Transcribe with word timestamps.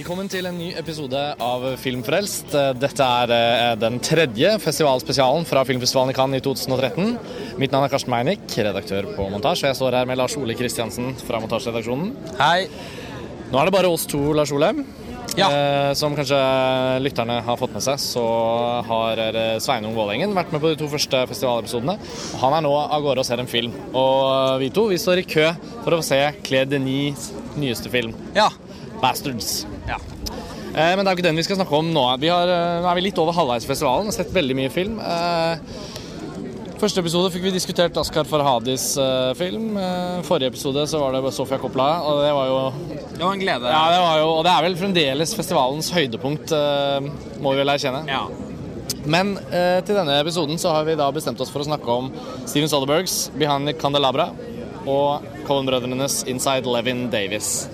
Velkommen 0.00 0.30
til 0.32 0.46
en 0.48 0.56
ny 0.56 0.70
episode 0.80 1.18
av 1.44 1.64
Filmfrelst. 1.76 2.54
Dette 2.80 3.04
er 3.20 3.32
eh, 3.34 3.72
den 3.76 3.98
tredje 4.00 4.54
festivalspesialen 4.62 5.44
fra 5.44 5.60
filmfestivalen 5.68 6.14
i 6.14 6.16
Cannes 6.16 6.40
i 6.40 6.44
2013. 6.46 7.10
Mitt 7.60 7.74
navn 7.74 7.84
er 7.84 7.92
Karsten 7.92 8.08
Meinick, 8.14 8.46
redaktør 8.64 9.10
på 9.12 9.26
montasje. 9.28 9.66
Jeg 9.68 9.76
står 9.76 9.98
her 9.98 10.06
med 10.08 10.16
Lars 10.16 10.38
Ole 10.40 10.54
Kristiansen 10.56 11.10
fra 11.20 11.42
montasjeredaksjonen. 11.42 12.14
Hei. 12.38 12.70
Nå 13.50 13.60
er 13.60 13.68
det 13.68 13.74
bare 13.74 13.90
oss 13.92 14.06
to, 14.08 14.22
Lars 14.32 14.54
Ole. 14.56 14.70
Ja. 15.36 15.50
Eh, 15.50 15.90
som 16.00 16.16
kanskje 16.16 16.38
lytterne 17.04 17.36
har 17.44 17.60
fått 17.60 17.76
med 17.76 17.84
seg, 17.84 18.00
så 18.00 18.24
har 18.88 19.20
eh, 19.26 19.58
Sveinung 19.60 19.92
Vålengen 19.98 20.32
vært 20.38 20.54
med 20.56 20.64
på 20.64 20.70
de 20.72 20.78
to 20.80 20.88
første 20.94 21.26
festivalepisodene. 21.28 21.98
Han 22.40 22.56
er 22.56 22.64
nå 22.64 22.72
av 22.86 23.04
gårde 23.04 23.20
og 23.20 23.28
ser 23.28 23.44
en 23.44 23.52
film. 23.52 23.76
Og 23.92 24.56
vi 24.64 24.72
to 24.72 24.88
vi 24.94 25.02
står 25.04 25.20
i 25.20 25.28
kø 25.36 25.50
for 25.82 25.98
å 25.98 26.00
se 26.08 26.22
Claire 26.40 26.72
Denis 26.72 27.34
nyeste 27.60 27.92
film, 27.92 28.16
Ja. 28.32 28.48
'Bastards'. 29.00 29.69
Eh, 30.70 30.92
men 30.94 31.02
det 31.02 31.10
er 31.10 31.14
jo 31.14 31.18
ikke 31.18 31.28
den 31.30 31.40
vi 31.40 31.46
skal 31.46 31.58
snakke 31.58 31.78
om 31.80 31.88
nå. 31.94 32.04
Vi 32.22 32.30
har, 32.30 32.48
eh, 32.48 32.80
nå 32.82 32.90
er 32.90 32.98
vi 32.98 33.08
litt 33.08 33.18
over 33.18 33.34
halvveis 33.34 33.66
i 33.66 33.70
festivalen 33.70 34.10
og 34.10 34.14
sett 34.14 34.30
veldig 34.34 34.56
mye 34.58 34.70
film. 34.70 35.00
Eh, 35.02 35.56
første 36.80 37.02
episode 37.02 37.32
fikk 37.34 37.48
vi 37.48 37.54
diskutert 37.56 37.96
Askar 38.00 38.24
Farhadis 38.24 38.94
film. 39.36 39.74
Forrige 40.24 40.48
episode 40.54 40.86
så 40.88 41.00
var 41.02 41.12
det 41.12 41.32
Sofia 41.34 41.58
Coppola, 41.60 42.00
og 42.00 42.22
det 42.24 42.30
var 42.32 42.46
jo 42.48 42.60
Det 43.18 43.20
var 43.20 43.32
en 43.34 43.42
glede. 43.42 43.68
Ja, 43.68 43.82
det 43.92 43.98
var 44.00 44.18
jo 44.18 44.28
Og 44.38 44.44
det 44.44 44.52
er 44.52 44.62
vel 44.62 44.76
fremdeles 44.76 45.34
festivalens 45.36 45.90
høydepunkt, 45.92 46.54
må 47.42 47.52
vi 47.52 47.60
vel 47.60 47.68
erkjenne. 47.68 48.06
Ja. 48.08 48.28
Men 49.04 49.36
til 49.36 49.94
denne 49.94 50.20
episoden 50.22 50.56
så 50.56 50.72
har 50.72 50.84
vi 50.84 50.94
da 50.96 51.10
bestemt 51.12 51.40
oss 51.40 51.50
for 51.50 51.60
å 51.60 51.68
snakke 51.68 51.86
om 51.86 52.10
Steven 52.46 52.68
Soderbergs 52.68 53.30
'Behind 53.36 53.66
the 53.66 53.74
Candelabra' 53.74 54.32
og 54.86 55.20
Cohen-brødrenes 55.44 56.24
'Inside 56.24 56.64
Levin 56.64 57.10
Davis'. 57.10 57.68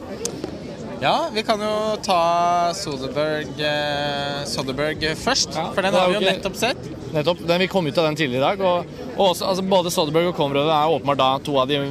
Ja, 1.01 1.29
vi 1.33 1.43
kan 1.43 1.61
jo 1.61 1.97
ta 2.03 2.73
Soderberg, 2.75 3.61
eh, 3.61 4.45
Soderberg 4.49 5.03
først, 5.21 5.53
Ja, 5.55 5.71
for 5.75 5.83
den 5.83 5.95
har 5.95 6.09
vi 6.09 6.15
jo 6.15 6.21
nettopp 6.25 6.57
sett. 6.57 6.79
Nettopp. 7.13 7.43
Den, 7.47 7.61
vi 7.61 7.67
kom 7.69 7.87
ut 7.87 7.99
av 7.99 8.05
den 8.05 8.17
tidligere 8.17 8.41
i 8.41 8.47
dag. 8.47 8.61
Og, 8.65 9.03
og 9.17 9.25
også, 9.31 9.45
altså, 9.51 9.63
både 9.63 9.93
Soderberg 9.93 10.31
og 10.31 10.37
Coen-brødrene 10.39 10.73
er 10.73 10.95
åpenbart 10.95 11.21
da 11.21 11.29
to 11.45 11.59
av 11.61 11.69
de 11.69 11.83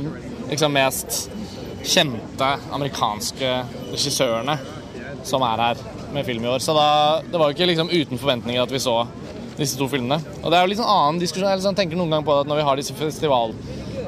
liksom, 0.50 0.73
mest 0.73 1.30
kjente 1.86 2.50
amerikanske 2.73 3.52
regissørene 3.92 4.58
som 5.26 5.45
er 5.45 5.61
her 5.67 5.86
med 6.16 6.26
film 6.26 6.45
i 6.45 6.50
år. 6.50 6.66
Så 6.66 6.73
da, 6.73 7.22
det 7.22 7.38
var 7.38 7.52
jo 7.52 7.58
ikke 7.59 7.70
liksom, 7.70 7.94
uten 7.94 8.22
forventninger 8.22 8.66
at 8.66 8.73
vi 8.73 8.81
så 8.81 9.03
disse 9.56 9.78
to 9.78 9.86
filmene. 9.88 10.17
Og 10.42 10.50
det 10.50 10.58
er 10.58 10.66
jo 10.66 10.73
litt 10.73 10.81
sånn 10.81 10.92
annen 10.98 11.22
diskusjon. 11.22 11.52
Jeg 11.52 11.61
liksom, 11.61 11.78
tenker 11.78 12.00
noen 12.00 12.17
gang 12.17 12.26
på 12.26 12.39
at 12.42 12.50
når 12.50 12.64
vi 12.64 12.67
har 12.72 12.81
disse 12.81 12.98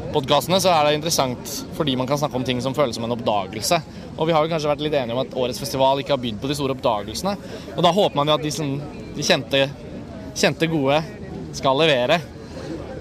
festivalpodkastene, 0.08 0.60
så 0.62 0.72
er 0.72 0.86
det 0.86 0.98
interessant 0.98 1.52
fordi 1.76 1.96
man 1.96 2.08
kan 2.08 2.18
snakke 2.18 2.36
om 2.36 2.44
ting 2.44 2.62
som 2.62 2.74
føles 2.74 2.96
som 2.96 3.04
en 3.04 3.12
oppdagelse. 3.12 3.82
Og 4.18 4.28
vi 4.28 4.34
har 4.34 4.44
jo 4.44 4.50
kanskje 4.50 4.70
vært 4.70 4.82
litt 4.82 4.94
enige 4.94 5.16
om 5.16 5.22
at 5.22 5.36
årets 5.36 5.60
festival 5.60 6.00
ikke 6.00 6.16
har 6.16 6.22
bydd 6.22 6.40
på 6.42 6.48
de 6.48 6.56
store 6.56 6.74
oppdagelsene. 6.74 7.36
Og 7.76 7.84
da 7.84 7.92
håper 7.92 8.16
man 8.16 8.28
jo 8.28 8.38
at 8.38 8.44
de, 8.44 8.52
som, 8.52 8.80
de 9.16 9.24
kjente 9.24 9.68
kjente 10.38 10.68
gode 10.70 11.02
skal 11.54 11.78
levere. 11.78 12.20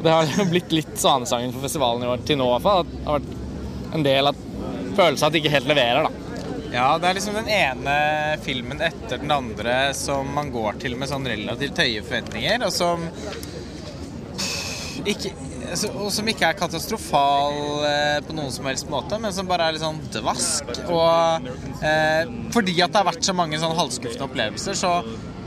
Det 0.03 0.13
har 0.13 0.29
jo 0.29 0.45
blitt 0.53 0.73
litt 0.73 0.95
svanesangen 0.99 1.53
for 1.55 1.65
festivalen 1.65 2.05
i 2.05 2.11
år 2.11 2.27
til 2.27 2.41
nå 2.41 2.51
i 2.51 2.55
hvert 2.57 2.67
fall. 2.67 2.87
Det 2.91 3.07
har 3.07 3.19
vært 3.19 3.97
en 3.97 4.07
del 4.07 4.31
av 4.33 4.45
følelsen 4.97 5.27
at 5.29 5.35
de 5.35 5.43
ikke 5.43 5.57
helt 5.57 5.71
leverer, 5.71 6.07
da. 6.07 6.23
Ja, 6.77 6.87
det 7.01 7.09
er 7.09 7.17
liksom 7.17 7.37
den 7.39 7.49
ene 7.49 7.93
filmen 8.45 8.81
etter 8.85 9.21
den 9.23 9.31
andre 9.33 9.95
som 9.97 10.29
man 10.35 10.51
går 10.53 10.81
til 10.83 10.97
med 10.99 11.09
sånn 11.09 11.25
relativt 11.29 11.79
høye 11.81 12.03
forventninger, 12.05 12.67
og 12.67 12.73
som 12.75 13.07
ikke 15.07 15.31
og 15.93 16.11
som 16.15 16.29
ikke 16.31 16.49
er 16.49 16.59
katastrofal 16.59 17.87
eh, 17.89 18.19
på 18.27 18.37
noen 18.37 18.53
som 18.55 18.69
helst 18.69 18.91
måte, 18.93 19.19
men 19.23 19.35
som 19.35 19.49
bare 19.49 19.69
er 19.69 19.77
litt 19.77 19.85
sånn 19.85 20.03
dvask. 20.15 20.71
Og 20.87 21.49
eh, 21.83 22.35
fordi 22.55 22.77
at 22.83 22.93
det 22.93 23.03
har 23.03 23.09
vært 23.11 23.27
så 23.27 23.37
mange 23.37 23.61
sånn 23.63 23.77
halvskuffende 23.79 24.29
opplevelser, 24.29 24.79
så 24.79 25.01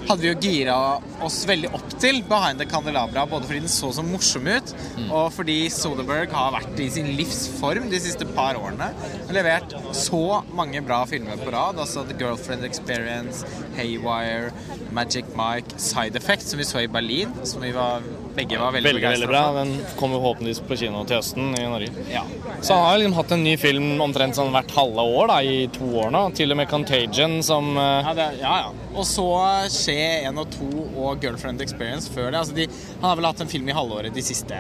hadde 0.10 0.24
vi 0.24 0.30
jo 0.30 0.38
gira 0.42 0.76
oss 1.26 1.44
veldig 1.46 1.70
opp 1.76 1.92
til 2.02 2.22
Behind 2.26 2.62
the 2.62 2.66
Candelabra, 2.70 3.26
både 3.30 3.46
fordi 3.50 3.62
den 3.66 3.72
så 3.72 3.92
så 3.94 4.02
morsom 4.06 4.48
ut, 4.50 4.72
og 5.10 5.28
fordi 5.36 5.58
Soderberg 5.74 6.34
har 6.34 6.54
vært 6.56 6.80
i 6.82 6.88
sin 6.94 7.12
livsform 7.18 7.90
de 7.92 8.00
siste 8.02 8.26
par 8.34 8.58
årene. 8.58 8.90
Og 9.28 9.34
levert 9.36 9.76
så 9.98 10.42
mange 10.58 10.82
bra 10.86 11.04
filmer 11.10 11.38
på 11.42 11.54
rad. 11.54 11.78
Altså 11.82 12.06
The 12.10 12.18
Girlfriend 12.18 12.66
Experience, 12.66 13.46
Haywire, 13.78 14.50
Magic 14.96 15.30
Mike, 15.38 15.78
Side 15.78 16.18
Effect, 16.18 16.48
som 16.48 16.62
vi 16.62 16.68
så 16.68 16.84
i 16.86 16.90
Berlin, 16.92 17.36
som 17.46 17.62
vi 17.62 17.74
var, 17.76 18.06
begge 18.40 18.60
var 18.60 18.74
veldig, 18.76 18.90
Veldig, 18.90 19.08
veldig 19.10 19.30
bra. 19.30 19.44
Den 19.60 19.74
kommer 20.00 20.20
forhåpentligvis 20.22 20.62
på 20.68 20.78
kino 20.80 21.04
til 21.08 21.20
høsten 21.20 21.52
i 21.60 21.66
Norge. 21.68 22.06
Ja. 22.12 22.24
Så 22.62 22.76
han 22.76 22.86
har 22.88 23.00
liksom 23.02 23.18
hatt 23.20 23.34
en 23.36 23.44
ny 23.46 23.56
film 23.60 23.90
omtrent 24.04 24.40
sånn 24.40 24.52
hvert 24.54 24.74
halve 24.76 25.06
år, 25.06 25.32
da, 25.34 25.40
i 25.44 25.66
to 25.76 25.90
år 26.04 26.14
nå. 26.16 26.24
Til 26.38 26.56
og 26.56 26.62
med 26.62 26.70
Contagion, 26.72 27.40
som 27.46 27.74
eh, 27.76 28.10
Ja, 28.10 28.16
det, 28.18 28.30
ja, 28.42 28.56
ja. 28.66 28.90
Og 28.96 29.06
så 29.08 29.28
Skje 29.72 30.00
1 30.30 30.40
og 30.42 30.50
2 30.56 30.70
og 31.04 31.24
Girlfriend 31.24 31.62
Experience 31.66 32.12
før 32.14 32.32
det. 32.32 32.42
Altså 32.42 32.58
de, 32.58 32.68
han 33.00 33.10
har 33.12 33.20
vel 33.20 33.30
hatt 33.30 33.44
en 33.46 33.52
film 33.52 33.70
i 33.70 33.76
halvåret 33.76 34.16
de 34.16 34.26
siste 34.26 34.58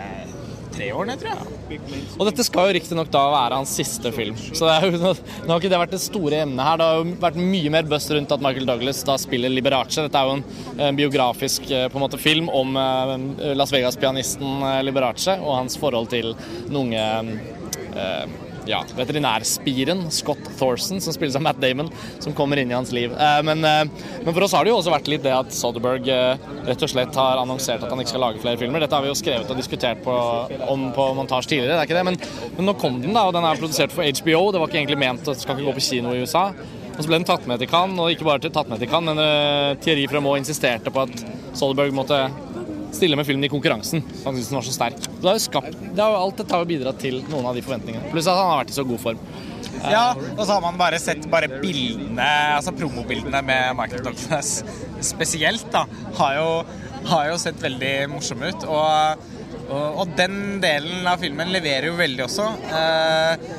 tre 0.73 0.89
årene, 0.95 1.15
tror 1.19 1.31
jeg. 1.33 1.79
Og 2.17 2.25
dette 2.29 2.45
skal 2.45 2.69
jo 2.69 2.75
riktignok 2.77 3.11
da 3.13 3.23
være 3.33 3.59
hans 3.61 3.73
siste 3.79 4.11
film. 4.15 4.37
Så 4.37 4.69
jo, 4.85 4.91
nå 4.99 5.13
har 5.13 5.59
ikke 5.59 5.71
det 5.71 5.81
vært 5.81 5.95
det 5.95 6.01
store 6.03 6.43
emnet 6.45 6.65
her. 6.65 6.79
Det 6.81 6.89
har 6.89 6.99
jo 7.01 7.15
vært 7.23 7.39
mye 7.39 7.73
mer 7.75 7.89
buzz 7.89 8.09
rundt 8.15 8.35
at 8.35 8.43
Michael 8.45 8.69
Douglas 8.69 9.01
da 9.07 9.17
spiller 9.21 9.53
Liberace. 9.53 10.05
Dette 10.05 10.21
er 10.21 10.29
jo 10.29 10.37
en, 10.39 10.45
en 10.89 10.99
biografisk 10.99 11.69
eh, 11.71 11.87
på 11.91 11.99
en 11.99 12.05
måte, 12.05 12.21
film 12.21 12.51
om 12.53 12.77
eh, 12.79 13.55
Las 13.57 13.73
Vegas-pianisten 13.75 14.63
eh, 14.73 14.83
Liberace 14.87 15.39
og 15.39 15.57
hans 15.61 15.79
forhold 15.79 16.11
til 16.13 16.33
den 16.67 16.79
unge 16.83 17.07
eh, 17.95 18.39
ja, 18.69 18.79
veterinærspiren 18.97 20.05
Scott 20.13 20.41
Thorson, 20.57 21.01
som 21.01 21.13
spilles 21.13 21.35
av 21.35 21.43
Matt 21.45 21.59
Damon, 21.61 21.89
som 22.19 22.35
kommer 22.37 22.61
inn 22.61 22.71
i 22.71 22.77
hans 22.77 22.91
liv. 22.95 23.11
Eh, 23.11 23.41
men, 23.43 23.63
eh, 23.65 23.85
men 24.23 24.33
for 24.33 24.45
oss 24.45 24.53
har 24.53 24.65
det 24.65 24.73
jo 24.73 24.79
også 24.79 24.93
vært 24.93 25.09
litt 25.11 25.25
det 25.25 25.33
at 25.35 25.53
Soderberg 25.55 26.09
eh, 26.13 26.49
rett 26.67 26.85
og 26.85 26.91
slett 26.91 27.17
har 27.17 27.41
annonsert 27.41 27.83
at 27.83 27.89
han 27.89 28.03
ikke 28.03 28.13
skal 28.13 28.25
lage 28.27 28.43
flere 28.43 28.61
filmer. 28.61 28.83
Dette 28.83 28.95
har 28.95 29.05
vi 29.05 29.11
jo 29.11 29.17
skrevet 29.17 29.49
og 29.49 29.59
diskutert 29.59 30.03
på, 30.05 30.17
om 30.69 30.89
på 30.95 31.07
montasje 31.17 31.55
tidligere, 31.55 31.77
det 31.77 31.81
er 31.81 31.89
ikke 31.89 31.99
det. 31.99 32.05
Men, 32.11 32.51
men 32.57 32.69
nå 32.69 32.77
kom 32.79 33.01
den, 33.01 33.15
da, 33.15 33.25
og 33.29 33.35
den 33.37 33.47
er 33.47 33.61
produsert 33.61 33.95
for 33.95 34.05
HBO. 34.05 34.51
Det 34.53 34.61
var 34.61 34.69
ikke 34.69 34.83
egentlig 34.83 35.01
ment 35.01 35.25
at 35.25 35.33
den 35.33 35.41
skal 35.41 35.57
ikke 35.57 35.71
gå 35.71 35.79
på 35.79 35.87
kino 35.89 36.13
i 36.13 36.21
USA. 36.21 36.49
Og 36.99 37.05
så 37.05 37.07
ble 37.07 37.21
den 37.21 37.29
tatt 37.29 37.45
med 37.47 37.61
til 37.61 37.69
Cannes, 37.71 37.95
og 38.03 38.11
ikke 38.11 38.27
bare 38.27 38.51
tatt 38.51 38.67
med 38.67 38.81
til 38.81 38.89
Cannes, 38.91 39.15
men 39.15 39.23
uh, 39.23 39.77
Thierry 39.79 40.03
Fremont 40.11 40.41
insisterte 40.41 40.91
på 40.91 41.05
at 41.05 41.21
Soderberg 41.55 41.93
måtte 41.95 42.17
stille 42.95 43.17
med 43.19 43.27
filmen 43.27 43.45
i 43.45 43.51
konkurransen. 43.51 44.03
Han 44.23 44.35
syntes 44.35 44.49
den 44.49 44.59
var 44.59 44.65
så 44.67 44.75
sterk. 44.75 44.99
Så 45.03 45.15
det 45.21 45.29
har 45.29 45.37
jo 45.37 45.45
skapt, 45.45 45.77
det 45.83 46.01
har 46.01 46.15
jo, 46.15 46.19
alt 46.23 46.41
dette 46.41 46.55
har 46.55 46.65
jo 46.65 46.69
bidratt 46.69 46.99
til 47.03 47.21
noen 47.29 47.49
av 47.51 47.57
de 47.57 47.63
forventningene. 47.65 48.11
Pluss 48.13 48.29
at 48.29 48.39
han 48.39 48.51
har 48.51 48.61
vært 48.63 48.73
i 48.73 48.77
så 48.79 48.85
god 48.89 49.03
form. 49.03 49.23
Ja, 49.79 50.05
og 50.35 50.41
så 50.43 50.55
har 50.55 50.63
man 50.63 50.79
bare 50.79 50.99
sett 50.99 51.25
bare 51.31 51.49
bildene, 51.61 52.27
altså 52.57 52.73
promobildene 52.75 53.41
med 53.45 53.77
Michael 53.79 54.03
Douglas 54.09 54.59
spesielt, 55.05 55.67
da, 55.71 55.85
har 56.19 56.35
jo, 56.39 56.49
har 57.11 57.29
jo 57.31 57.39
sett 57.41 57.61
veldig 57.63 57.93
morsomme 58.11 58.51
ut. 58.51 58.67
Og, 58.67 59.25
og, 59.69 60.01
og 60.03 60.15
den 60.19 60.59
delen 60.63 61.07
av 61.07 61.21
filmen 61.23 61.53
leverer 61.53 61.91
jo 61.91 61.99
veldig 61.99 62.25
også. 62.25 62.47
Eh, 62.79 63.49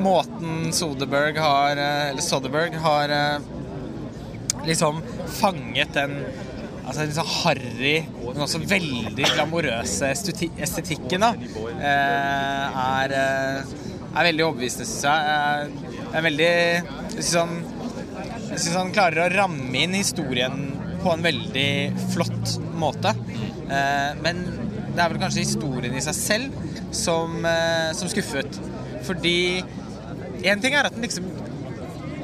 måten 0.00 0.70
Soderberg 0.76 1.40
har, 1.40 1.76
eh, 1.76 2.10
eller 2.10 2.24
Soderberg 2.24 2.78
har 2.80 3.12
eh, 3.16 3.50
liksom 4.66 5.02
fanget 5.40 5.92
den 5.94 6.22
altså 6.90 7.06
litt 7.06 7.16
sånn 7.16 7.34
harry, 7.44 7.94
men 8.24 8.42
også 8.44 8.60
veldig 8.66 9.26
glamorøse 9.34 10.08
esteti- 10.10 10.50
estetikken, 10.58 11.22
da, 11.22 11.30
eh, 11.78 12.80
er, 12.82 13.14
eh, 13.14 13.74
er 14.10 14.26
veldig 14.26 14.46
overbevisende, 14.48 14.86
syns 14.90 15.04
jeg. 15.06 15.20
Eh, 15.30 16.16
er 16.16 16.22
veldig 16.26 16.50
Jeg 17.10 17.24
syns 17.24 17.34
han, 17.34 17.64
synes 18.56 18.76
han 18.76 18.92
klarer 18.92 19.26
å 19.26 19.34
ramme 19.34 19.74
inn 19.74 19.94
historien 19.94 20.72
på 21.02 21.12
en 21.12 21.22
veldig 21.22 21.70
flott 22.14 22.58
måte. 22.74 23.14
Men 24.22 24.40
det 24.94 24.98
er 24.98 25.08
vel 25.08 25.20
kanskje 25.20 25.44
historien 25.44 25.94
i 25.94 26.00
seg 26.00 26.14
selv 26.14 26.52
som, 26.94 27.44
som 27.94 28.08
skuffet. 28.08 28.58
Fordi 29.04 29.62
én 30.42 30.60
ting 30.62 30.74
er 30.74 30.86
at 30.86 30.94
den 30.94 31.02
liksom 31.02 31.28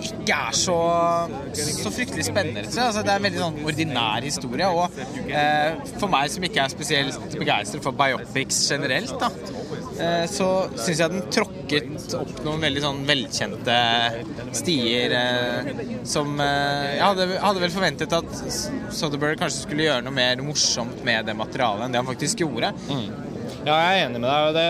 ikke 0.06 0.36
er 0.48 0.56
så, 0.56 0.76
så 1.54 1.92
fryktelig 1.94 2.24
spennende. 2.28 2.64
Altså, 2.70 3.02
det 3.06 3.12
er 3.12 3.20
en 3.20 3.26
veldig 3.26 3.42
sånn 3.42 3.58
ordinær 3.70 4.26
historie. 4.26 4.68
Og 4.70 5.00
eh, 5.26 5.76
for 6.00 6.10
meg 6.12 6.32
som 6.32 6.46
ikke 6.46 6.64
er 6.64 6.72
spesielt 6.72 7.36
begeistret 7.36 7.84
for 7.84 7.96
biopics 7.98 8.58
generelt, 8.70 9.14
da, 9.20 9.30
eh, 10.00 10.24
så 10.30 10.48
syns 10.74 11.02
jeg 11.04 11.14
den 11.14 11.26
tråkket 11.34 12.16
opp 12.20 12.34
noen 12.46 12.62
veldig 12.66 12.84
sånn 12.84 13.02
velkjente 13.08 13.78
stier 14.56 15.14
eh, 15.18 15.70
som 16.06 16.36
eh, 16.42 16.92
Jeg 16.96 17.04
hadde, 17.04 17.28
hadde 17.42 17.64
vel 17.64 17.74
forventet 17.74 18.14
at 18.16 18.30
Soderbergh 18.96 19.40
kanskje 19.40 19.64
skulle 19.66 19.86
gjøre 19.88 20.04
noe 20.06 20.14
mer 20.16 20.40
morsomt 20.46 21.02
med 21.06 21.26
det 21.28 21.34
materialet 21.38 21.86
enn 21.88 21.96
det 21.96 22.02
han 22.02 22.08
faktisk 22.08 22.44
gjorde. 22.44 22.72
Ja, 23.66 23.74
jeg 23.74 23.96
er 23.96 24.04
enig 24.06 24.20
med 24.22 24.28
deg. 24.30 24.46
og 24.46 24.54
Det, 24.56 24.68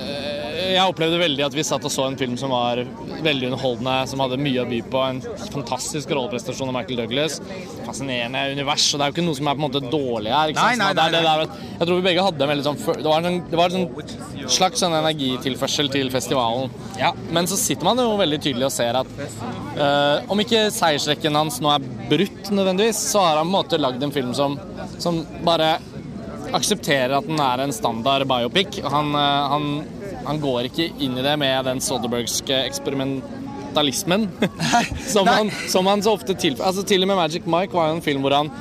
eh, 0.00 0.29
jeg 0.74 0.92
opplevde 0.92 1.20
veldig 1.20 1.44
at 1.46 1.54
vi 1.56 1.64
satt 1.66 1.84
og 1.86 1.92
så 1.92 2.06
en 2.08 2.18
film 2.20 2.36
som 2.40 2.52
var 2.54 2.82
veldig 3.24 3.50
underholdende, 3.50 3.94
som 4.10 4.22
hadde 4.24 4.38
mye 4.40 4.62
å 4.62 4.68
by 4.68 4.80
på. 4.92 5.02
En 5.04 5.20
fantastisk 5.54 6.12
rolleprestasjon 6.16 6.70
av 6.70 6.76
Michael 6.78 7.02
Douglas. 7.02 7.38
Fascinerende 7.86 8.44
univers. 8.54 8.86
Og 8.92 9.00
det 9.00 9.06
er 9.06 9.12
jo 9.12 9.16
ikke 9.16 9.26
noe 9.26 9.38
som 9.40 9.50
er 9.50 9.58
på 9.58 9.62
en 9.62 9.66
måte 9.66 9.82
dårlig 9.84 10.34
her. 10.34 10.54
Nei, 10.56 10.74
sant? 10.76 10.82
nei, 10.82 10.90
Det 10.96 11.06
det 11.16 11.22
nei, 11.24 11.36
der 11.42 11.68
jeg 11.80 11.88
tror 11.88 12.00
vi 12.00 12.06
begge 12.08 12.26
hadde 12.26 12.44
en 12.44 12.52
veldig 12.52 12.66
sånn 12.66 12.80
Det 13.00 13.08
var 13.08 13.28
en, 13.30 13.38
det 13.50 13.60
var 13.60 13.74
en 13.74 13.86
sånn 13.86 14.50
slags 14.56 14.82
sånn 14.84 14.96
energitilførsel 14.98 15.92
til 15.92 16.10
festivalen. 16.12 16.74
Ja. 17.00 17.12
Men 17.32 17.48
så 17.50 17.58
sitter 17.60 17.88
man 17.88 18.00
jo 18.00 18.18
veldig 18.20 18.40
tydelig 18.42 18.68
og 18.68 18.74
ser 18.74 18.98
at 19.00 19.14
uh, 19.78 20.30
om 20.30 20.42
ikke 20.42 20.66
seiersrekken 20.74 21.38
hans 21.38 21.60
nå 21.64 21.72
er 21.72 21.86
brutt 22.10 22.50
nødvendigvis, 22.52 23.00
så 23.12 23.24
har 23.24 23.40
han 23.40 23.46
på 23.46 23.50
en 23.50 23.56
måte 23.56 23.80
lagd 23.80 24.04
en 24.04 24.14
film 24.14 24.34
som, 24.36 24.58
som 25.00 25.22
bare 25.46 25.78
aksepterer 26.56 27.14
at 27.18 27.28
den 27.28 27.40
er 27.42 27.62
en 27.64 27.74
standard 27.74 28.26
biopic. 28.28 28.80
Han, 28.90 29.14
eh, 29.14 29.48
han, 29.52 29.66
han 30.30 30.40
går 30.42 30.70
ikke 30.70 30.88
inn 31.02 31.18
i 31.18 31.24
det 31.26 31.36
med 31.40 31.66
den 31.66 31.82
Soderbergske 31.82 32.62
eksperimentalismen 32.68 34.28
som, 35.14 35.26
han, 35.26 35.50
som 35.68 35.88
han 35.90 36.04
så 36.06 36.14
ofte 36.14 36.36
tilfører. 36.36 36.70
Altså, 36.70 36.86
til 36.86 37.02
og 37.02 37.10
med 37.10 37.18
Magic 37.18 37.48
Mike 37.50 37.74
var 37.74 37.90
jo 37.90 37.98
en 37.98 38.04
film 38.04 38.22
hvor 38.24 38.36
han 38.38 38.52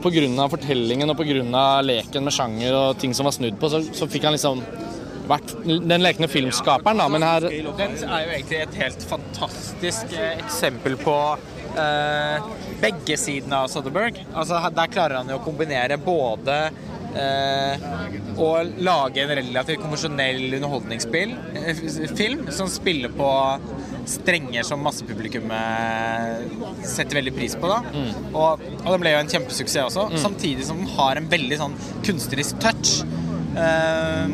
pga. 0.00 0.48
fortellingen 0.48 1.12
og 1.12 1.18
pga. 1.20 1.64
leken 1.84 2.24
med 2.24 2.32
sjanger 2.32 2.76
og 2.76 2.98
ting 2.98 3.12
som 3.14 3.28
var 3.28 3.36
snudd 3.36 3.60
på, 3.60 3.68
så, 3.68 3.82
så 3.92 4.08
fikk 4.08 4.24
han 4.28 4.36
liksom 4.38 4.64
vært 5.30 5.52
den 5.64 6.02
lekne 6.02 6.28
filmskaperen, 6.30 6.98
da. 6.98 7.08
Men 7.12 7.22
her 7.22 7.46
Den 7.46 7.96
er 8.02 8.24
jo 8.24 8.34
egentlig 8.34 8.62
et 8.64 8.78
helt 8.80 9.04
fantastisk 9.06 10.14
eh, 10.16 10.38
eksempel 10.40 10.96
på 10.98 11.16
eh, 11.78 12.48
begge 12.80 13.18
sidene 13.20 13.62
av 13.62 13.70
Soderberg. 13.70 14.18
Altså, 14.32 14.58
der 14.74 14.90
klarer 14.90 15.20
han 15.20 15.30
jo 15.30 15.38
å 15.38 15.44
kombinere 15.44 16.00
både 16.02 16.58
eh, 17.18 17.86
å 18.40 18.48
lage 18.82 19.22
en 19.24 19.32
relativt 19.40 19.82
konvensjonell 19.82 20.42
underholdningsspill, 20.58 21.34
eh, 21.60 21.82
som 22.54 22.70
spiller 22.70 23.12
på 23.14 23.30
strenger 24.10 24.64
som 24.66 24.82
massepublikummet 24.82 26.86
setter 26.86 27.20
veldig 27.20 27.34
pris 27.36 27.54
på. 27.60 27.70
da. 27.70 27.80
Og, 28.32 28.62
og 28.84 28.90
den 28.94 29.04
ble 29.04 29.14
jo 29.14 29.22
en 29.22 29.32
kjempesuksess 29.34 29.90
også, 29.90 30.08
samtidig 30.22 30.66
som 30.68 30.80
den 30.82 30.90
har 30.96 31.20
en 31.20 31.28
veldig 31.30 31.60
sånn 31.60 31.76
kunstnerisk 32.06 32.60
touch. 32.62 33.00
Eh, 33.58 34.26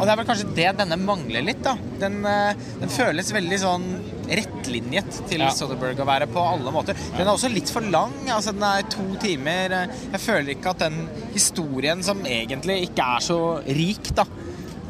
og 0.00 0.06
det 0.06 0.12
er 0.14 0.18
vel 0.22 0.26
kanskje 0.30 0.54
det 0.56 0.68
denne 0.80 0.96
mangler 0.96 1.44
litt, 1.44 1.60
da. 1.62 1.74
Den, 2.00 2.24
eh, 2.24 2.54
den 2.80 2.88
føles 2.92 3.30
veldig 3.36 3.58
sånn 3.60 3.84
rettlinjet 4.30 5.20
til 5.28 5.40
Ja. 5.44 5.50
Soderberg 5.52 5.98
å 6.00 6.06
være 6.08 6.26
på 6.30 6.40
alle 6.40 6.72
måter. 6.72 6.96
Den 7.16 7.26
er 7.26 7.32
også 7.34 7.52
litt 7.52 7.68
for 7.68 7.80
lang. 7.82 8.14
altså 8.28 8.52
Den 8.54 8.62
er 8.62 8.82
to 8.88 9.04
timer. 9.20 9.68
Jeg 10.12 10.20
føler 10.20 10.54
ikke 10.54 10.70
at 10.70 10.78
den 10.86 11.08
historien, 11.34 12.02
som 12.02 12.22
egentlig 12.24 12.88
ikke 12.88 13.04
er 13.16 13.20
så 13.20 13.40
rik, 13.66 14.14
da 14.14 14.24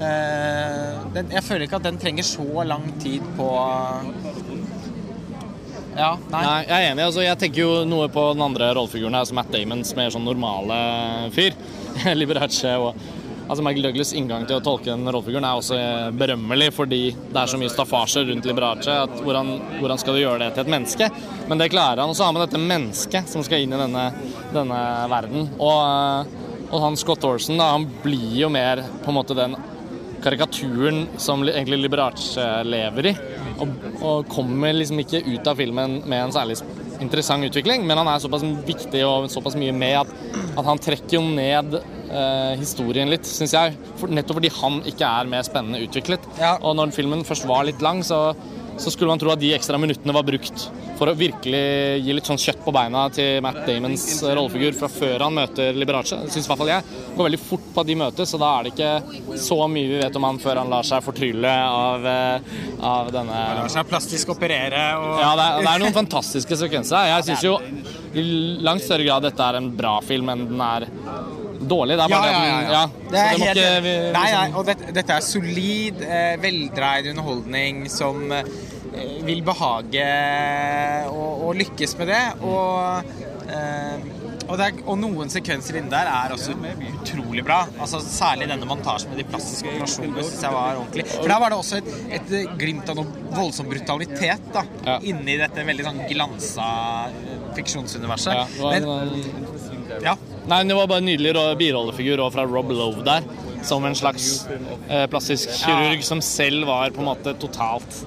eh, 0.01 0.99
den, 1.15 1.31
Jeg 1.31 1.43
føler 1.45 1.67
ikke 1.67 1.77
at 1.77 1.89
den 1.91 1.99
trenger 1.99 2.23
så 2.25 2.65
lang 2.67 2.87
tid 3.01 3.23
på 3.37 3.51
Ja, 5.97 6.15
nei. 6.31 6.43
Nei, 6.45 6.65
jeg 6.69 6.77
er 6.87 6.93
enig. 6.93 7.05
Altså, 7.05 7.23
jeg 7.25 7.39
tenker 7.43 7.61
jo 7.65 7.85
noe 7.85 8.07
på 8.09 8.23
den 8.33 8.43
andre 8.45 8.71
rollefiguren 8.79 9.17
her, 9.19 9.25
som 9.29 9.37
Matt 9.41 9.51
Damons 9.53 9.91
mer 9.99 10.13
sånn 10.15 10.25
normale 10.25 10.77
fyr. 11.35 11.57
Liberace 12.21 12.77
og 12.79 12.95
Altså 13.51 13.65
Michael 13.67 13.89
Douglas' 13.89 14.13
inngang 14.15 14.45
til 14.47 14.61
å 14.61 14.63
tolke 14.63 14.93
den 14.93 15.09
rollefiguren 15.11 15.43
er 15.43 15.59
også 15.59 15.75
eh, 15.75 16.11
berømmelig, 16.15 16.69
fordi 16.77 17.01
det 17.19 17.41
er 17.41 17.51
så 17.51 17.59
mye 17.59 17.73
staffasje 17.73 18.23
rundt 18.29 18.47
Liberace. 18.47 18.95
At 19.09 19.17
hvordan, 19.25 19.51
hvordan 19.81 19.99
skal 19.99 20.15
du 20.15 20.21
gjøre 20.21 20.45
det 20.45 20.53
til 20.55 20.63
et 20.63 20.71
menneske? 20.71 21.09
Men 21.51 21.59
det 21.59 21.73
klarer 21.73 21.99
han. 21.99 22.13
Og 22.13 22.15
så 22.15 22.29
har 22.29 22.37
man 22.37 22.45
dette 22.45 22.63
mennesket 22.63 23.33
som 23.33 23.43
skal 23.43 23.65
inn 23.65 23.75
i 23.75 23.83
denne, 23.83 24.07
denne 24.55 24.79
verden. 25.11 25.51
Og, 25.59 25.83
eh, 25.83 26.63
og 26.71 26.79
han 26.85 27.01
Scott 27.01 27.27
Orson 27.27 27.59
da, 27.59 27.73
han 27.75 27.91
blir 28.05 28.39
jo 28.45 28.55
mer 28.55 28.85
på 29.03 29.11
en 29.11 29.19
måte 29.19 29.35
den 29.35 29.59
karikaturen 30.23 31.09
som 31.19 31.43
egentlig 31.43 31.83
Liberace 31.83 32.47
lever 32.71 33.11
i. 33.11 33.19
Og, 33.61 33.79
og 33.99 34.31
kommer 34.31 34.79
liksom 34.79 35.03
ikke 35.03 35.25
ut 35.27 35.51
av 35.51 35.59
filmen 35.59 36.05
med 36.05 36.29
en 36.29 36.39
særlig 36.39 36.61
interessant 37.03 37.51
utvikling, 37.51 37.83
men 37.89 37.99
han 37.99 38.09
er 38.13 38.23
såpass 38.23 38.45
viktig 38.69 39.01
og 39.09 39.27
såpass 39.33 39.59
mye 39.59 39.75
med 39.75 40.05
at, 40.05 40.19
at 40.55 40.67
han 40.69 40.79
trekker 40.79 41.17
jo 41.19 41.25
ned 41.27 41.81
eh, 42.11 42.55
historien 42.61 43.11
litt, 43.13 43.29
syns 43.29 43.55
jeg. 43.57 43.77
For, 44.01 44.13
nettopp 44.13 44.41
fordi 44.41 44.53
han 44.61 44.81
ikke 44.91 45.11
er 45.21 45.31
mer 45.31 45.47
spennende 45.47 45.83
utviklet. 45.87 46.27
Ja. 46.41 46.57
Og 46.61 46.77
når 46.79 46.95
filmen 46.97 47.27
først 47.27 47.49
var 47.49 47.67
litt 47.69 47.83
lang, 47.85 48.05
så, 48.07 48.31
så 48.81 48.93
skulle 48.93 49.13
man 49.13 49.23
tro 49.23 49.33
at 49.33 49.43
de 49.43 49.55
ekstra 49.57 49.81
minuttene 49.81 50.15
var 50.17 50.27
brukt 50.27 50.69
for 51.01 51.09
å 51.09 51.17
virkelig 51.17 51.61
gi 52.05 52.13
litt 52.13 52.29
sånn 52.29 52.41
kjøtt 52.41 52.61
på 52.61 52.73
beina 52.77 53.07
til 53.15 53.39
Matt 53.45 53.63
Damons 53.65 54.03
rollefigur 54.27 54.77
fra 54.77 54.91
før 54.93 55.25
han 55.25 55.37
møter 55.39 55.77
Liberace. 55.77 56.19
Syns 56.29 56.45
i 56.45 56.51
hvert 56.51 56.61
fall 56.61 56.73
jeg. 56.75 56.99
Går 57.17 57.29
veldig 57.31 57.41
fort 57.41 57.71
på 57.73 57.83
at 57.83 57.89
de 57.89 57.97
møtes, 58.03 58.33
så 58.35 58.41
da 58.41 58.51
er 58.59 58.67
det 58.67 58.75
ikke 58.75 59.39
så 59.41 59.57
mye 59.73 59.89
vi 59.95 60.03
vet 60.03 60.19
om 60.21 60.29
han 60.29 60.41
før 60.43 60.61
han 60.61 60.73
lar 60.73 60.85
seg 60.85 61.05
fortrylle 61.07 61.55
av, 61.65 62.05
eh, 62.11 62.53
av 62.91 63.09
denne 63.15 63.39
Lar 63.61 63.73
seg 63.73 63.89
plastisk 63.89 64.35
operere 64.35 64.85
og 65.01 65.17
ja, 65.23 65.31
det 65.39 65.47
er, 65.47 65.65
det 65.65 65.73
er 65.73 65.83
noen 65.87 65.97
fantastiske 65.97 66.61
sekvenser. 66.61 67.09
Jeg 67.15 67.29
syns 67.31 67.47
jo 67.49 67.57
i 68.13 68.25
langt 68.61 68.85
større 68.85 69.07
grad 69.07 69.25
dette 69.25 69.47
er 69.47 69.57
en 69.57 69.73
bra 69.77 69.97
film 70.05 70.29
enn 70.33 70.49
den 70.51 70.65
er 70.65 70.89
dårlig. 71.71 71.97
Det 72.01 72.05
er 72.07 72.15
bare 72.15 72.31
Ja, 72.31 72.41
ja, 72.41 72.59
det 72.61 72.75
ja. 72.75 72.83
den 72.87 73.13
Det 73.15 73.21
er 73.21 73.31
helt 73.31 73.61
ikke 73.63 73.83
vi, 73.87 73.95
Nei, 74.19 74.27
nei, 74.37 74.47
og 74.59 74.67
dette, 74.71 74.93
dette 75.01 75.17
er 75.21 75.27
solid, 75.27 76.03
eh, 76.07 76.35
veldreid 76.43 77.11
underholdning 77.15 77.85
som 77.93 78.23
eh, 78.37 78.45
vil 79.27 79.43
behage 79.47 80.07
og, 81.11 81.45
og 81.49 81.59
lykkes 81.61 81.97
med 82.01 82.11
det. 82.11 82.23
Og, 82.47 83.13
eh, 83.51 84.09
og, 84.51 84.57
er, 84.59 84.81
og 84.83 84.97
noen 84.99 85.31
sekvenser 85.31 85.77
inni 85.79 85.93
der 85.93 86.09
er 86.11 86.33
også 86.35 86.57
utrolig 86.59 87.45
bra. 87.47 87.61
Altså 87.79 88.01
Særlig 88.03 88.49
denne 88.51 88.67
montasjen 88.67 89.13
med 89.13 89.21
de 89.23 89.27
plastiske 89.31 89.71
operasjonene 89.71 90.25
syns 90.27 90.43
jeg 90.43 90.55
var 90.57 90.81
ordentlig. 90.81 91.07
For 91.13 91.31
der 91.31 91.43
var 91.45 91.55
det 91.55 91.61
også 91.61 91.79
et, 91.79 91.93
et 92.19 92.57
glimt 92.59 92.91
av 92.91 92.99
noe 92.99 93.29
voldsom 93.37 93.71
brutalitet 93.71 94.51
da, 94.57 94.65
Ja. 94.89 94.99
inni 95.07 95.39
dette 95.39 95.63
veldig 95.71 95.87
sånn 95.87 96.03
glansa 96.11 96.67
eh, 97.13 97.39
fiksjonsuniverset. 97.61 98.35
ja, 98.35 98.75
det 98.75 98.83
var, 98.91 99.15
Men, 99.15 100.03
ja. 100.03 100.17
Nei, 100.51 100.65
det 100.67 100.75
var 100.75 100.89
bare 100.91 101.03
en 101.05 101.07
nydelig 101.07 101.35
birollefigur 101.61 102.23
fra 102.35 102.45
Rob 102.49 102.73
Lowe 102.75 103.05
der. 103.07 103.27
Som 103.63 103.85
en 103.85 103.95
slags 103.95 104.47
eh, 104.89 105.05
plastisk 105.13 105.51
kirurg 105.61 106.03
som 106.07 106.23
selv 106.25 106.67
var 106.67 106.91
på 106.97 107.03
en 107.03 107.11
måte 107.11 107.35
totalt 107.39 107.99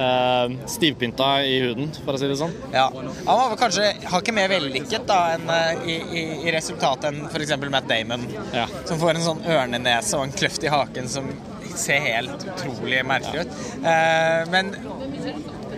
eh, 0.00 0.54
stivpynta 0.72 1.28
i 1.44 1.58
huden, 1.66 1.90
for 2.06 2.16
å 2.16 2.20
si 2.20 2.30
det 2.30 2.38
sånn. 2.40 2.54
Ja. 2.72 2.86
Han 2.94 3.42
var 3.42 3.54
kanskje 3.60 3.90
hakket 4.08 4.36
mer 4.38 4.48
vellykket 4.54 5.04
da, 5.10 5.18
enn, 5.36 5.44
eh, 5.52 5.84
i, 5.84 5.98
i, 6.16 6.24
i 6.48 6.54
resultatet 6.56 7.10
enn 7.10 7.26
f.eks. 7.28 7.54
Matt 7.68 7.90
Damon, 7.92 8.24
Ja. 8.56 8.64
som 8.88 8.98
får 9.02 9.18
en 9.20 9.26
sånn 9.28 9.44
ørnenese 9.52 10.16
og 10.16 10.26
en 10.30 10.34
kløft 10.40 10.64
i 10.64 10.72
haken 10.72 11.12
som 11.12 11.28
ser 11.76 12.00
helt 12.08 12.48
utrolig 12.48 13.04
merkelig 13.08 13.44
ut. 13.46 13.62
Eh, 13.84 14.42
men 14.52 14.72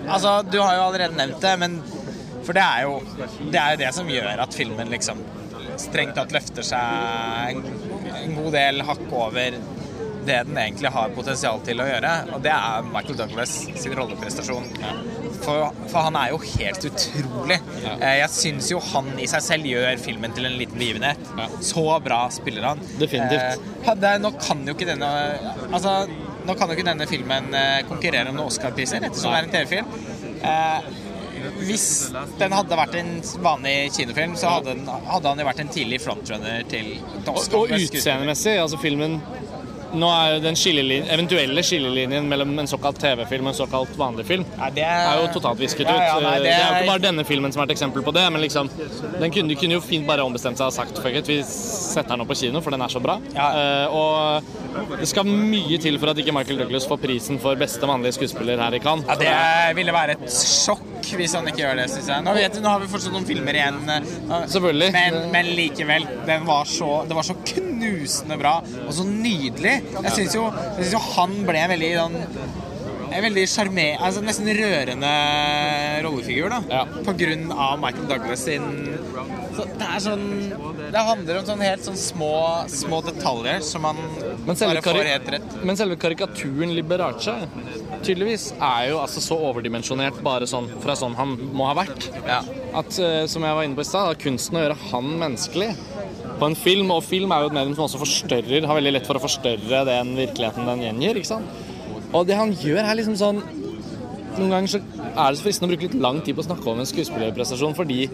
altså, 0.08 0.38
du 0.46 0.60
har 0.62 0.78
jo 0.78 0.86
allerede 0.88 1.18
nevnt 1.18 1.42
det, 1.42 1.56
men 1.60 1.80
for 2.44 2.54
det 2.54 2.62
er 2.64 2.86
jo 2.86 2.98
det, 3.50 3.58
er 3.58 3.74
jo 3.74 3.82
det 3.82 3.92
som 3.96 4.08
gjør 4.14 4.42
at 4.46 4.54
filmen 4.54 4.90
liksom 4.94 5.20
strengt 5.82 6.14
tatt 6.18 6.34
løfter 6.34 6.66
seg 6.66 7.58
en, 7.58 8.36
god 8.36 8.52
del 8.54 8.84
hakk 8.86 9.04
over 9.12 9.58
det 10.24 10.38
den 10.48 10.56
egentlig 10.56 10.88
har 10.88 11.10
potensial 11.12 11.58
til 11.66 11.82
å 11.84 11.86
gjøre, 11.88 12.12
og 12.32 12.40
det 12.44 12.52
er 12.54 12.86
Michael 12.88 13.18
Douglas 13.18 13.50
sin 13.76 13.92
rolleprestasjon. 13.98 14.70
For, 15.44 15.66
for 15.90 16.06
han 16.06 16.16
er 16.16 16.30
jo 16.32 16.38
helt 16.40 16.86
utrolig. 16.88 17.58
Eh, 17.98 18.14
Jeg 18.22 18.30
syns 18.32 18.70
jo 18.72 18.80
han 18.92 19.10
i 19.20 19.26
seg 19.28 19.44
selv 19.44 19.68
gjør 19.68 20.00
filmen 20.00 20.32
til 20.32 20.48
en 20.48 20.56
liten 20.56 20.80
begivenhet. 20.80 21.20
Så 21.60 21.84
bra 22.04 22.22
spiller 22.32 22.70
han. 22.70 22.80
Definitivt. 22.96 23.60
Eh, 23.84 24.06
nå 24.22 24.32
kan 24.40 24.64
jo 24.64 24.72
ikke 24.72 24.88
denne 24.88 25.10
Altså, 25.68 26.06
nå 26.48 26.56
kan 26.56 26.72
jo 26.72 26.78
ikke 26.78 26.88
denne 26.88 27.08
filmen 27.10 27.52
eh, 27.56 27.82
konkurrere 27.88 28.32
om 28.32 28.38
noen 28.38 28.48
Oscar-priser, 28.48 29.04
ettersom 29.04 29.34
det 29.34 29.42
er 29.42 29.50
en 29.50 29.54
TV-film. 29.58 29.92
Eh, 30.44 30.88
hvis 31.68 31.86
den 32.40 32.52
hadde 32.56 32.76
vært 32.78 32.94
en 33.00 33.12
vanlig 33.44 33.76
kinofilm, 33.96 34.36
så 34.40 34.56
hadde, 34.58 34.74
den, 34.76 34.86
hadde 35.10 35.28
han 35.34 35.38
jo 35.44 35.48
vært 35.50 35.64
en 35.64 35.72
tidlig 35.74 36.00
frontrunner 36.04 36.64
til 36.70 36.94
Oscar. 37.26 37.58
Og, 37.64 37.70
og 37.70 37.76
utseendemessig, 37.88 38.58
altså 38.64 38.80
filmen 38.82 39.20
Nå 39.94 40.08
er 40.10 40.32
jo 40.32 40.38
den 40.42 40.56
skillelinjen, 40.58 41.04
eventuelle 41.14 41.62
skillelinjen 41.62 42.24
mellom 42.26 42.50
en 42.58 42.66
såkalt 42.66 42.96
TV-film 42.98 43.46
og 43.46 43.52
en 43.52 43.58
såkalt 43.60 43.92
vanlig 43.94 44.24
film 44.26 44.42
Ja, 44.56 44.66
det 44.74 44.82
er 44.82 45.20
jo 45.20 45.28
totalt 45.36 45.60
visket 45.62 45.86
ut. 45.86 45.92
ja, 45.94 46.16
nei, 46.18 46.32
det, 46.42 46.48
det 46.48 46.50
er 46.50 46.58
jo 46.58 46.64
er- 46.64 46.78
ikke 46.80 46.88
bare 46.88 47.02
denne 47.04 47.24
filmen 47.28 47.54
som 47.54 47.62
er 47.62 47.68
et 47.68 47.74
eksempel 47.76 48.02
på 48.02 48.10
det, 48.16 48.24
men 48.34 48.42
liksom 48.42 48.66
den 49.20 49.30
kunne, 49.36 49.54
kunne 49.60 49.76
jo 49.76 49.84
fint 49.86 50.02
bare 50.08 50.24
ombestemt 50.26 50.58
seg 50.58 50.66
og 50.66 50.74
sagt 50.74 50.98
fuck 50.98 51.14
it, 51.20 51.30
vi 51.30 51.36
setter 51.46 52.10
den 52.16 52.24
opp 52.26 52.32
på 52.32 52.38
kino, 52.42 52.58
for 52.66 52.74
den 52.74 52.82
er 52.82 52.90
så 52.90 52.98
bra. 53.06 53.20
Ja. 53.36 53.46
Eh, 53.54 53.94
og 53.94 54.98
det 54.98 55.06
skal 55.12 55.30
mye 55.30 55.78
til 55.86 56.00
for 56.02 56.10
at 56.10 56.18
ikke 56.24 56.34
Michael 56.40 56.58
Douglas 56.64 56.88
får 56.90 56.98
prisen 57.04 57.38
for 57.38 57.54
beste 57.62 57.86
mannlige 57.86 58.18
skuespiller 58.18 58.58
her 58.66 58.74
i 58.74 58.82
Cannes. 58.82 59.06
Ja, 59.06 59.14
Det 59.70 59.78
ville 59.78 59.94
være 59.94 60.18
et 60.18 60.26
sjokk 60.34 60.82
hvis 61.18 61.34
han 61.36 61.48
ikke 61.50 61.62
gjør 61.62 61.78
det, 61.82 61.86
syns 61.92 62.08
jeg. 62.12 62.24
Nå, 62.26 62.34
vet, 62.38 62.56
du, 62.56 62.60
nå 62.64 62.72
har 62.72 62.82
vi 62.82 62.88
fortsatt 62.92 63.14
noen 63.14 63.26
filmer 63.28 63.58
igjen. 63.60 63.80
eh, 63.94 64.46
Selvfølgelig. 64.54 64.90
Men, 64.96 65.18
men 65.34 65.50
likevel. 65.58 66.06
Den 66.28 66.46
var 66.48 66.64
så, 66.70 66.90
det 67.08 67.16
var 67.18 67.26
så 67.28 67.36
knusende 67.52 68.38
bra 68.40 68.56
og 68.86 68.92
så 68.96 69.06
nydelig. 69.08 69.76
Jeg 70.00 70.14
syns 70.18 70.36
jo, 70.38 70.46
jo 70.92 71.02
han 71.14 71.36
ble 71.48 71.66
veldig 71.74 71.92
sånn 72.00 72.18
en 73.14 73.24
veldig 73.28 73.44
sjarmer... 73.50 73.98
Altså 74.02 74.22
nesten 74.24 74.50
rørende 74.58 75.12
rollefigur, 76.04 76.50
da. 76.52 76.60
Ja. 76.70 76.82
På 77.06 77.14
grunn 77.18 77.50
av 77.52 77.78
Michael 77.82 78.08
Douglas 78.10 78.44
sin 78.48 78.66
så 79.54 79.64
Det 79.70 79.86
er 79.86 80.00
sånn 80.02 80.24
Det 80.90 81.02
handler 81.08 81.38
om 81.38 81.46
sånn 81.46 81.62
helt 81.62 81.84
sånn 81.86 81.98
små, 81.98 82.34
små 82.70 83.00
detaljer 83.06 83.62
som 83.66 83.84
man 83.86 84.00
bare 84.48 84.82
får 84.82 85.08
helt 85.08 85.30
rett. 85.36 85.54
men 85.62 85.78
selve 85.78 85.96
karikaturen 86.00 86.74
Liberace 86.74 87.34
tydeligvis 88.04 88.50
er 88.58 88.90
jo 88.90 88.98
altså 89.00 89.22
så 89.24 89.38
overdimensjonert 89.48 90.18
bare 90.24 90.48
sånn 90.50 90.66
fra 90.82 90.96
sånn 90.98 91.14
han 91.16 91.34
må 91.56 91.68
ha 91.70 91.76
vært. 91.78 92.08
Ja. 92.26 92.42
At, 92.76 92.98
eh, 93.00 93.24
som 93.30 93.46
jeg 93.46 93.56
var 93.56 93.64
inne 93.64 93.78
på 93.78 93.84
i 93.84 93.88
stad, 93.88 94.10
at 94.12 94.20
kunsten 94.20 94.58
å 94.58 94.64
gjøre 94.64 94.76
han 94.90 95.12
menneskelig 95.22 95.70
på 96.40 96.48
en 96.50 96.56
film, 96.58 96.90
og 96.92 97.04
film 97.06 97.32
er 97.32 97.44
jo 97.44 97.52
et 97.52 97.56
medium 97.56 97.76
som 97.78 97.86
også 97.86 98.02
forstørrer, 98.02 98.66
har 98.68 98.78
veldig 98.80 98.92
lett 98.96 99.08
for 99.08 99.18
å 99.18 99.22
forstørre 99.24 99.84
den 99.88 100.12
virkeligheten 100.18 100.68
den 100.68 100.84
gjengir, 100.88 101.20
ikke 101.20 101.30
sant? 101.30 101.63
Og 102.14 102.26
det 102.28 102.38
han 102.38 102.54
gjør 102.54 102.82
er 102.84 102.98
liksom 103.00 103.18
sånn 103.18 103.42
Noen 104.34 104.50
ganger 104.50 104.70
så 104.72 104.80
er 104.80 105.28
det 105.30 105.38
så 105.38 105.44
fristende 105.44 105.68
å 105.68 105.72
bruke 105.74 105.86
litt 105.86 106.00
lang 106.02 106.16
tid 106.26 106.34
på 106.34 106.42
å 106.42 106.46
snakke 106.48 106.66
om 106.72 106.80
en 106.82 106.88
skuespillerprestasjon 106.90 107.76
fordi, 107.78 108.08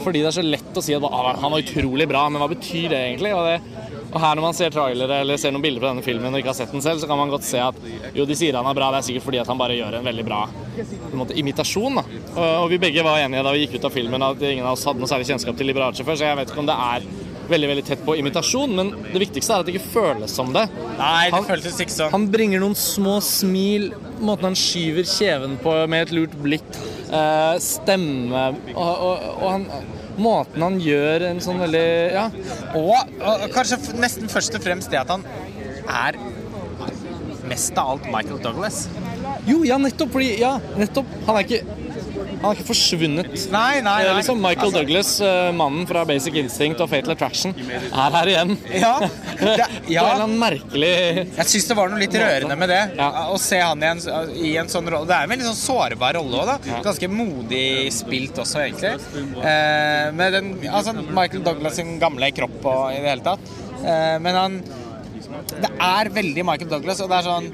fordi 0.00 0.22
det 0.24 0.30
er 0.32 0.34
så 0.34 0.42
lett 0.42 0.80
å 0.80 0.82
si 0.82 0.96
at 0.96 1.04
«Ah, 1.06 1.36
han 1.38 1.52
var 1.52 1.62
utrolig 1.62 2.08
bra, 2.10 2.24
men 2.26 2.42
hva 2.42 2.48
betyr 2.50 2.88
det 2.90 2.98
egentlig? 3.04 3.30
Og, 3.30 3.46
det, 3.46 3.84
og 4.08 4.16
her 4.24 4.34
når 4.34 4.42
man 4.42 4.56
ser 4.58 4.74
trailere 4.74 5.20
eller 5.22 5.38
ser 5.38 5.54
noen 5.54 5.62
bilder 5.62 5.84
på 5.84 5.88
denne 5.92 6.02
filmen 6.02 6.34
og 6.34 6.42
ikke 6.42 6.50
har 6.50 6.58
sett 6.58 6.74
den 6.74 6.82
selv, 6.82 6.98
så 6.98 7.06
kan 7.06 7.20
man 7.20 7.30
godt 7.30 7.46
se 7.46 7.62
at 7.62 7.78
jo, 8.18 8.26
de 8.26 8.38
sier 8.38 8.58
han 8.58 8.66
er 8.66 8.78
bra, 8.80 8.90
det 8.90 9.04
er 9.04 9.06
sikkert 9.12 9.28
fordi 9.28 9.40
at 9.44 9.52
han 9.52 9.62
bare 9.62 9.78
gjør 9.78 10.00
en 10.00 10.10
veldig 10.10 10.26
bra 10.26 10.42
en 10.82 11.20
måte, 11.22 11.38
imitasjon. 11.38 12.00
da. 12.02 12.06
Og, 12.34 12.42
og 12.64 12.66
vi 12.74 12.82
begge 12.88 13.06
var 13.06 13.22
enige 13.22 13.46
da 13.46 13.54
vi 13.54 13.62
gikk 13.62 13.78
ut 13.78 13.86
av 13.86 13.94
filmen 13.94 14.26
at 14.32 14.42
ingen 14.50 14.66
av 14.66 14.74
oss 14.74 14.86
hadde 14.90 15.04
noe 15.04 15.14
særlig 15.14 15.30
kjennskap 15.30 15.62
til 15.62 15.70
Liberace 15.70 16.02
før, 16.10 16.18
så 16.18 16.26
jeg 16.26 16.40
vet 16.42 16.50
ikke 16.50 16.64
om 16.66 16.74
det 16.74 16.80
er 16.90 17.06
veldig 17.50 17.68
veldig 17.70 17.84
tett 17.86 18.04
på 18.06 18.14
imitasjon, 18.18 18.72
men 18.76 18.90
det 19.12 19.20
viktigste 19.22 19.54
er 19.54 19.62
at 19.62 19.66
det 19.68 19.74
ikke 19.76 19.92
føles 19.94 20.32
som 20.34 20.52
det. 20.54 20.66
Nei, 20.98 21.26
det 21.30 21.34
Han- 21.34 21.44
føltes 21.48 21.80
ikke 21.80 21.94
sånn. 21.94 22.10
Han 22.10 22.26
bringer 22.32 22.60
noen 22.60 22.74
små 22.74 23.18
smil, 23.22 23.92
måten 24.20 24.50
han 24.50 24.54
skyver 24.58 25.04
kjeven 25.06 25.58
på 25.62 25.74
med 25.88 26.08
et 26.08 26.14
lurt 26.16 26.34
blikk, 26.42 26.64
eh, 27.12 27.58
stemme 27.58 28.56
og, 28.74 28.76
og, 28.76 29.26
og 29.42 29.50
han, 29.50 29.66
måten 30.18 30.62
han 30.62 30.80
gjør 30.80 31.26
en 31.30 31.40
sånn 31.44 31.58
veldig 31.60 32.12
Ja. 32.12 32.30
Og, 32.74 32.94
og 33.20 33.50
kanskje 33.52 33.78
nesten 34.00 34.28
først 34.32 34.54
og 34.56 34.62
fremst 34.64 34.90
det 34.90 34.98
at 35.04 35.08
han 35.12 35.24
er 35.86 36.16
mest 37.46 37.76
av 37.78 37.90
alt 37.94 38.06
Michael 38.10 38.40
Douglas. 38.42 38.88
Jo, 39.46 39.60
ja, 39.64 39.76
nettopp 39.78 40.10
fordi 40.16 40.38
Ja, 40.40 40.56
nettopp. 40.76 41.06
Han 41.26 41.36
er 41.36 41.44
ikke 41.46 41.62
han 42.42 42.50
er 42.50 42.56
ikke 42.58 42.66
forsvunnet. 42.68 43.28
Nei, 43.52 43.80
nei, 43.80 43.94
er 44.02 44.10
nei. 44.12 44.16
liksom 44.20 44.38
Michael 44.42 44.66
Altså- 44.68 44.80
Douglas, 44.82 45.10
eh, 45.20 45.50
mannen 45.56 45.86
fra 45.88 46.04
Basic 46.08 46.34
Instinct 46.34 46.80
og 46.84 46.90
Fatal 46.90 47.12
Attraction, 47.14 47.54
er 47.56 48.10
her 48.16 48.26
igjen. 48.32 48.56
Ja, 48.74 48.92
det- 49.40 49.68
ja. 49.88 50.02
På 50.02 50.10
en 50.10 50.12
eller 50.12 50.24
annen 50.26 50.38
merkelig 50.38 50.92
Jeg 51.36 51.46
syns 51.52 51.68
det 51.68 51.76
var 51.76 51.88
noe 51.92 51.98
litt 52.02 52.12
rørende 52.20 52.56
med 52.58 52.68
det. 52.68 52.80
Ja. 52.96 53.08
Å 53.32 53.38
se 53.40 53.60
han 53.60 53.82
i 53.82 53.86
en, 53.86 54.02
i 54.36 54.56
en 54.60 54.68
sånn 54.72 54.88
rolle. 54.92 55.06
Det 55.10 55.16
er 55.16 55.22
en 55.28 55.34
veldig 55.34 55.48
sånn 55.50 55.60
sårbar 55.62 56.18
rolle 56.20 56.42
òg, 56.42 56.46
da. 56.52 56.80
Ganske 56.86 57.08
modig 57.10 57.92
spilt 57.92 58.36
også, 58.42 58.62
egentlig. 58.66 58.94
Eh, 59.42 60.10
med 60.12 60.32
den, 60.36 60.52
altså 60.70 60.92
Michael 60.94 61.42
Douglas 61.46 61.76
sin 61.80 61.98
gamle 62.02 62.30
kropp 62.36 62.64
og 62.64 62.92
i 62.92 63.00
det 63.00 63.10
hele 63.14 63.26
tatt. 63.26 63.40
Eh, 63.84 64.18
men 64.24 64.34
han 64.34 64.60
Det 65.60 65.68
er 65.82 66.08
veldig 66.10 66.44
Michael 66.46 66.70
Douglas, 66.70 67.00
og 67.04 67.10
det 67.10 67.16
er 67.18 67.26
sånn 67.26 67.48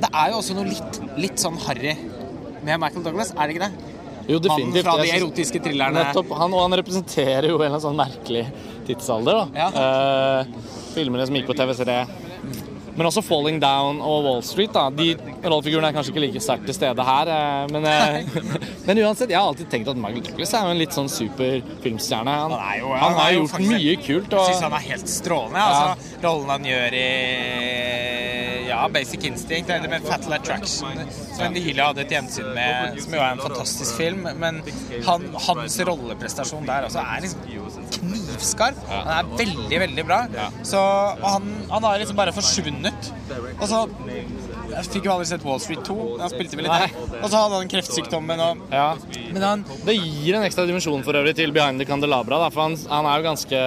Det 0.00 0.08
er 0.12 0.30
jo 0.30 0.38
også 0.38 0.54
noe 0.56 0.64
litt, 0.68 1.00
litt 1.16 1.36
sånn 1.42 1.58
harry 1.66 1.96
med 2.66 2.80
Michael 2.82 3.04
Douglas, 3.04 3.30
er 3.36 3.46
det 3.46 3.54
ikke 3.56 3.66
det? 3.68 3.95
Jo, 4.28 4.40
Mannen 4.48 4.82
fra 4.82 4.96
de 5.02 5.10
erotiske 5.14 5.60
thrillerne. 5.62 6.02
Nettopp. 6.02 6.32
Han, 6.38 6.54
og 6.54 6.64
han 6.66 6.78
representerer 6.80 7.46
jo 7.48 7.56
en 7.58 7.62
eller 7.62 7.76
annen 7.76 7.84
sånn 7.84 7.98
merkelig 7.98 8.46
tidsalder. 8.88 9.32
da. 9.32 9.46
Ja. 9.54 9.68
Uh, 9.70 10.72
filmene 10.96 11.26
som 11.28 11.36
gikk 11.38 11.46
på 11.46 11.54
TV3. 11.58 12.06
Men 12.96 13.06
også 13.10 13.20
'Falling 13.20 13.58
Down' 13.60 13.98
og 14.00 14.24
'Wall 14.24 14.40
Street'. 14.42 14.72
da. 14.72 14.88
De 14.88 15.14
rollefigurene 15.44 15.88
er 15.90 15.92
kanskje 15.92 16.14
ikke 16.14 16.20
like 16.24 16.40
sterkt 16.40 16.64
til 16.64 16.74
stede 16.74 17.04
her. 17.04 17.28
eh, 17.28 17.66
Men, 17.70 17.84
eh, 17.84 18.24
men 18.86 18.96
uansett, 19.04 19.28
jeg 19.28 19.36
har 19.38 19.46
alltid 19.46 19.68
tenkt 19.68 19.88
at 19.88 19.96
Michael 20.00 20.22
Douglas 20.22 20.54
er 20.54 20.62
jo 20.64 20.70
en 20.70 20.78
litt 20.78 20.90
sånn 20.96 21.08
super 21.12 21.60
filmstjerne. 21.84 22.24
Han, 22.32 22.50
Han 22.52 22.78
jo- 22.80 22.94
han 22.96 23.12
har 23.12 23.32
jo 23.32 23.40
gjort 23.42 23.50
faktisk- 23.50 23.70
mye 23.76 23.96
kult. 24.00 24.30
Jeg 24.32 24.54
syns 24.54 24.62
han 24.62 24.72
er 24.72 24.84
helt 24.88 25.08
strålende. 25.08 25.60
Altså, 25.60 26.22
rollen 26.24 26.48
han 26.48 26.64
gjør 26.64 26.92
i 26.94 28.15
ja, 28.86 28.92
Basic 28.92 29.24
Instinct 29.24 29.70
eller 29.70 29.88
med 29.88 30.06
Fatal 30.06 30.32
Attraction, 30.36 31.00
som 31.10 31.52
nylig 31.54 31.82
hadde 31.82 32.04
et 32.04 32.12
gjensyn 32.14 32.48
med, 32.54 33.00
som 33.02 33.16
jo 33.16 33.22
er 33.22 33.34
en 33.34 33.42
fantastisk 33.42 33.98
film. 33.98 34.26
Men 34.38 34.62
han, 35.06 35.26
hans 35.48 35.78
rolleprestasjon 35.88 36.66
der 36.68 36.86
også 36.88 37.02
er 37.02 37.24
liksom 37.26 37.90
knivskarp. 37.98 38.80
Han 38.90 39.12
er 39.18 39.32
veldig, 39.42 39.80
veldig 39.86 40.06
bra. 40.08 40.20
Så, 40.62 40.80
og 40.80 41.28
han, 41.36 41.50
han 41.72 41.88
har 41.88 42.02
liksom 42.02 42.18
bare 42.18 42.34
forsvunnet. 42.36 43.12
Og 43.56 43.66
så 43.70 43.82
Jeg 44.76 44.88
fikk 44.92 45.06
jo 45.08 45.12
aldri 45.14 45.26
sett 45.28 45.44
Wall 45.46 45.60
Street 45.62 45.82
2. 45.86 45.94
Han 46.20 46.32
spilte 46.32 46.58
vel 46.58 46.66
litt. 46.68 46.96
Og 47.22 47.30
så 47.32 47.40
hadde 47.40 47.60
han 47.60 47.70
kreftsykdommen 47.72 48.42
og 48.44 48.64
ja. 48.74 48.88
Men 49.32 49.44
han 49.44 49.64
Det 49.86 49.94
gir 49.96 50.36
en 50.36 50.44
ekstra 50.46 50.66
dimensjon 50.68 51.04
for 51.06 51.16
øvrig 51.16 51.32
til 51.38 51.52
Behind 51.56 51.80
the 51.80 51.86
Candelabra. 51.88 52.40
Da, 52.44 52.50
for 52.52 52.66
han, 52.66 52.76
han 52.90 53.08
er 53.08 53.20
jo 53.22 53.26
ganske 53.30 53.62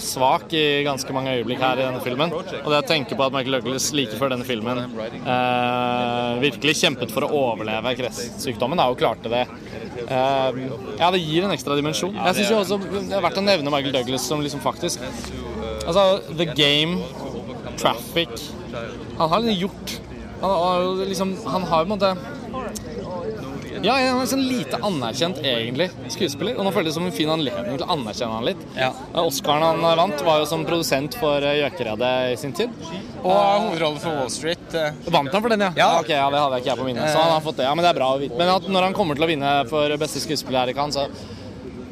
svak 0.00 0.52
i 0.56 0.64
ganske 0.86 1.16
mange 1.16 1.38
øyeblikk 1.38 1.62
her 1.64 1.80
i 1.80 1.86
denne 1.86 2.02
filmen. 2.04 2.34
Og 2.34 2.68
det 2.68 2.82
å 2.82 2.88
tenke 2.88 3.16
på 3.16 3.26
at 3.26 3.34
Michael 3.36 3.58
Douglas 3.58 3.90
like 3.96 4.18
før 4.20 4.34
denne 4.34 4.46
filmen 4.48 4.82
eh, 4.84 6.40
virkelig 6.44 6.76
kjempet 6.82 7.14
for 7.14 7.26
å 7.26 7.32
overleve 7.50 7.94
kreftsykdommen, 8.02 8.80
da, 8.80 8.90
og 8.92 9.00
klarte 9.00 9.32
det. 9.32 9.46
Eh, 10.04 10.60
ja, 11.00 11.08
det 11.10 11.22
gir 11.22 11.46
en 11.48 11.54
ekstra 11.56 11.78
dimensjon. 11.78 12.16
Jeg 12.20 12.40
synes 12.40 12.52
jo 12.52 12.60
også 12.60 12.80
det 13.08 13.16
er 13.16 13.24
verdt 13.24 13.40
å 13.40 13.46
nevne 13.46 13.72
Michael 13.72 13.96
Douglas 13.96 14.28
som 14.28 14.44
liksom 14.44 14.62
faktisk 14.64 15.00
Altså, 15.80 16.20
The 16.36 16.44
Game, 16.54 17.00
Traffic 17.80 18.28
Han 19.18 19.30
har 19.32 19.40
liksom 19.40 19.60
gjort 19.64 19.94
Han 20.40 20.50
har 20.50 20.82
jo 20.84 20.92
liksom 21.04 21.36
Han 21.46 21.62
har 21.68 21.84
på 21.84 21.92
en 21.92 21.98
måte 21.98 22.14
ja, 23.80 23.94
han 23.96 24.18
er 24.18 24.18
en 24.20 24.28
sånn 24.28 24.42
lite 24.44 24.76
anerkjent 24.84 25.38
egentlig 25.40 25.86
skuespiller, 26.12 26.58
og 26.58 26.66
nå 26.66 26.72
føles 26.74 26.90
det 26.90 26.98
som 26.98 27.06
en 27.08 27.14
fin 27.16 27.30
anledning 27.32 27.78
til 27.78 27.86
å 27.86 27.94
anerkjenne 27.94 28.34
han 28.36 28.44
litt. 28.44 28.64
Ja. 28.76 28.90
Eh, 29.14 29.20
Oscaren 29.22 29.64
han 29.64 29.80
vant, 29.96 30.20
var 30.26 30.42
jo 30.42 30.48
som 30.50 30.66
produsent 30.68 31.16
for 31.16 31.40
eh, 31.40 31.62
Gjøkeredet 31.62 32.10
i 32.34 32.36
sin 32.42 32.52
tid. 32.56 32.74
Og 33.22 33.32
hovedrollen 33.32 34.02
for 34.02 34.18
Wall 34.18 34.28
Street. 34.34 34.66
eh, 34.76 34.92
Vant 35.08 35.32
han 35.32 35.40
for 35.40 35.54
den, 35.54 35.64
ja? 35.64 35.70
Ja. 35.80 35.88
Okay, 36.02 36.18
ja, 36.18 36.28
Det 36.28 36.42
hadde 36.42 36.58
jeg 36.58 36.66
ikke 36.66 36.72
jeg 36.74 36.82
på 36.82 36.88
minnet. 36.90 37.08
Så 37.08 37.22
han 37.24 37.32
har 37.32 37.44
fått 37.46 37.56
det. 37.62 37.68
Ja, 37.70 37.74
men 37.74 37.86
det 37.86 37.94
er 37.94 38.00
bra 38.02 38.10
å 38.12 38.20
vite. 38.20 38.36
Men 38.36 38.52
når 38.76 38.88
han 38.90 38.98
kommer 39.00 39.16
til 39.16 39.24
å 39.24 39.30
vinne 39.32 39.54
for 39.72 39.96
beste 40.04 40.20
skuespiller 40.26 40.66
her 40.66 40.74
i 40.74 40.76
Cannes, 40.76 41.00
så 41.00 41.08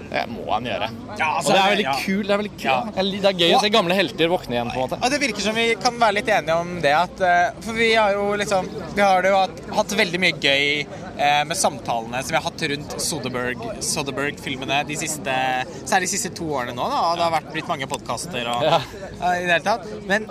det 0.09 0.23
må 0.33 0.45
han 0.49 0.67
gjøre. 0.69 0.89
Ja, 1.19 1.27
altså, 1.37 1.51
og 1.51 1.55
det 1.55 1.61
er 1.63 1.73
veldig 1.75 1.85
ja. 1.87 1.95
kult. 2.05 2.29
Det 2.29 2.37
er. 2.37 2.49
Ja. 2.65 2.77
det 2.97 3.31
er 3.31 3.43
gøy 3.43 3.55
å 3.57 3.61
se 3.63 3.71
gamle 3.73 3.99
helter 3.99 4.31
våkne 4.33 4.57
igjen, 4.57 4.71
på 4.73 4.81
en 4.81 4.85
måte. 4.87 4.99
Og 5.03 5.13
det 5.13 5.21
virker 5.23 5.45
som 5.45 5.57
vi 5.59 5.67
kan 5.83 5.99
være 6.01 6.17
litt 6.19 6.31
enige 6.33 6.57
om 6.63 6.73
det 6.85 6.95
at 6.97 7.23
eh, 7.25 7.61
For 7.67 7.77
vi 7.77 7.91
har 7.95 8.15
jo 8.17 8.25
liksom 8.41 8.69
Vi 8.97 9.03
har 9.05 9.23
det 9.25 9.33
jo 9.33 9.39
hatt, 9.43 9.63
hatt 9.81 9.95
veldig 10.01 10.21
mye 10.23 10.39
gøy 10.41 10.65
eh, 10.81 11.43
med 11.49 11.57
samtalene 11.59 12.23
som 12.25 12.35
vi 12.35 12.39
har 12.41 12.47
hatt 12.47 12.67
rundt 12.73 12.97
Soderberg- 13.05 13.67
Soderbergh-filmene 13.85 14.81
de 14.89 14.99
siste 15.01 15.37
Særlig 15.83 16.09
de 16.09 16.13
siste 16.15 16.33
to 16.39 16.49
årene 16.57 16.77
nå, 16.79 16.89
da. 16.89 17.05
Og 17.11 17.21
det 17.21 17.27
har 17.27 17.37
vært 17.39 17.53
blitt 17.55 17.71
mange 17.71 17.91
podkaster 17.91 18.49
og 18.55 18.69
Ja. 18.69 18.81
ja, 18.81 19.35
i 19.35 19.47
det 19.47 19.59
hele 19.59 19.65
tatt. 19.67 19.89
Men 20.09 20.29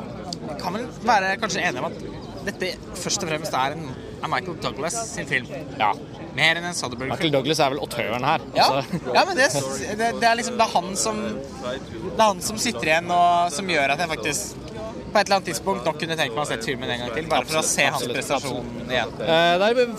kan 0.58 0.74
vel 0.74 0.88
være 1.06 1.36
kanskje 1.42 1.64
enige 1.68 1.84
om 1.84 1.92
at 1.92 2.48
dette 2.48 2.74
først 2.96 3.24
og 3.26 3.30
fremst 3.32 3.56
er, 3.60 3.76
en, 3.76 3.90
er 4.24 4.32
Michael 4.32 4.58
Douglas 4.64 4.96
sin 5.12 5.28
film. 5.30 5.50
Ja. 5.80 5.92
Mer 6.38 6.60
enn 6.60 6.70
en 6.70 6.78
Soderbergh-film. 6.78 7.16
Michael 7.16 7.34
Douglas 7.34 7.62
er 7.64 7.74
vel 7.74 7.82
autøren 7.82 8.28
her. 8.28 8.46
Ja, 8.58 8.68
altså. 8.68 9.02
ja 9.16 9.26
men 9.28 9.40
det, 9.40 9.50
det, 9.98 10.12
det 10.22 10.30
er 10.30 10.38
liksom 10.40 10.58
Det 10.60 10.68
er 10.68 10.74
han 10.76 10.94
som 11.00 11.20
Det 11.26 12.14
er 12.14 12.24
han 12.24 12.46
som 12.46 12.62
sitter 12.62 12.92
igjen 12.92 13.12
og 13.14 13.54
som 13.56 13.74
gjør 13.74 13.96
at 13.96 14.04
jeg 14.04 14.12
faktisk 14.14 14.64
på 15.08 15.22
et 15.22 15.28
eller 15.28 15.38
annet 15.38 15.48
tidspunkt 15.50 15.86
nok 15.88 16.00
kunne 16.02 16.18
tenkt 16.20 16.36
meg 16.36 16.44
å 16.44 16.48
se 16.50 16.58
filmen 16.62 16.92
en 16.92 17.04
gang 17.04 17.14
til. 17.16 17.28
Bare 17.32 17.48
for 17.48 17.62
å 17.62 17.66
se 17.66 17.86
hans 17.88 18.04
prestasjon 18.12 18.68
igjen. 18.86 19.14
Eh, 19.24 19.94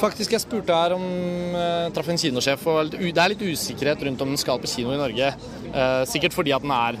faktisk 0.00 0.36
Jeg 0.36 0.44
spurte 0.44 0.76
her 0.76 0.94
om 0.96 1.06
eh, 1.58 1.88
Traff 1.96 2.10
en 2.12 2.20
kinosjef, 2.20 2.66
og 2.70 2.92
det 2.92 3.10
er 3.10 3.32
litt 3.32 3.46
usikkerhet 3.46 4.04
rundt 4.06 4.22
om 4.24 4.34
den 4.34 4.40
skal 4.40 4.60
på 4.62 4.70
kino 4.70 4.92
i 4.94 5.00
Norge. 5.00 5.32
Eh, 5.70 6.02
sikkert 6.10 6.36
fordi 6.36 6.54
at 6.56 6.66
den 6.66 6.74
er 6.76 7.00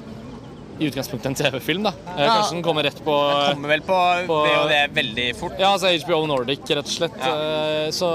i 0.80 0.88
utgangspunktet 0.88 1.26
en 1.30 1.34
TV-film, 1.36 1.82
da. 1.84 1.92
Eh, 2.16 2.22
Ja. 2.24 2.34
Kanskje 2.38 2.54
den 2.56 2.62
kommer 2.64 2.82
rett 2.86 3.00
på 3.04 3.14
Kommer 3.52 3.68
vel 3.68 3.82
på, 3.84 3.98
På- 4.26 4.38
BOD 4.48 4.72
veldig 4.96 5.26
fort. 5.36 5.52
Ja, 5.60 5.74
altså 5.76 5.90
HBO 6.06 6.22
Nordic, 6.26 6.62
rett 6.70 6.78
og 6.86 6.94
slett. 6.94 7.18
Ja. 7.20 7.34
Eh, 7.34 7.90
Så, 7.90 8.08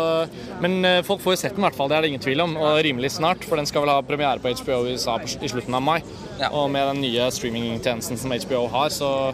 men 0.62 0.80
eh, 0.86 1.02
folk 1.06 1.22
får 1.22 1.36
jo 1.36 1.42
sett 1.44 1.56
den 1.56 1.64
i 1.64 1.68
hvert 1.68 1.76
fall, 1.78 1.90
det 1.92 1.98
er 1.98 2.02
det 2.02 2.10
ingen 2.14 2.24
tvil 2.26 2.42
om. 2.42 2.56
Og 2.58 2.80
rimelig 2.86 3.12
snart, 3.20 3.44
for 3.46 3.56
den 3.62 3.66
skal 3.70 3.86
vel 3.86 3.94
ha 3.94 4.02
premiere 4.02 4.40
på 4.42 4.50
HBO 4.64 4.82
i 4.88 4.96
USA 4.98 5.20
i 5.22 5.48
slutten 5.52 5.74
av 5.78 5.82
mai. 5.86 6.00
Ja. 6.40 6.50
Og 6.52 6.70
med 6.72 6.88
den 6.94 7.02
nye 7.06 7.30
streamingtjenesten 7.32 8.18
som 8.18 8.32
HBO 8.32 8.68
har, 8.74 8.90
så, 8.90 9.34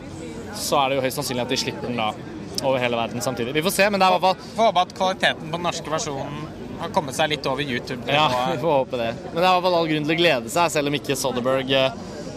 så 0.56 0.84
er 0.84 0.90
det 0.90 1.00
jo 1.00 1.06
høyst 1.08 1.18
sannsynlig 1.22 1.46
at 1.48 1.50
de 1.56 1.58
slipper 1.64 1.88
den 1.88 1.98
da 2.02 2.12
over 2.64 2.78
hele 2.84 2.98
verden 3.00 3.22
samtidig. 3.24 3.54
Vi 3.56 3.62
får 3.66 3.72
se, 3.74 3.90
men 3.90 4.00
det 4.02 4.06
er 4.06 4.12
i 4.12 4.20
hvert 4.20 4.28
fall 4.28 4.56
Får 4.58 4.68
håpe 4.68 4.82
at 4.84 4.92
kvaliteten 4.98 5.48
på 5.50 5.56
den 5.58 5.64
norske 5.66 5.90
versjonen 5.90 6.44
har 6.82 6.90
kommet 6.94 7.16
seg 7.18 7.30
litt 7.32 7.46
over 7.50 7.62
YouTube. 7.64 8.02
Ja, 8.10 8.28
vi 8.52 8.58
får 8.62 8.76
håpe 8.82 8.98
det. 9.00 9.12
Men 9.32 9.40
det 9.40 9.46
er 9.46 9.50
i 9.50 9.54
hvert 9.56 9.66
fall 9.66 9.78
all 9.80 9.88
grunn 9.90 10.06
til 10.10 10.16
å 10.16 10.20
glede 10.20 10.50
seg, 10.54 10.72
selv 10.74 10.92
om 10.92 10.98
ikke 10.98 11.16
Soderberg 11.18 11.70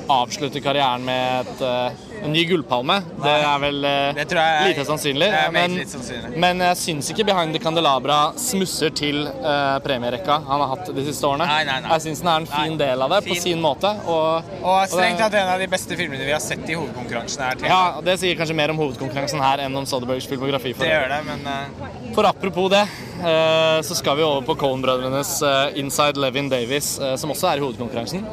avslutter 0.09 0.61
karrieren 0.61 1.05
med 1.05 1.47
et, 1.47 1.63
eh, 1.63 2.25
en 2.25 2.33
ny 2.33 2.45
gullpalme. 2.49 2.97
Det 3.23 3.35
er 3.35 3.59
vel 3.63 3.85
eh, 3.85 4.13
Det 4.17 4.27
jeg 4.31 4.69
lite 4.71 4.85
sannsynlig. 4.89 5.29
Men, 5.53 5.77
sannsynlig. 5.89 6.37
men 6.41 6.63
jeg 6.69 6.79
syns 6.81 7.11
ikke 7.13 7.27
Behind 7.29 7.57
the 7.57 7.61
Candelabra 7.63 8.19
smusser 8.41 8.93
til 8.95 9.27
uh, 9.29 9.79
premierekka 9.85 10.39
han 10.47 10.63
har 10.65 10.73
hatt 10.75 10.91
de 10.95 11.05
siste 11.07 11.27
årene. 11.29 11.47
Nei, 11.49 11.63
nei, 11.69 11.79
nei. 11.85 11.93
Jeg 11.97 12.07
syns 12.07 12.23
den 12.25 12.33
er 12.33 12.45
en 12.45 12.51
fin 12.51 12.79
del 12.81 13.05
av 13.07 13.15
det, 13.15 13.23
på 13.29 13.39
sin 13.41 13.63
måte. 13.63 13.91
Og, 14.05 14.53
Og 14.63 14.79
strengt 14.93 15.19
det- 15.19 15.25
tatt 15.25 15.39
en 15.41 15.53
av 15.55 15.63
de 15.63 15.69
beste 15.71 15.97
filmene 15.99 16.25
vi 16.25 16.33
har 16.33 16.43
sett 16.43 16.69
i 16.69 16.79
hovedkonkurransen. 16.79 17.43
her. 17.45 17.55
til. 17.55 17.69
ja, 17.69 18.01
det 18.05 18.19
sier 18.21 18.37
kanskje 18.39 18.57
mer 18.57 18.71
om 18.71 18.79
hovedkonkurransen 18.79 19.41
her 19.41 19.65
enn 19.67 19.77
om 19.77 19.87
Soderbergs 19.87 20.29
filmografi. 20.29 20.75
For 20.75 20.85
Det 20.85 20.93
gjør 20.93 21.09
det, 21.17 21.23
men 21.27 21.47
uh... 21.47 22.13
For 22.15 22.29
apropos 22.29 22.71
det, 22.71 22.85
uh, 23.21 23.81
så 23.83 23.97
skal 23.99 24.17
vi 24.17 24.23
over 24.23 24.43
på 24.47 24.57
Cohen-brødrenes 24.61 25.37
Inside 25.75 26.17
Levin 26.21 26.49
Davies, 26.49 26.99
eh, 26.99 27.17
som 27.17 27.31
også 27.31 27.53
er 27.53 27.61
i 27.61 27.65
hovedkonkurransen. 27.65 28.25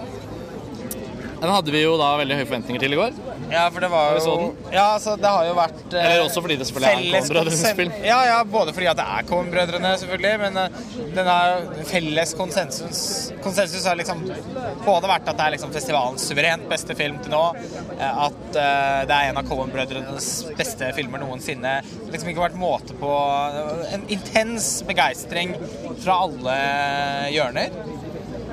Den 1.41 1.49
hadde 1.49 1.73
vi 1.73 1.79
jo 1.81 1.95
da 1.97 2.11
veldig 2.19 2.35
høye 2.37 2.45
forventninger 2.45 2.83
til 2.83 2.93
i 2.93 2.97
går. 2.99 3.15
Ja, 3.49 3.63
for 3.73 3.81
det 3.81 3.87
var 3.91 4.17
så 4.21 4.33
jo? 4.37 4.49
Ja, 4.69 4.83
altså, 4.93 5.15
det 5.19 5.29
har 5.33 5.47
jo 5.47 5.55
vært 5.57 5.95
eh, 5.97 6.03
Eller 6.05 6.25
også 6.27 6.43
fordi 6.45 6.57
det 6.59 6.67
selvfølgelig 6.69 6.91
er 6.91 7.23
Coen-brødrenes 7.25 7.63
spill. 7.73 7.89
Ja, 8.05 8.19
ja, 8.29 8.35
både 8.47 8.75
fordi 8.75 8.89
at 8.91 8.99
det 8.99 9.05
er 9.15 9.25
Coen-brødrene, 9.31 9.93
selvfølgelig, 10.03 10.33
men 10.43 10.59
uh, 10.61 11.07
den 11.17 11.31
er 11.33 11.65
felles 11.89 12.33
konsensus 12.37 13.01
Konsensus 13.41 13.87
har 13.89 13.97
liksom 13.97 14.21
både 14.85 15.09
vært 15.09 15.31
at 15.31 15.39
det 15.39 15.47
er 15.47 15.55
liksom 15.55 15.73
festivalens 15.73 16.27
suverent 16.29 16.67
beste 16.69 16.95
film 16.99 17.17
til 17.25 17.33
nå, 17.33 17.41
eh, 17.97 18.21
at 18.27 18.39
uh, 18.53 19.01
det 19.09 19.17
er 19.17 19.31
en 19.31 19.41
av 19.41 19.49
Coen-brødrenes 19.49 20.29
beste 20.61 20.91
filmer 20.97 21.25
noensinne. 21.25 21.73
Det 21.81 22.05
har 22.05 22.15
liksom 22.19 22.31
ikke 22.35 22.45
vært 22.45 22.61
måte 22.61 22.95
på 23.01 23.09
En 23.91 24.05
intens 24.13 24.69
begeistring 24.87 25.55
fra 26.03 26.21
alle 26.27 26.55
hjørner. 27.33 27.73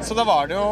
Så 0.02 0.16
da 0.16 0.24
var 0.24 0.48
det 0.48 0.56
jo 0.56 0.68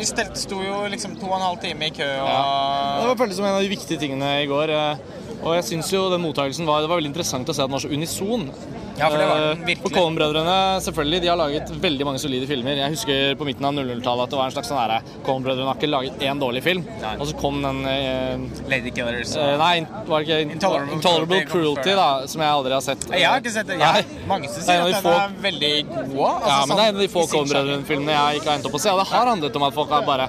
Vi 0.00 0.06
stelte, 0.08 0.40
sto 0.40 0.62
jo 0.64 0.76
liksom 0.88 1.12
to 1.20 1.28
og 1.28 1.36
en 1.36 1.44
halv 1.44 1.58
time 1.60 1.90
i 1.90 1.92
kø 1.92 2.06
og 2.24 2.28
Det 2.30 3.08
var 3.10 3.18
føltes 3.20 3.36
som 3.36 3.44
en 3.44 3.56
av 3.58 3.64
de 3.64 3.68
viktige 3.68 4.00
tingene 4.00 4.30
i 4.42 4.46
går. 4.48 4.72
eh, 4.72 4.96
Og 5.40 5.54
jeg 5.56 5.64
syns 5.70 5.88
jo 5.94 6.02
den 6.12 6.20
mottakelsen 6.20 6.66
var, 6.68 6.82
det 6.84 6.88
var 6.90 6.98
veldig 7.00 7.10
interessant 7.14 7.48
å 7.48 7.54
se 7.56 7.62
at 7.62 7.68
den 7.70 7.76
var 7.78 7.80
så 7.80 7.88
unison. 7.88 8.42
Ja, 9.00 9.06
for 9.08 9.16
det 9.16 9.26
var 9.30 9.38
den 9.40 9.60
Eh, 9.60 9.64
virkelig. 9.64 9.80
For 9.86 9.94
Coen-brødrene 9.96 10.56
selvfølgelig, 10.84 11.20
de 11.22 11.28
har 11.30 11.38
laget 11.40 11.70
veldig 11.80 12.04
mange 12.04 12.20
solide 12.20 12.46
filmer. 12.50 12.76
Jeg 12.76 12.92
husker 12.92 13.34
på 13.40 13.46
midten 13.48 13.64
av 13.64 13.72
00-tallet 13.72 14.26
at 14.26 14.34
det 14.34 14.36
var 14.40 14.50
en 14.50 14.52
slags 14.52 14.68
sånn 14.68 14.76
herre 14.82 14.98
Coen-brødrene 15.24 15.64
har 15.70 15.78
ikke 15.80 15.88
laget 15.88 16.20
én 16.28 16.42
dårlig 16.42 16.62
film. 16.66 16.84
Nei. 17.00 17.14
Og 17.16 17.30
så 17.30 17.38
kom 17.40 17.62
den 17.64 17.80
eh, 17.88 18.44
Lady 18.68 18.92
Killers. 18.92 19.32
eh, 19.40 19.56
Nei, 19.56 19.80
var 20.10 20.20
det 20.20 20.28
ikke 20.28 20.52
Intolerable 20.58 20.98
Intolerable, 20.98 21.40
Cruelty 21.48 21.96
da, 21.96 22.08
som 22.28 22.44
jeg 22.44 22.50
aldri 22.58 22.76
har 22.76 22.84
sett. 22.90 23.08
Jeg 23.14 23.24
har 23.30 23.40
ikke 23.40 23.54
sett 23.56 23.72
det. 23.72 23.78
Nei. 23.80 24.04
Mange 24.28 24.52
som 24.52 24.60
er 24.60 24.68
sier 24.68 24.84
at 24.84 24.92
den 24.92 25.02
få- 25.08 25.16
er 25.16 25.36
veldig 25.48 25.74
god. 25.88 26.28
Altså, 26.28 26.52
Ja, 26.52 26.60
men 26.66 26.76
det 26.76 26.84
er 26.84 26.88
en 26.92 26.96
av 26.96 27.00
de 27.06 27.08
få 27.08 27.24
sånn. 27.24 27.32
Coen-brødrene-filmene 27.38 28.18
jeg 28.20 28.42
ikke 28.42 28.50
har 28.52 28.58
endt 28.60 28.66
opp 28.68 28.76
å 28.76 28.80
se. 28.84 28.90
Og 28.92 28.98
det 29.00 29.08
har 29.14 29.26
handlet 29.32 29.56
om 29.56 29.62
at 29.70 29.72
folk 29.80 29.88
har 29.96 30.02
bare 30.04 30.28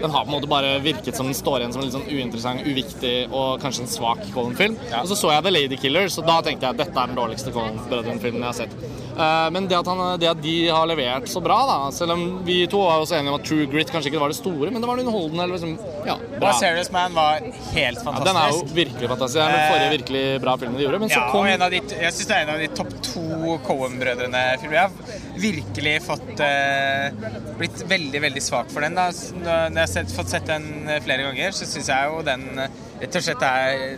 Den 0.00 0.10
har 0.10 0.24
på 0.24 0.30
en 0.30 0.34
måte 0.36 0.50
bare 0.50 0.78
virket 0.82 1.16
som 1.16 1.28
den 1.28 1.36
står 1.36 1.60
igjen 1.60 1.74
som 1.74 1.82
en 1.82 1.88
litt 1.88 1.96
sånn 1.96 2.08
uinteressant, 2.08 2.64
uviktig 2.66 3.14
og 3.28 3.62
kanskje 3.62 3.84
en 3.84 3.92
svak 3.92 4.24
Colin-film. 4.34 4.76
Og 5.02 5.08
så 5.10 5.18
så 5.18 5.32
jeg 5.34 5.46
The 5.46 5.54
Lady 5.54 5.78
Killers, 5.80 6.18
og 6.18 6.28
da 6.30 6.40
tenkte 6.44 6.68
jeg 6.68 6.76
at 6.76 6.82
dette 6.84 7.04
er 7.04 7.12
den 7.12 7.18
dårligste 7.18 7.54
Coen-brødrene-filmen 7.54 8.42
jeg 8.42 8.50
har 8.50 8.60
sett. 8.64 9.01
Eh, 9.12 9.50
Men 9.52 9.66
det 9.68 9.76
at, 9.76 9.86
han, 9.86 10.00
det 10.20 10.28
at 10.30 10.40
de 10.42 10.54
har 10.72 10.86
levert 10.88 11.26
så 11.28 11.40
bra, 11.44 11.58
da 11.68 11.78
Selv 11.92 12.14
om 12.14 12.22
vi 12.46 12.62
to 12.70 12.78
var 12.80 13.02
også 13.02 13.18
enige 13.18 13.32
om 13.34 13.40
at 13.40 13.44
True 13.48 13.66
Grit 13.68 13.90
kanskje 13.92 14.08
ikke 14.12 14.20
var 14.22 14.32
det 14.32 14.38
store, 14.38 14.70
men 14.72 14.80
det 14.80 14.88
var 14.88 15.02
underholdende. 15.02 15.44
Eller 15.44 15.58
liksom, 15.58 15.74
ja, 16.08 16.16
bra. 16.38 16.48
Og 16.52 16.60
Serious 16.60 16.90
Man 16.94 17.14
var 17.16 17.40
helt 17.74 17.98
Ja, 18.00 18.04
fantastisk. 18.06 18.26
den 18.30 18.40
er 18.40 18.48
jo 18.48 18.62
virkelig 18.78 19.10
fantastisk. 19.12 19.38
Det 19.38 19.44
er 19.44 19.56
den 19.56 19.72
forrige 19.72 19.90
virkelig 19.98 20.24
bra 20.46 20.56
filmen 20.62 20.78
de 20.80 20.86
gjorde. 20.86 21.00
Men 21.04 21.12
så 21.12 21.20
Ja, 21.20 21.26
kom 21.32 21.40
og 21.46 21.52
en 21.52 21.62
av 21.66 21.70
de, 21.74 21.82
jeg 21.82 22.12
syns 22.16 22.30
det 22.32 22.36
er 22.38 22.46
en 22.46 22.54
av 22.54 22.62
de 22.64 22.70
topp 22.80 22.94
to 23.10 23.58
Coen-brødrene-filmer. 23.68 24.78
Jeg 24.78 24.82
har 24.82 25.42
virkelig 25.42 25.94
fått 26.06 26.40
eh, 26.44 27.20
blitt 27.60 27.84
veldig, 27.90 28.20
veldig 28.26 28.42
svak 28.42 28.72
for 28.72 28.80
den. 28.84 28.96
Da. 28.98 29.10
Når 29.12 29.52
jeg 29.52 29.78
har 29.82 29.92
sett, 29.92 30.16
fått 30.16 30.32
sett 30.32 30.48
den 30.48 30.88
eh, 30.88 31.00
flere 31.04 31.28
ganger, 31.28 31.52
så 31.56 31.68
syns 31.68 31.88
jeg 31.92 32.10
jo 32.12 32.22
den 32.26 32.48
eh, 32.58 32.80
rett 33.02 33.16
og 33.20 33.24
slett 33.28 33.42
er 33.46 33.96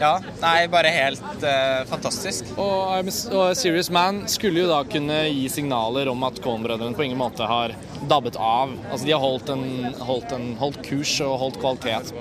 Ja, 0.00 0.14
nei, 0.40 0.64
bare 0.72 0.88
helt 0.94 1.42
uh, 1.44 1.82
fantastisk. 1.90 2.48
Og, 2.56 2.94
I'm 2.96 3.10
a- 3.12 3.54
Serious 3.58 3.90
Man 3.92 4.22
skulle 4.32 4.62
jo 4.62 4.68
da 4.70 4.78
kunne 4.88 5.18
gi 5.28 5.44
signaler 5.52 6.08
om 6.08 6.22
at 6.24 6.38
Coen-brødrene 6.40 6.96
på 6.96 7.04
ingen 7.04 7.20
måte 7.20 7.44
har 7.46 7.74
dabbet 8.08 8.38
av. 8.40 8.72
Altså 8.90 9.04
De 9.04 9.12
har 9.12 9.20
holdt, 9.20 9.50
en, 9.52 9.66
holdt, 10.08 10.32
en, 10.32 10.46
holdt 10.60 10.80
kurs 10.86 11.12
og 11.26 11.34
holdt 11.42 11.60
kvalitet 11.60 12.14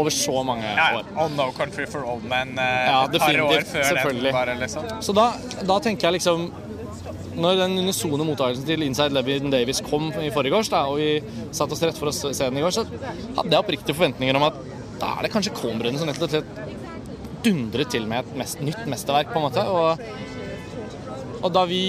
over 0.00 0.10
så 0.14 0.40
mange 0.48 0.64
Ja, 0.64 0.88
år. 1.02 1.12
On 1.20 1.36
No 1.36 1.50
Country 1.56 1.84
for 1.90 2.08
Old 2.08 2.24
Men 2.30 2.54
uh, 2.56 2.64
Ja, 2.64 3.04
et 3.04 3.20
par 3.20 3.42
år 3.44 3.58
definitivt, 3.60 4.00
før 4.00 4.16
den 4.16 4.32
bare, 4.40 4.56
liksom. 4.64 4.88
Så 5.04 5.12
da, 5.16 5.28
da 5.68 5.76
tenker 5.84 6.08
jeg 6.08 6.18
liksom 6.20 6.48
Når 7.40 7.60
den 7.60 7.76
unisone 7.84 8.24
mottakelsen 8.26 8.64
til 8.68 8.82
Inside 8.88 9.12
Levin 9.14 9.52
Davis 9.52 9.80
kom 9.86 10.08
i 10.24 10.32
forgårs, 10.34 10.72
da, 10.72 10.86
og 10.90 10.98
vi 11.00 11.20
satte 11.52 11.76
oss 11.76 11.84
rett 11.84 12.00
for 12.00 12.10
å 12.10 12.16
se 12.16 12.32
den 12.40 12.58
i 12.58 12.64
går, 12.64 12.74
så 12.74 12.84
hadde 12.88 13.48
jeg 13.52 13.60
oppriktige 13.60 13.96
forventninger 13.96 14.36
om 14.40 14.48
at 14.48 14.58
da 15.00 15.14
er 15.16 15.24
det 15.24 15.30
kanskje 15.32 15.54
Coen-brødrene 15.56 15.96
som 16.02 16.10
rett 16.10 16.20
og 16.26 16.34
slett 16.34 16.69
dundret 17.44 17.92
til 17.92 18.06
med 18.10 18.24
et 18.24 18.40
mest, 18.42 18.60
nytt 18.64 18.82
mesterverk, 18.90 19.32
på 19.32 19.40
en 19.40 19.46
måte. 19.46 19.64
Og, 19.68 21.40
og 21.40 21.52
da 21.54 21.66
vi 21.68 21.82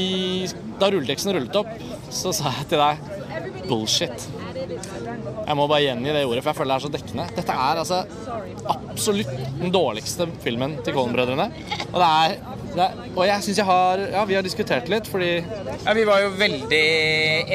Da 0.82 0.90
rulleteksten 0.90 1.36
rullet 1.36 1.58
opp, 1.60 1.74
så 2.10 2.32
sa 2.34 2.50
jeg 2.56 2.72
til 2.72 2.80
deg 2.82 3.68
bullshit. 3.70 4.24
Jeg 4.62 5.58
må 5.58 5.68
bare 5.70 5.84
gjengi 5.84 6.14
det 6.16 6.24
ordet, 6.26 6.42
for 6.42 6.52
jeg 6.52 6.58
føler 6.58 6.72
det 6.72 6.78
er 6.80 6.86
så 6.86 6.94
dekkende. 6.96 7.26
Dette 7.38 7.58
er 7.68 7.82
altså 7.84 8.00
absolutt 8.74 9.32
den 9.60 9.74
dårligste 9.74 10.28
filmen 10.44 10.78
til 10.86 10.96
Coen-brødrene. 10.98 11.48
Og 11.92 11.98
det 12.02 12.10
er, 12.10 12.36
er 12.80 12.98
Og 13.12 13.26
jeg 13.28 13.44
syns 13.46 13.60
jeg 13.60 13.68
har 13.68 14.04
Ja, 14.14 14.24
vi 14.30 14.38
har 14.38 14.46
diskutert 14.46 14.90
litt, 14.92 15.10
fordi 15.12 15.32
Ja, 15.42 15.96
vi 15.98 16.06
var 16.08 16.22
jo 16.24 16.32
veldig 16.40 16.82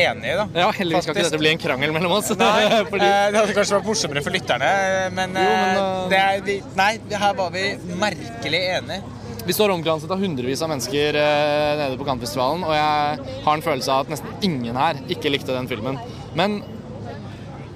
enige, 0.02 0.37
da. 0.42 0.46
Ja, 0.55 0.70
heldigvis 0.76 1.07
skal 1.07 1.16
ikke 1.16 1.26
dette 1.31 1.40
bli 1.40 1.52
en 1.55 1.62
krangel 1.62 1.94
mellom 1.94 2.16
oss. 2.18 2.33
Nei, 2.37 2.68
fordi 2.92 3.07
eh, 3.09 3.29
det 3.33 3.40
hadde 3.40 3.57
kanskje 3.57 3.79
vært 3.79 3.90
morsommere 3.90 4.24
for 4.26 4.37
lytterne, 4.37 4.72
men, 5.16 5.37
Jo, 5.37 5.50
men, 5.50 5.76
eh, 5.76 5.85
eh, 5.85 6.09
det 6.12 6.22
er, 6.22 6.42
vi, 6.46 6.59
Nei, 6.79 6.92
her 7.24 7.37
var 7.38 7.52
vi 7.55 7.68
merkelig 8.00 8.62
enige. 8.79 9.16
Vi 9.46 9.55
står 9.55 9.70
omkranset 9.70 10.11
av 10.11 10.18
hundrevis 10.18 10.62
av 10.64 10.72
mennesker 10.72 11.16
eh, 11.20 11.72
nede 11.79 11.98
på 12.00 12.07
Kantfestivalen, 12.09 12.64
og 12.66 12.74
jeg 12.74 13.42
har 13.44 13.52
en 13.52 13.62
følelse 13.62 13.92
av 13.94 14.02
at 14.02 14.16
nesten 14.16 14.48
ingen 14.48 14.79
her 14.79 14.98
ikke 15.12 15.31
likte 15.31 15.55
den 15.55 15.70
filmen. 15.70 16.00
Men 16.35 16.59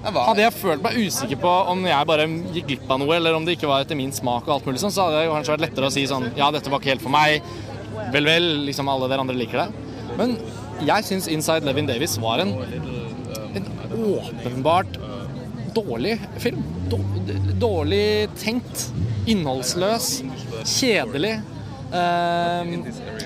hadde 0.01 0.41
jeg 0.41 0.53
følt 0.55 0.81
meg 0.83 0.97
usikker 0.97 1.39
på 1.41 1.51
om 1.71 1.83
jeg 1.85 2.07
bare 2.09 2.25
gikk 2.55 2.69
glipp 2.71 2.89
av 2.89 3.01
noe, 3.03 3.13
eller 3.17 3.37
om 3.37 3.45
det 3.45 3.57
ikke 3.57 3.69
var 3.69 3.83
etter 3.85 3.99
min 3.99 4.13
smak 4.15 4.47
og 4.47 4.55
alt 4.55 4.69
mulig 4.69 4.81
sånn, 4.81 4.93
så 4.93 5.05
hadde 5.05 5.21
det 5.21 5.29
kanskje 5.29 5.55
vært 5.55 5.65
lettere 5.67 5.91
å 5.91 5.93
si 5.93 6.07
sånn 6.09 6.31
Ja, 6.39 6.49
dette 6.53 6.73
var 6.73 6.81
ikke 6.81 6.95
helt 6.95 7.05
for 7.05 7.13
meg. 7.13 7.45
Vel, 8.11 8.25
vel, 8.25 8.49
liksom 8.65 8.89
alle 8.91 9.09
dere 9.11 9.23
andre 9.23 9.37
liker 9.37 9.61
det. 9.61 9.87
Men 10.17 10.35
jeg 10.87 11.07
syns 11.07 11.29
Inside 11.31 11.67
Levin 11.67 11.89
Davis 11.89 12.17
var 12.21 12.41
en, 12.41 12.55
en 13.53 13.69
åpenbart 14.15 14.97
dårlig 15.75 16.17
film. 16.41 16.63
Dårlig 17.61 18.29
tenkt. 18.41 18.89
Innholdsløs. 19.29 20.21
Kjedelig. 20.65 21.37
Um, 21.91 22.85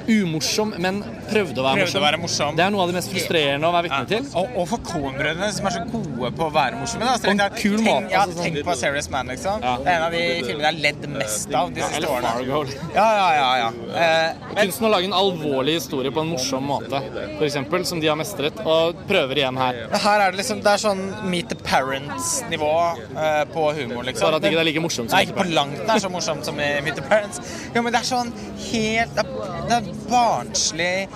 umorsom, 0.10 0.74
men 0.82 1.04
prøvde 1.30 1.62
å 1.62 1.66
være 1.66 1.76
Prøvde 1.76 1.86
morsom. 1.86 2.02
å 2.02 2.06
være 2.06 2.20
morsom. 2.22 2.56
Det 2.60 2.66
er 2.66 2.74
noe 2.76 2.82
av 2.86 2.92
det 2.92 2.96
mest 3.00 3.12
frustrerende 3.14 3.70
å 3.70 3.74
være 3.76 3.90
vitne 3.90 4.08
til. 4.12 4.28
Og, 4.42 4.58
og 4.62 4.68
for 4.72 4.84
Coen-brødrene, 4.90 5.50
som 5.58 5.70
er 5.70 5.76
så 5.78 5.84
gode 5.92 6.32
på 6.40 6.48
å 6.48 6.52
være 6.56 6.80
morsomme. 6.82 7.06
Da. 7.06 7.18
Så 7.18 7.32
og 7.32 7.44
er- 7.46 7.56
kul 7.60 7.78
tenk, 7.78 7.88
måte, 7.88 8.12
Ja, 8.12 8.24
altså, 8.26 8.38
sånn. 8.38 8.56
tenk 8.56 8.66
på 8.66 8.76
Serious 8.80 9.10
Man, 9.10 9.28
liksom. 9.34 9.62
Det 9.62 9.88
er 9.88 9.96
en 9.96 10.06
av 10.08 10.12
de 10.12 10.24
filmene 10.46 10.66
jeg 10.66 10.72
har 10.72 10.80
ledd 10.86 11.10
mest 11.16 11.54
av 11.56 11.74
de 11.74 11.82
siste 11.82 12.08
årene. 12.08 12.74
Ja, 12.96 13.08
ja, 13.20 13.30
ja. 13.40 13.50
ja. 13.64 13.70
Eh, 13.96 14.34
men, 14.56 14.64
Kunsten 14.66 14.88
å 14.88 14.92
lage 14.92 15.06
en 15.10 15.18
alvorlig 15.18 15.78
historie 15.80 16.12
på 16.12 16.22
en 16.26 16.32
morsom 16.34 16.66
måte, 16.66 17.02
eksempel, 17.46 17.86
som 17.86 18.00
de 18.00 18.08
har 18.08 18.18
mestret, 18.20 18.58
og 18.66 18.96
prøver 19.08 19.42
igjen 19.44 19.58
her. 19.58 19.82
her 20.06 20.20
er 20.28 20.32
det 20.32 20.40
liksom 20.42 20.62
Det 20.66 20.72
er 20.74 20.82
sånn 20.82 21.02
Meet 21.30 21.50
the 21.50 21.56
Parents-nivå 21.56 22.72
eh, 23.18 23.44
på 23.54 23.66
humor, 23.80 24.04
liksom. 24.04 24.28
Bare 24.30 24.40
at 24.40 24.44
ikke 24.48 24.58
det 24.60 24.64
er 24.66 24.70
like 24.72 24.84
morsomt 24.84 25.10
som 25.12 25.18
Nei, 25.18 25.26
ikke 25.28 25.38
på 25.44 25.48
langt 25.54 25.86
nær 25.88 26.02
så 26.02 26.10
morsomt 26.12 26.46
som 26.48 26.60
i 26.60 26.70
Meet 26.86 26.96
the 26.96 27.06
Parents. 27.06 27.40
Jo, 27.76 27.82
men 27.86 27.94
det 27.94 28.02
er 28.02 28.08
sånn 28.10 28.32
helt 28.72 29.16
Det 29.16 29.24
er, 29.26 29.52
det 29.70 29.78
er 29.78 29.90
barnslig. 30.10 31.08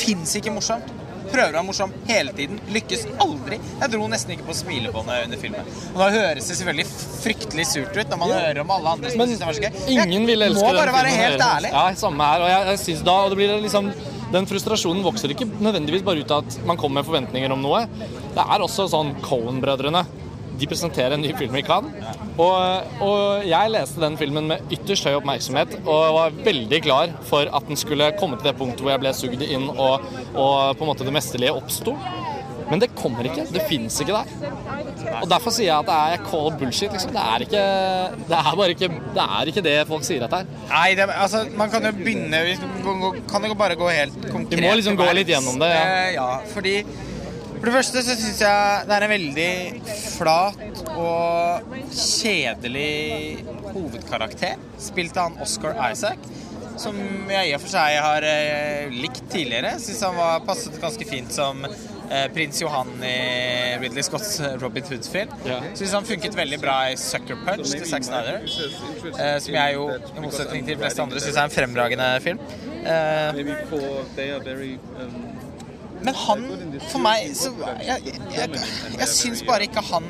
Fins 0.00 0.34
ikke 0.40 0.52
morsomt. 0.54 0.90
Prøver 1.30 1.52
å 1.52 1.58
være 1.60 1.66
morsom 1.66 1.92
hele 2.08 2.32
tiden. 2.34 2.58
Lykkes 2.74 3.04
aldri. 3.22 3.58
Jeg 3.80 3.92
dro 3.92 4.06
nesten 4.10 4.32
ikke 4.34 4.46
på 4.48 4.56
smilebåndet 4.60 5.26
under 5.28 5.40
filmen. 5.40 5.68
Og 5.92 6.00
da 6.02 6.08
høres 6.14 6.48
det 6.50 6.56
selvfølgelig 6.58 6.86
fryktelig 7.20 7.66
surt 7.70 7.98
ut 7.98 8.10
når 8.10 8.20
man 8.22 8.32
hører 8.34 8.62
om 8.64 8.72
alle 8.76 8.94
andre 8.96 9.12
som 9.12 9.22
syns 9.22 9.42
det 9.42 9.50
var 9.50 9.58
så 9.58 9.66
gøy. 9.66 9.82
ingen 9.94 10.26
vil 10.30 10.46
elske 10.48 10.64
må 10.64 10.72
bare 10.74 10.94
være 10.96 11.12
helt 11.14 11.44
ærlig. 11.46 11.70
Ja, 11.76 11.84
samme 12.00 12.30
her. 12.32 12.46
Og 12.46 12.50
jeg, 12.50 12.66
jeg 12.72 12.82
synes 12.86 13.04
da, 13.10 13.18
og 13.26 13.34
det 13.34 13.38
blir 13.42 13.54
liksom 13.66 13.92
Den 14.30 14.46
frustrasjonen 14.46 15.02
vokser 15.02 15.32
ikke 15.34 15.48
nødvendigvis 15.58 16.04
bare 16.06 16.22
ut 16.22 16.30
av 16.34 16.44
at 16.46 16.58
man 16.66 16.78
kommer 16.78 17.00
med 17.00 17.08
forventninger 17.08 17.50
om 17.50 17.62
noe. 17.64 17.80
Det 18.36 18.44
er 18.44 18.62
også 18.62 18.86
sånn 18.92 19.16
Cohen-brødrene. 19.24 20.04
De 20.60 20.68
presenterer 20.68 21.16
en 21.16 21.22
ny 21.24 21.32
film 21.38 21.56
i 21.56 21.64
Cannes. 21.64 22.08
Og, 22.40 22.96
og 23.04 23.46
jeg 23.48 23.72
leste 23.72 24.02
den 24.02 24.18
filmen 24.20 24.50
med 24.52 24.72
ytterst 24.72 25.08
høy 25.08 25.16
oppmerksomhet 25.18 25.78
og 25.80 26.16
var 26.18 26.40
veldig 26.44 26.82
klar 26.84 27.14
for 27.28 27.48
at 27.48 27.68
den 27.68 27.80
skulle 27.80 28.12
komme 28.20 28.38
til 28.40 28.50
det 28.50 28.56
punktet 28.60 28.84
hvor 28.84 28.94
jeg 28.94 29.02
ble 29.02 29.14
sugd 29.16 29.44
inn 29.46 29.68
og, 29.72 30.04
og 30.34 30.76
på 30.76 30.84
en 30.84 30.92
måte 30.92 31.06
det 31.08 31.16
mesterlige 31.16 31.56
oppsto. 31.56 31.96
Men 32.70 32.78
det 32.78 32.92
kommer 32.94 33.26
ikke. 33.26 33.48
Det 33.50 33.64
fins 33.66 33.96
ikke 34.02 34.14
der. 34.14 34.28
Og 35.20 35.26
derfor 35.30 35.54
sier 35.54 35.72
jeg 35.72 35.80
at 35.80 35.88
det 35.88 35.96
er 35.96 36.12
jeg 36.14 36.22
call 36.28 36.52
bullshit. 36.60 36.92
liksom. 36.94 37.12
Det 37.16 37.24
er 37.32 37.44
ikke 37.46 37.64
det 38.30 38.38
er 38.38 38.58
bare 38.60 38.74
ikke 38.76 38.90
det 39.16 39.24
er 39.24 39.50
ikke 39.52 39.64
det 39.66 39.76
folk 39.88 40.06
sier 40.06 40.26
at 40.26 40.34
det 40.36 40.42
er. 40.44 40.52
Nei, 40.70 40.88
det, 40.98 41.08
altså, 41.10 41.42
man 41.58 41.72
kan 41.72 41.88
jo 41.88 41.92
begynne 41.98 42.44
kan 43.30 43.48
jo 43.48 43.58
bare 43.58 43.78
gå 43.80 43.90
helt 43.90 44.28
konkret 44.30 44.60
Vi 44.60 44.66
må 44.68 44.74
liksom 44.78 44.98
gå 45.00 45.08
litt 45.18 45.32
gjennom 45.32 45.58
det, 45.62 45.70
ja. 45.74 45.82
Eh, 45.82 46.12
ja, 46.14 46.28
fordi 46.54 46.76
For 47.60 47.68
det 47.68 47.74
første 47.74 48.00
så 48.00 48.14
syns 48.16 48.38
jeg 48.40 48.84
det 48.88 48.94
er 48.96 49.04
en 49.04 49.10
veldig 49.12 49.50
flat 50.14 50.78
og 50.94 51.74
kjedelig 51.92 53.44
hovedkarakter, 53.66 54.62
spilt 54.80 55.18
av 55.20 55.28
han 55.28 55.42
Oscar 55.44 55.76
Isaac. 55.90 56.24
Som 56.80 56.96
jeg 57.28 57.50
i 57.50 57.52
og 57.52 57.60
for 57.60 57.68
seg 57.74 57.98
har 58.00 58.24
eh, 58.24 58.88
likt 58.94 59.26
tidligere. 59.28 59.74
Syns 59.82 60.00
han 60.06 60.16
var 60.16 60.40
passet 60.46 60.78
ganske 60.80 61.04
fint 61.04 61.28
som 61.36 61.60
eh, 61.66 62.30
prins 62.32 62.62
Johan 62.62 62.94
i 63.04 63.76
Ridley 63.82 64.06
Scotts 64.08 64.38
eh, 64.40 64.56
Robin 64.62 64.88
Hood-film. 64.88 65.36
Ja. 65.44 65.60
Syns 65.76 65.92
han 65.98 66.08
funket 66.08 66.40
veldig 66.40 66.62
bra 66.64 66.78
i 66.88 66.96
Sucker 66.96 67.36
Punch 67.44 67.74
til 67.74 67.84
Zack 67.90 68.08
Snyder. 68.08 68.40
Som 68.48 69.60
jeg 69.60 69.76
jo, 69.76 69.84
i 70.16 70.24
motsetning 70.24 70.64
til 70.64 70.78
de 70.78 70.80
fleste 70.86 71.04
andre, 71.04 71.20
syns 71.20 71.36
er 71.36 71.44
en 71.44 71.56
fremragende 71.58 72.10
film. 72.24 72.40
Men 76.02 76.16
han, 76.16 76.44
for 76.88 77.02
meg 77.04 77.32
så 77.36 77.50
Jeg, 77.84 78.14
jeg, 78.32 78.60
jeg, 78.96 79.08
syns 79.10 79.42
bare 79.46 79.66
ikke 79.68 79.82
han. 79.90 80.06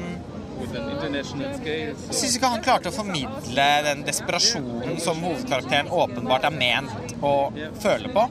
Jeg 0.60 1.94
syns 2.12 2.36
ikke 2.36 2.50
han 2.52 2.62
klarte 2.64 2.92
å 2.92 2.94
formidle 2.94 3.66
den 3.86 4.04
desperasjonen 4.06 5.00
som 5.02 5.22
hovedkarakteren 5.24 5.90
åpenbart 5.90 6.46
er 6.50 6.54
ment 6.54 7.14
å 7.24 7.34
føle 7.82 8.12
på. 8.14 8.26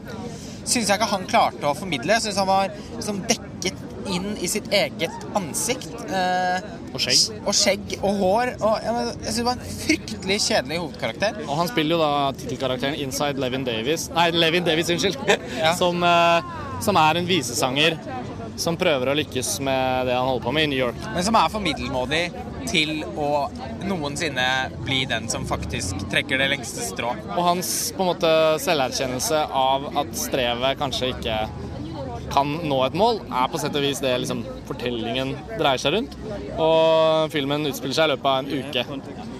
Syns 0.63 0.85
jeg 0.85 0.95
ikke 0.95 1.11
han 1.11 1.27
klarte 1.29 1.71
å 1.71 1.75
formidle. 1.77 2.15
Jeg 2.19 2.29
syns 2.29 2.41
han 2.41 2.49
var 2.49 2.73
liksom 2.95 3.23
dekket 3.25 3.48
inn 4.15 4.31
i 4.41 4.47
sitt 4.51 4.67
eget 4.73 5.25
ansikt. 5.37 5.89
Eh, 6.09 6.67
Og 6.93 7.01
skjegg. 7.03 7.39
og 7.45 7.53
skjegg 7.53 7.95
og 8.01 8.15
hår. 8.23 8.53
Og, 8.59 8.79
jeg, 8.83 9.03
jeg 9.05 9.17
synes 9.25 9.39
det 9.41 9.47
var 9.49 9.59
en 9.59 9.73
fryktelig 9.83 10.39
kjedelig 10.47 10.79
hovedkarakter. 10.83 11.41
Og 11.47 11.53
han 11.61 11.69
spiller 11.71 11.95
jo 11.95 12.01
da 12.01 12.11
tittelkarakteren 12.39 12.97
Inside 13.05 13.41
Levin 13.43 13.67
Davis 13.67 14.07
Nei, 14.15 14.29
Levin 14.35 14.65
Davis, 14.65 14.89
unnskyld. 14.95 15.19
Ja. 15.59 15.75
Som, 15.77 16.01
eh, 16.03 16.55
som 16.81 16.97
er 16.99 17.19
en 17.21 17.29
visesanger 17.29 17.99
som 18.59 18.75
prøver 18.75 19.07
å 19.07 19.15
lykkes 19.15 19.53
med 19.63 20.09
det 20.09 20.15
han 20.17 20.25
holder 20.27 20.43
på 20.43 20.51
med 20.51 20.65
i 20.65 20.71
New 20.73 20.79
York. 20.81 20.97
Men 21.13 21.23
som 21.23 21.37
er 21.39 21.51
for 21.53 21.63
middelmådig 21.63 22.25
til 22.67 23.05
å 23.15 23.47
noensinne 23.87 24.47
bli 24.83 25.05
den 25.07 25.29
som 25.31 25.45
faktisk 25.47 26.01
trekker 26.11 26.41
det 26.41 26.49
lengste 26.51 26.83
strå. 26.83 27.13
Og 27.37 27.39
hans 27.45 27.69
på 27.95 28.03
en 28.03 28.09
måte 28.11 28.31
selverkjennelse 28.65 29.45
av 29.55 29.87
at 30.03 30.11
strevet 30.19 30.79
kanskje 30.81 31.13
ikke 31.13 31.37
kan 32.33 32.51
nå 32.69 32.79
et 32.85 32.97
mål, 32.97 33.21
er 33.27 33.49
på 33.51 33.61
sett 33.61 33.75
og 33.77 33.85
vis 33.85 34.01
det 34.03 34.13
liksom, 34.23 34.43
fortellingen 34.69 35.35
dreier 35.59 35.81
seg 35.81 35.95
rundt. 35.95 36.17
Og 36.57 37.33
filmen 37.33 37.67
utspiller 37.69 37.97
seg 37.97 38.09
i 38.09 38.13
løpet 38.13 38.29
av 38.29 38.43
en 38.43 38.51
uke. 38.53 38.85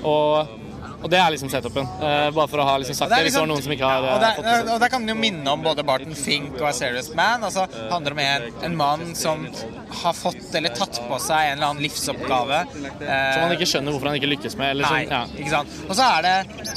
Og, 0.10 0.56
og 1.04 1.10
det 1.12 1.20
er 1.20 1.32
liksom 1.34 1.50
setupen. 1.52 1.88
Uh, 2.02 2.30
bare 2.36 2.48
for 2.52 2.62
å 2.62 2.66
ha 2.68 2.78
liksom 2.82 2.96
sagt 2.98 3.12
det, 3.14 3.22
hvis 3.26 3.34
det 3.34 3.40
var 3.40 3.48
liksom- 3.48 3.50
noen 3.54 3.64
som 3.64 3.74
ikke 3.76 3.90
har 3.90 4.04
og 4.04 4.10
eh, 4.10 4.20
der, 4.20 4.36
fått 4.36 4.46
det 4.66 4.74
og 4.74 4.80
der 4.84 4.90
kan 4.94 5.02
man 5.06 5.10
jo 5.14 5.16
minne 5.22 5.54
om 5.54 5.62
både 5.64 5.84
Barton 5.88 6.16
Fink 6.16 6.56
og 6.60 6.68
A 6.70 6.74
Serious 6.74 7.10
Man. 7.16 7.44
Altså, 7.48 7.68
handler 7.92 8.12
om 8.16 8.20
en, 8.20 8.48
en 8.70 8.76
mann 8.78 9.16
som 9.16 9.46
har 10.04 10.14
fått 10.14 10.56
eller 10.56 10.70
tatt 10.76 11.00
på 11.08 11.20
seg 11.24 11.52
en 11.52 11.58
eller 11.58 11.68
annen 11.72 11.84
livsoppgave. 11.84 12.64
Som 12.74 12.88
Eh, 13.10 13.40
han 13.40 13.54
ikke 13.56 13.68
skjønner 13.70 13.94
hvorfor 13.96 14.10
han 14.12 14.18
ikke 14.20 14.30
lykkes 14.34 14.56
med. 14.60 14.72
Eller 14.76 14.86
Nei, 14.90 15.06
sånn, 15.06 15.14
ja. 15.16 15.40
ikke 15.40 15.54
sant. 15.54 15.78
Og 15.90 15.96
så 15.98 16.08
er 16.18 16.22
det 16.28 16.36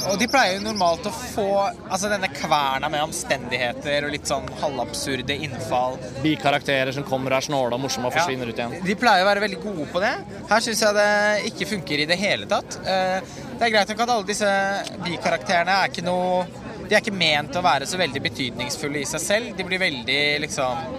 Og 0.09 0.17
de 0.19 0.27
pleier 0.27 0.55
jo 0.57 0.63
normalt 0.65 1.05
å 1.07 1.11
få 1.13 1.47
altså 1.89 2.09
denne 2.11 2.27
kverna 2.33 2.89
med 2.91 3.03
omstendigheter 3.05 4.07
og 4.07 4.11
litt 4.15 4.27
sånn 4.29 4.47
halvabsurde 4.61 5.35
innfall. 5.45 5.97
Bikarakterer 6.23 6.93
som 6.95 7.05
kommer 7.07 7.33
og 7.35 7.41
er 7.41 7.47
snåle 7.47 7.77
og 7.77 7.83
morsomme 7.85 8.09
og 8.09 8.15
forsvinner 8.17 8.49
ut 8.49 8.59
igjen. 8.59 8.75
De 8.85 8.95
pleier 8.99 9.23
å 9.25 9.29
være 9.29 9.43
veldig 9.45 9.61
gode 9.63 9.87
på 9.93 10.01
det. 10.03 10.13
Her 10.49 10.65
syns 10.65 10.83
jeg 10.85 10.97
det 10.97 11.09
ikke 11.51 11.69
funker 11.75 12.03
i 12.03 12.07
det 12.09 12.17
hele 12.19 12.49
tatt. 12.49 12.77
Eh, 12.85 13.33
Det 13.53 13.67
er 13.67 13.73
greit 13.73 13.91
nok 13.93 14.03
at 14.05 14.13
alle 14.15 14.27
disse 14.27 14.51
bikarakterene 15.03 15.75
er 15.79 15.91
ikke 15.91 16.05
noe 16.05 16.45
De 16.83 16.95
er 16.95 16.99
ikke 16.99 17.15
ment 17.15 17.55
å 17.55 17.63
være 17.63 17.87
så 17.89 17.99
veldig 18.01 18.21
betydningsfulle 18.25 19.01
i 19.01 19.07
seg 19.07 19.21
selv. 19.23 19.53
De 19.57 19.65
blir 19.67 19.81
veldig 19.81 20.21
liksom 20.43 20.89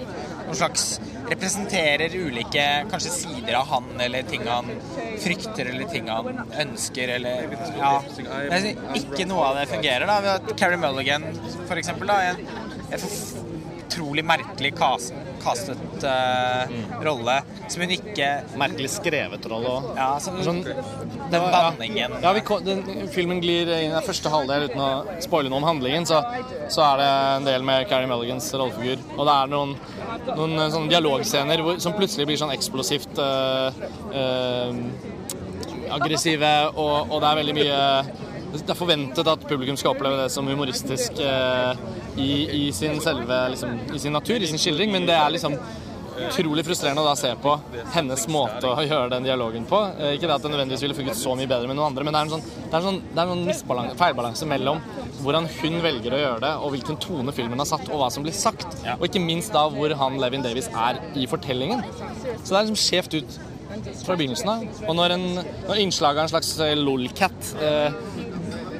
noen 0.44 0.56
slags 0.58 0.86
representerer 1.28 2.12
ulike 2.20 2.64
kanskje 2.90 3.12
sider 3.12 3.56
av 3.58 3.68
han, 3.70 3.86
eller 4.00 4.26
ting 4.28 4.44
han 4.48 4.68
frykter, 5.22 5.70
eller 5.72 5.88
ting 5.92 6.10
han 6.12 6.42
ønsker, 6.64 7.14
eller 7.16 7.48
Ja. 7.78 7.94
Ikke 8.94 9.26
noe 9.28 9.46
av 9.50 9.60
det 9.60 9.68
fungerer. 9.72 10.06
da. 10.06 10.38
Carrie 10.56 10.80
Mulligan, 10.80 11.24
for 11.66 11.76
eksempel. 11.76 12.06
da, 12.06 12.20
en, 12.22 12.46
utrolig 13.84 14.24
merkelig 14.24 14.74
cast, 15.44 15.70
uh, 15.70 16.08
eh, 16.08 16.74
rolle 17.04 17.36
som 17.68 17.84
hun 17.84 17.92
ikke 17.94 18.30
Merkelig 18.60 18.90
skrevet 18.96 19.46
rolle 19.50 19.70
òg. 19.70 19.88
Ja, 19.98 20.08
som 20.22 20.38
Sånn, 20.44 20.60
den 20.64 21.46
banningen 21.52 22.16
Ja, 22.22 22.32
vi, 22.36 22.42
den, 22.66 22.82
filmen 23.14 23.40
glir 23.44 23.70
inn 23.78 23.94
i 23.94 24.04
første 24.04 24.32
halvdel 24.32 24.68
uten 24.68 24.82
å 24.82 24.90
spoile 25.24 25.52
noe 25.52 25.62
om 25.62 25.68
handlingen, 25.68 26.06
så, 26.08 26.22
så 26.72 26.84
er 26.88 27.02
det 27.02 27.10
en 27.38 27.48
del 27.48 27.66
med 27.66 27.88
Carrie 27.90 28.10
Mulligans 28.10 28.50
rollefigur. 28.54 29.02
Og 29.16 29.24
det 29.28 29.34
er 29.34 29.52
noen, 29.52 29.74
noen 30.34 30.66
sånne 30.72 30.92
dialogscener 30.92 31.64
hvor, 31.64 31.80
som 31.82 31.96
plutselig 31.96 32.28
blir 32.28 32.40
sånn 32.40 32.54
eksplosivt 32.54 33.20
uh, 33.22 33.84
uh, 34.14 34.70
aggressive, 35.94 36.52
og, 36.74 37.10
og 37.10 37.20
det 37.22 37.30
er 37.30 37.40
veldig 37.42 37.56
mye 37.60 37.80
Det 38.54 38.70
er 38.70 38.78
forventet 38.78 39.26
at 39.26 39.46
publikum 39.50 39.76
skal 39.80 39.94
oppleve 39.96 40.20
det 40.22 40.28
som 40.32 40.46
humoristisk 40.46 41.18
eh, 41.18 41.80
i, 42.22 42.30
i 42.60 42.72
sin 42.76 43.00
selve 43.02 43.40
liksom, 43.50 43.72
i 43.90 43.98
sin 43.98 44.14
natur, 44.14 44.38
i 44.38 44.46
sin 44.50 44.60
skildring, 44.62 44.92
men 44.94 45.08
det 45.08 45.16
er 45.18 45.32
liksom 45.34 45.56
utrolig 46.14 46.62
frustrerende 46.62 47.02
å 47.02 47.08
da 47.08 47.16
se 47.18 47.32
på 47.42 47.56
hennes 47.96 48.28
måte 48.30 48.68
å 48.70 48.82
gjøre 48.86 49.08
den 49.16 49.24
dialogen 49.26 49.64
på. 49.66 49.80
Eh, 49.98 50.12
Ikke 50.14 50.28
det 50.30 50.36
at 50.36 50.44
det 50.46 50.52
nødvendigvis 50.52 50.84
ville 50.86 50.96
funket 51.00 51.18
så 51.18 51.34
mye 51.34 51.50
bedre 51.50 51.66
med 51.66 51.74
noen 51.80 51.88
andre, 51.90 52.04
men 52.06 52.14
det 52.14 52.20
er 52.20 52.28
en 52.28 52.34
sånn, 52.36 52.44
det 52.60 52.68
er 52.70 52.78
en 52.78 52.86
sånn, 52.86 53.00
det 53.08 53.24
er 53.24 53.32
en 53.32 53.48
sånn 53.58 53.98
feilbalanse 54.04 54.48
mellom 54.52 54.78
hvordan 55.24 55.48
hun 55.58 55.80
velger 55.82 56.14
å 56.14 56.20
gjøre 56.22 56.44
det, 56.44 56.52
og 56.60 56.74
hvilken 56.76 57.00
tone 57.02 57.34
filmen 57.34 57.58
har 57.62 57.68
satt, 57.72 57.90
og 57.90 58.04
hva 58.04 58.12
som 58.14 58.22
blir 58.26 58.36
sagt. 58.36 58.68
Og 59.00 59.08
ikke 59.08 59.22
minst 59.24 59.54
da 59.56 59.66
hvor 59.72 59.94
han 59.98 60.20
Levin 60.22 60.46
Davis 60.46 60.70
er 60.70 61.02
i 61.18 61.26
fortellingen. 61.30 61.82
Så 62.44 62.52
det 62.52 62.60
er 62.60 62.68
liksom 62.68 62.80
skjevt 62.84 63.18
ut 63.18 63.36
fra 64.04 64.14
begynnelsen 64.14 64.50
av. 64.52 64.64
Og 64.86 64.94
når, 64.94 65.16
en, 65.16 65.24
når 65.66 65.80
innslaget 65.82 66.20
av 66.20 66.26
en 66.28 66.32
slags 66.36 66.52
eh, 66.62 66.76
lolcat 66.78 67.48
eh, 67.58 67.96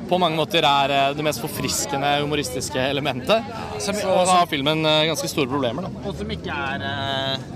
på 0.08 0.18
mange 0.20 0.36
måter 0.38 0.64
er 0.68 0.92
eh, 0.94 1.12
det 1.16 1.24
mest 1.26 1.40
forfriskende 1.42 2.10
humoristiske 2.22 2.80
elementet, 2.90 3.46
så 3.82 3.94
har 4.28 4.46
filmen 4.50 4.84
eh, 4.86 5.04
ganske 5.10 5.28
store 5.32 5.48
problemer. 5.50 5.86
Da. 5.88 6.04
Og 6.10 6.16
som 6.18 6.30
ikke 6.34 6.52
er 6.70 6.84
eh, 6.90 7.48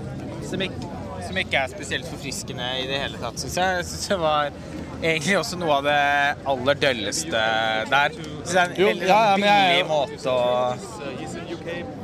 som, 0.49 0.61
ikke, 0.65 0.89
som 1.27 1.37
ikke 1.43 1.61
er 1.63 1.73
spesielt 1.75 2.09
forfriskende 2.09 2.67
i 2.81 2.87
det 2.89 3.01
hele 3.03 3.21
tatt, 3.21 3.37
syns 3.41 3.57
jeg. 3.61 3.79
Jeg 3.81 3.89
synes 3.91 4.07
det 4.13 4.19
var 4.23 4.51
egentlig 4.99 5.37
også 5.39 5.59
noe 5.61 5.77
av 5.79 5.85
det 5.87 5.99
aller 6.53 6.79
dølleste 6.81 7.43
der. 7.93 8.17
Så 8.43 8.51
det 8.55 8.61
er 8.63 8.65
en 8.73 8.79
Jo, 8.81 8.87
veldig 8.93 9.07
ja, 9.07 9.19
ja, 9.29 9.35
billig 9.37 9.77
jeg- 9.77 9.89
måte 9.93 10.33
å 10.33 11.98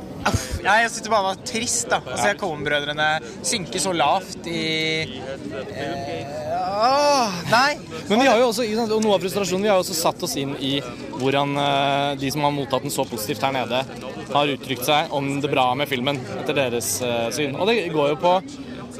Ja, 0.64 0.76
jeg 0.82 0.90
syns 0.90 1.04
det 1.06 1.12
bare 1.12 1.28
var 1.28 1.42
trist 1.46 1.90
da 1.92 2.00
å 2.02 2.16
se 2.18 2.32
Cohen-brødrene 2.40 3.08
synke 3.46 3.80
så 3.82 3.92
lavt 3.94 4.48
i 4.50 4.62
eh, 5.06 6.34
Åh, 6.76 7.36
nei! 7.52 7.76
Men 8.08 8.20
vi 8.20 8.26
har 8.26 8.40
jo 8.40 8.48
også, 8.50 8.66
og 8.84 9.04
noe 9.04 9.16
av 9.16 9.22
frustrasjonen, 9.22 9.64
vi 9.64 9.70
har 9.70 9.78
jo 9.78 9.84
også 9.84 9.96
satt 9.96 10.24
oss 10.26 10.34
inn 10.40 10.56
i 10.58 10.74
hvordan 11.16 11.54
eh, 11.62 12.10
de 12.20 12.32
som 12.34 12.44
har 12.44 12.54
mottatt 12.54 12.84
den 12.86 12.94
så 12.94 13.06
positivt 13.08 13.46
her 13.46 13.54
nede, 13.54 13.82
har 14.32 14.54
uttrykt 14.56 14.84
seg 14.88 15.14
om 15.14 15.36
det 15.42 15.52
bra 15.52 15.70
med 15.78 15.88
filmen, 15.90 16.18
etter 16.40 16.58
deres 16.58 16.96
eh, 17.06 17.28
syn. 17.34 17.56
Og 17.56 17.70
det 17.70 17.78
går 17.94 18.14
jo 18.14 18.20
på 18.26 18.34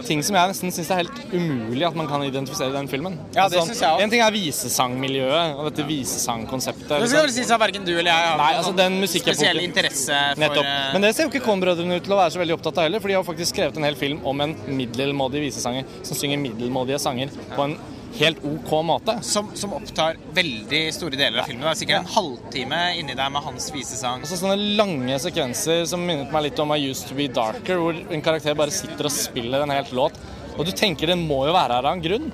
ting 0.04 0.22
som 0.26 0.36
jeg 0.36 0.50
nesten 0.52 0.72
syns 0.74 0.90
er 0.92 1.00
helt 1.02 1.18
umulig 1.32 1.86
at 1.88 1.94
man 1.96 2.06
kan 2.10 2.22
identifisere 2.26 2.68
i 2.70 2.76
den 2.76 2.88
filmen. 2.90 3.16
Altså, 3.18 3.36
Ja, 3.38 3.48
det 3.48 3.62
synes 3.64 3.80
jeg 3.80 3.90
også. 3.90 4.02
En 4.04 4.10
ting 4.12 4.20
er 4.26 4.30
visesangmiljøet 4.34 5.56
og 5.56 5.70
dette 5.70 5.86
visesangkonseptet. 5.88 6.88
Det 7.00 7.08
skal 7.10 7.24
vel 7.26 7.34
sies 7.34 7.50
at 7.50 7.60
verken 7.62 7.84
du 7.86 7.92
eller 7.94 8.10
jeg 8.12 8.28
har 8.30 8.36
Nei, 8.40 8.52
altså 8.60 8.74
den 8.76 8.98
spesiell 9.08 9.62
interesse 9.64 10.12
for 10.34 10.40
Nettopp. 10.42 10.64
eh, 10.66 10.92
Men 10.92 11.02
det 11.06 11.14
ser 11.16 11.26
jo 11.26 11.32
ikke 11.32 11.44
Kohn-brødrene 11.46 11.96
ut 12.00 12.04
til 12.06 12.12
å 12.16 12.20
være 12.20 12.34
så 12.36 12.42
veldig 12.42 12.56
opptatt 12.58 12.78
av 12.78 12.88
heller, 12.88 13.00
for 13.00 13.08
de 13.08 13.14
har 13.18 13.24
faktisk 13.26 13.54
skrevet 13.54 13.76
en 13.80 13.84
hel 13.88 13.96
film 13.98 14.20
om 14.26 14.40
en 14.40 14.54
middelmådig 14.68 15.46
visesanger 15.48 15.84
som 16.02 16.16
synger 16.18 16.38
middelmådige 16.42 16.98
sanger 17.02 17.30
på 17.56 17.62
en 17.70 17.76
helt 18.18 18.42
OK 18.44 18.72
måte. 18.86 19.18
som, 19.22 19.50
som 19.54 19.74
opptar 19.76 20.18
veldig 20.36 20.82
store 20.94 21.18
deler 21.18 21.42
av 21.42 21.48
filmen. 21.50 21.64
Det 21.64 21.72
er 21.72 21.80
sikkert 21.80 22.02
en 22.02 22.14
halvtime 22.16 22.80
inni 23.00 23.16
der 23.18 23.32
med 23.32 23.44
hans 23.46 23.68
visesang. 23.74 24.24
Altså 24.24 24.38
sånne 24.40 24.76
lange 24.78 25.18
sekvenser 25.22 25.84
som 25.90 26.04
minnet 26.06 26.32
meg 26.34 26.48
litt 26.48 26.62
om 26.62 26.74
I 26.74 26.82
Used 26.88 27.10
To 27.10 27.18
Be 27.18 27.28
Darker, 27.32 27.80
hvor 27.82 27.96
en 27.96 28.24
karakter 28.24 28.58
bare 28.58 28.74
sitter 28.74 29.08
og 29.08 29.14
spiller 29.14 29.64
en 29.64 29.74
helt 29.74 29.92
låt, 29.96 30.18
og 30.56 30.64
du 30.66 30.72
tenker 30.72 31.12
den 31.12 31.26
må 31.28 31.44
jo 31.48 31.56
være 31.56 31.78
her 31.78 31.90
av 31.90 31.96
en 31.96 32.04
grunn. 32.04 32.30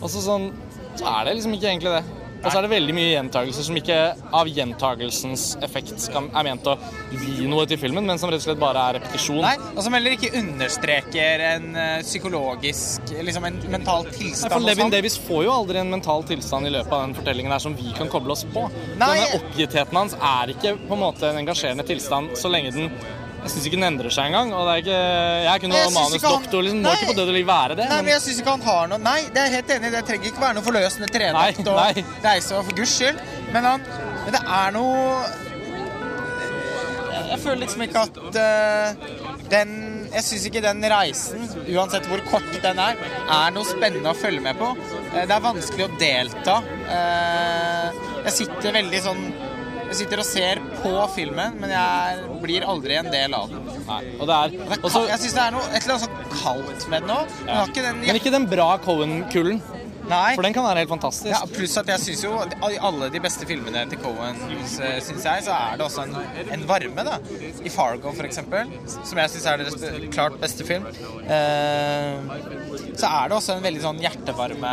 Og 0.00 0.08
så 0.12 0.22
sånn, 0.24 0.50
så 0.96 1.08
er 1.18 1.26
det 1.26 1.36
liksom 1.38 1.56
ikke 1.56 1.72
egentlig 1.72 1.98
det. 1.98 2.25
Og 2.46 2.52
så 2.52 2.60
er 2.60 2.66
det 2.68 2.70
veldig 2.70 2.94
mye 2.94 3.10
gjentagelser 3.10 3.66
som 3.66 3.78
ikke 3.80 3.98
av 4.38 4.50
gjentagelsens 4.50 5.46
effekt 5.66 6.06
er 6.14 6.46
ment 6.46 6.68
å 6.70 6.76
gi 7.10 7.48
noe 7.50 7.66
til 7.66 7.80
filmen, 7.80 8.06
men 8.06 8.20
som 8.22 8.30
rett 8.30 8.42
og 8.44 8.46
slett 8.46 8.60
bare 8.62 8.84
er 8.90 8.98
repetisjon. 9.00 9.42
Nei, 9.42 9.56
og 9.72 9.82
som 9.82 9.96
heller 9.96 10.14
ikke 10.14 10.30
understreker 10.38 11.42
en 11.50 11.68
eh, 11.74 11.98
psykologisk 12.06 13.14
Liksom 13.26 13.44
en 13.48 13.56
mental 13.72 14.04
tilstand. 14.12 14.50
Nei, 14.50 14.52
for 14.52 14.64
Levin 14.66 14.92
Davies 14.92 15.16
Davis 15.16 15.28
får 15.28 15.44
jo 15.46 15.52
aldri 15.52 15.78
en 15.78 15.90
mental 15.90 16.24
tilstand 16.26 16.66
i 16.66 16.70
løpet 16.74 16.92
av 16.92 17.04
den 17.04 17.14
fortellingen 17.14 17.52
her 17.54 17.62
som 17.62 17.76
vi 17.78 17.92
kan 17.96 18.08
koble 18.10 18.34
oss 18.34 18.42
på. 18.54 18.64
Nei. 18.98 19.12
Denne 19.20 19.38
oppgittheten 19.40 19.98
hans 19.98 20.16
er 20.18 20.52
ikke 20.54 20.72
på 20.86 20.96
en 20.96 21.02
måte 21.02 21.28
en 21.30 21.38
engasjerende 21.38 21.86
tilstand 21.86 22.34
så 22.38 22.50
lenge 22.50 22.72
den 22.74 22.90
jeg 23.46 23.52
syns 23.54 23.66
ikke 23.70 23.78
den 23.78 23.86
endrer 23.88 24.10
seg 24.14 24.28
engang. 24.28 24.52
og 24.52 24.66
det 24.66 24.72
er 24.74 24.82
ikke, 24.84 24.98
Jeg 25.46 25.46
er 25.46 25.56
ikke 25.60 25.70
han- 25.72 25.96
manusdoktor. 25.96 26.62
Liksom, 26.66 26.82
må 26.82 26.92
ikke 26.98 27.10
på 27.12 27.16
død 27.20 27.28
og 27.32 27.36
liv 27.38 27.46
være 27.46 27.76
det. 27.80 27.86
Nei, 27.88 27.96
men 27.96 28.04
men 28.04 28.12
jeg 28.14 28.22
syns 28.26 28.38
ikke 28.42 28.54
han 28.56 28.66
har 28.68 28.86
noe 28.92 28.98
Nei, 29.06 29.20
det 29.34 29.42
er 29.46 29.50
helt 29.56 29.70
enig. 29.76 29.90
Det 29.96 30.04
trenger 30.10 30.26
ikke 30.32 30.40
være 30.46 30.54
noe 30.58 30.66
forløsende 30.66 31.08
trenakt 31.14 31.58
Nei, 31.64 31.72
og 31.72 31.76
nei. 31.80 32.04
reise 32.26 32.54
og 32.58 32.64
for 32.68 32.76
guds 32.76 32.94
skyld. 32.98 33.18
Men, 33.52 33.64
han, 33.64 33.80
men 34.26 34.32
det 34.36 34.42
er 34.44 34.70
noe 34.76 35.26
Jeg- 37.12 37.28
Jeg 37.30 37.38
føler 37.42 37.60
liksom 37.64 37.82
ikke 37.82 38.02
at 38.02 38.16
uh, 38.18 38.94
den 39.50 39.70
Jeg 40.12 40.22
syns 40.24 40.44
ikke 40.48 40.62
den 40.62 40.82
reisen, 40.90 41.42
uansett 41.74 42.06
hvor 42.06 42.20
kort 42.30 42.46
den 42.62 42.78
er, 42.78 42.94
er 43.28 43.50
noe 43.52 43.64
spennende 43.66 44.12
å 44.12 44.16
følge 44.16 44.40
med 44.40 44.56
på. 44.58 44.70
Eh, 45.14 45.26
Det 45.26 45.34
er 45.34 45.40
vanskelig 45.44 45.84
å 45.88 45.98
delta. 45.98 46.56
Uh, 46.86 47.90
Jeg 48.24 48.32
sitter 48.32 48.72
veldig 48.72 49.00
sånn 49.02 49.24
Jeg 49.86 49.96
sitter 50.00 50.20
og 50.22 50.26
ser 50.26 50.60
på 50.82 50.92
filmen, 51.14 51.56
men 51.62 51.72
jeg 51.72 52.40
blir 52.42 52.66
aldri 52.66 52.96
en 52.98 53.10
del 53.12 53.36
av 53.38 53.50
den. 53.52 53.68
Nei, 53.86 54.00
og 54.18 54.26
det 54.28 54.36
er, 54.36 54.78
også, 54.80 55.04
jeg 55.10 55.22
syns 55.22 55.36
det 55.36 55.44
er 55.44 55.54
noe, 55.54 55.66
et 55.70 55.78
eller 55.84 55.96
annet 55.96 56.06
sånn 56.06 56.40
kaldt 56.40 56.86
med 56.92 57.06
den 57.06 57.14
òg. 57.14 57.36
Ja. 57.46 57.58
har 57.60 57.72
ikke 57.72 57.84
den 57.86 58.00
men 58.02 58.20
ikke 58.20 58.34
den 58.34 58.48
bra 58.50 58.68
Cohen-kullen. 58.82 59.62
Nei. 60.06 60.34
For 60.36 60.46
den 60.46 60.54
kan 60.54 60.64
være 60.68 60.82
helt 60.84 60.92
fantastisk. 60.92 61.30
Ja, 61.32 61.40
pluss 61.50 61.76
at 61.80 61.88
jeg 61.90 62.02
syns 62.04 62.22
jo 62.24 62.32
i 62.70 62.76
alle 62.88 63.08
de 63.10 63.20
beste 63.24 63.46
filmene 63.48 63.82
til 63.90 63.98
Cohen, 64.02 64.38
syns 64.70 65.24
jeg, 65.26 65.44
så 65.46 65.54
er 65.56 65.78
det 65.80 65.86
også 65.86 66.04
en, 66.06 66.14
en 66.54 66.66
varme, 66.68 67.04
da. 67.08 67.16
I 67.66 67.72
Fargo, 67.74 68.12
for 68.14 68.28
eksempel, 68.28 68.70
som 68.86 69.18
jeg 69.22 69.32
syns 69.34 69.48
er 69.50 69.64
deres 69.64 70.10
klart 70.14 70.38
beste 70.42 70.66
film, 70.68 70.86
eh, 71.26 72.36
så 72.96 73.10
er 73.10 73.28
det 73.32 73.36
også 73.36 73.56
en 73.58 73.64
veldig 73.66 73.82
sånn 73.82 73.98
hjertevarme 74.04 74.72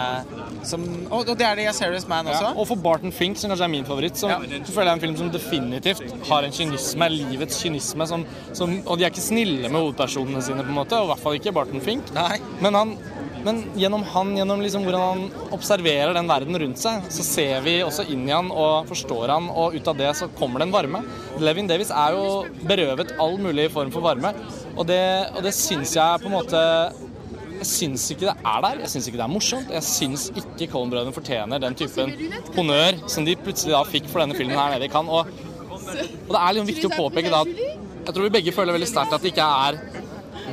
som 0.64 0.84
Og, 1.10 1.28
og 1.28 1.34
det 1.40 1.46
er 1.48 1.58
det 1.60 1.66
i 1.66 1.70
A 1.72 1.74
Serious 1.76 2.06
Man 2.08 2.30
også. 2.32 2.46
Ja, 2.46 2.54
og 2.60 2.68
for 2.70 2.80
Barton 2.80 3.12
Fink, 3.16 3.40
som 3.40 3.52
kanskje 3.52 3.66
er 3.68 3.74
min 3.74 3.88
favoritt, 3.88 4.20
så, 4.20 4.30
Ja. 4.32 4.38
så 4.64 4.72
føler 4.76 4.92
jeg 4.94 5.00
en 5.00 5.04
film 5.04 5.18
som 5.20 5.32
definitivt 5.34 6.04
har 6.30 6.44
en 6.48 6.54
kynisme, 6.56 7.10
livets 7.12 7.60
kynisme, 7.64 8.08
som, 8.08 8.24
som, 8.56 8.78
og 8.86 8.98
de 9.00 9.08
er 9.08 9.12
ikke 9.12 9.26
snille 9.26 9.68
med 9.70 9.80
hovedpersonene 9.82 10.42
sine, 10.46 10.64
på 10.64 10.72
en 10.72 10.80
måte, 10.80 11.00
og 11.00 11.10
i 11.10 11.12
hvert 11.14 11.24
fall 11.26 11.40
ikke 11.40 11.56
Barton 11.58 11.84
Fink. 11.84 12.14
Nei. 12.16 12.38
Men, 12.64 12.78
han, 12.80 12.96
men 13.44 13.62
gjennom 13.80 14.04
han, 14.14 14.34
gjennom 14.38 14.62
liksom 14.64 14.86
hvordan 14.88 15.04
han 15.04 15.52
observerer 15.56 16.16
den 16.16 16.30
verden 16.30 16.60
rundt 16.64 16.82
seg, 16.82 17.08
så 17.14 17.26
ser 17.28 17.64
vi 17.66 17.78
også 17.84 18.06
inn 18.14 18.26
i 18.28 18.34
han 18.36 18.52
og 18.52 18.90
forstår 18.90 19.34
han, 19.36 19.50
og 19.52 19.76
ut 19.76 19.90
av 19.92 20.00
det 20.00 20.12
så 20.20 20.30
kommer 20.40 20.62
det 20.62 20.70
en 20.70 20.76
varme. 20.76 21.04
Levin 21.44 21.70
Davis 21.70 21.92
er 21.92 22.16
jo 22.16 22.44
berøvet 22.68 23.16
all 23.22 23.40
mulig 23.42 23.70
form 23.74 23.92
for 23.94 24.06
varme, 24.06 24.34
og 24.74 24.88
det, 24.90 25.04
og 25.36 25.44
det 25.46 25.56
syns 25.58 25.96
jeg 25.98 26.24
på 26.24 26.32
en 26.32 26.38
måte 26.38 26.64
jeg 27.54 27.70
syns 27.70 28.10
ikke 28.12 28.26
det 28.28 28.34
er 28.50 28.64
der. 28.66 28.80
Jeg 28.84 28.92
syns 28.92 29.06
ikke 29.08 29.20
det 29.20 29.24
er 29.24 29.32
morsomt. 29.32 29.70
Jeg 29.72 29.86
syns 29.88 30.26
ikke 30.36 30.68
Coen-brødrene 30.74 31.16
fortjener 31.16 31.62
den 31.64 31.78
typen 31.80 32.12
honnør 32.58 32.98
som 33.08 33.24
de 33.24 33.38
plutselig 33.40 33.76
da 33.76 33.84
fikk 33.88 34.10
for 34.12 34.24
denne 34.24 34.36
filmen 34.36 34.58
her 34.58 34.74
nede 34.74 34.90
i 34.90 34.92
Cannes. 34.92 35.14
Og, 35.14 35.70
og 36.26 36.34
det 36.34 36.42
er 36.42 36.58
liksom 36.58 36.72
viktig 36.74 36.90
å 36.90 36.98
påpeke 36.98 37.32
da 37.32 37.44
at 37.46 37.54
jeg 38.04 38.16
tror 38.18 38.26
vi 38.26 38.34
begge 38.36 38.52
føler 38.52 38.76
veldig 38.76 38.90
sterkt 38.90 39.16
at 39.16 39.24
det 39.24 39.32
ikke 39.32 39.46
er 39.48 39.78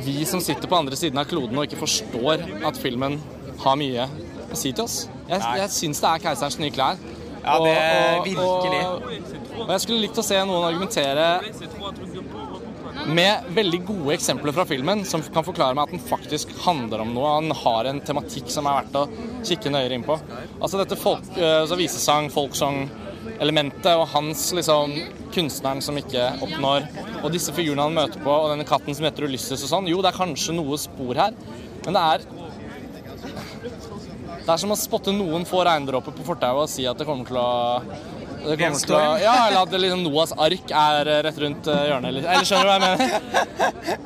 vi 0.05 0.25
som 0.25 0.41
sitter 0.43 0.67
på 0.67 0.77
andre 0.77 0.95
siden 0.99 1.17
av 1.21 1.25
kloden 1.29 1.57
og 1.57 1.65
ikke 1.67 1.79
forstår 1.81 2.43
at 2.67 2.77
filmen 2.81 3.19
har 3.63 3.75
mye 3.79 4.07
å 4.51 4.57
si 4.57 4.71
til 4.73 4.83
oss. 4.85 5.07
Jeg, 5.29 5.39
jeg 5.61 5.69
syns 5.69 6.01
det 6.03 6.09
er 6.09 6.19
'Keiserens 6.25 6.59
nye 6.59 6.71
klær'. 6.75 6.97
Ja, 7.43 7.57
det 7.57 7.77
Og- 7.77 8.19
og- 8.19 8.25
virkelig. 8.27 8.81
Og, 8.85 9.61
og 9.61 9.69
jeg 9.69 9.81
skulle 9.81 10.01
likt 10.01 10.17
å 10.17 10.23
se 10.23 10.35
noen 10.45 10.63
argumentere 10.67 11.41
med 13.07 13.47
veldig 13.55 13.79
gode 13.87 14.13
eksempler 14.13 14.53
fra 14.53 14.65
filmen 14.65 15.03
som 15.07 15.23
kan 15.33 15.43
forklare 15.43 15.73
meg 15.77 15.87
at 15.87 15.95
den 15.95 16.03
faktisk 16.05 16.51
handler 16.65 17.01
om 17.01 17.13
noe. 17.15 17.31
Han 17.39 17.51
har 17.63 17.85
en 17.89 18.01
tematikk 18.01 18.49
som 18.49 18.67
er 18.67 18.83
verdt 18.83 18.93
å 18.99 19.07
kikke 19.47 19.71
nøyere 19.73 19.97
inn 19.97 20.03
på. 20.05 20.19
Altså 20.61 20.77
dette 20.77 20.97
folk, 20.99 21.23
eh, 21.37 21.65
så 21.65 21.75
visesang, 21.79 22.29
folksong-elementet 23.21 23.95
og 23.97 24.07
hans 24.11 24.51
liksom 24.53 24.93
kunstneren 25.33 25.81
som 25.81 25.97
ikke 25.97 26.41
oppnår, 26.41 26.87
og 27.23 27.31
disse 27.31 27.53
figurene 27.53 27.83
han 27.83 27.95
møter 27.95 28.21
på, 28.21 28.31
og 28.31 28.51
denne 28.51 28.65
katten 28.67 28.95
som 28.95 29.05
heter 29.05 29.27
Ulysses 29.27 29.63
og 29.63 29.69
sånn. 29.69 29.89
Jo, 29.89 30.01
det 30.01 30.11
er 30.11 30.17
kanskje 30.17 30.55
noe 30.55 30.77
spor 30.77 31.15
her, 31.15 31.35
men 31.85 31.93
det 31.93 32.01
er 32.01 32.25
det 34.41 34.49
er 34.49 34.57
som 34.57 34.73
å 34.73 34.79
spotte 34.79 35.13
noen 35.13 35.45
få 35.45 35.61
regndråper 35.63 36.15
på 36.17 36.25
fortauet 36.25 36.65
og 36.65 36.71
si 36.71 36.85
at 36.89 36.97
det 36.97 37.05
kommer 37.05 37.27
til 37.27 37.37
å 37.37 37.81
det 38.45 38.57
kommer 38.59 38.81
til 38.81 38.95
å, 38.97 39.01
ja, 39.21 39.35
eller 39.47 39.59
at 39.61 39.75
liksom 39.83 40.03
Noahs 40.05 40.33
ark 40.33 40.73
er 40.81 41.09
eh, 41.11 41.21
rett 41.27 41.39
rundt 41.43 41.69
eh, 41.71 41.83
hjørnet. 41.89 42.09
Eller, 42.11 42.47
skjønner 42.47 42.65
du 42.65 42.71
hva 42.71 42.77
jeg 42.77 42.83
mener? 42.87 43.07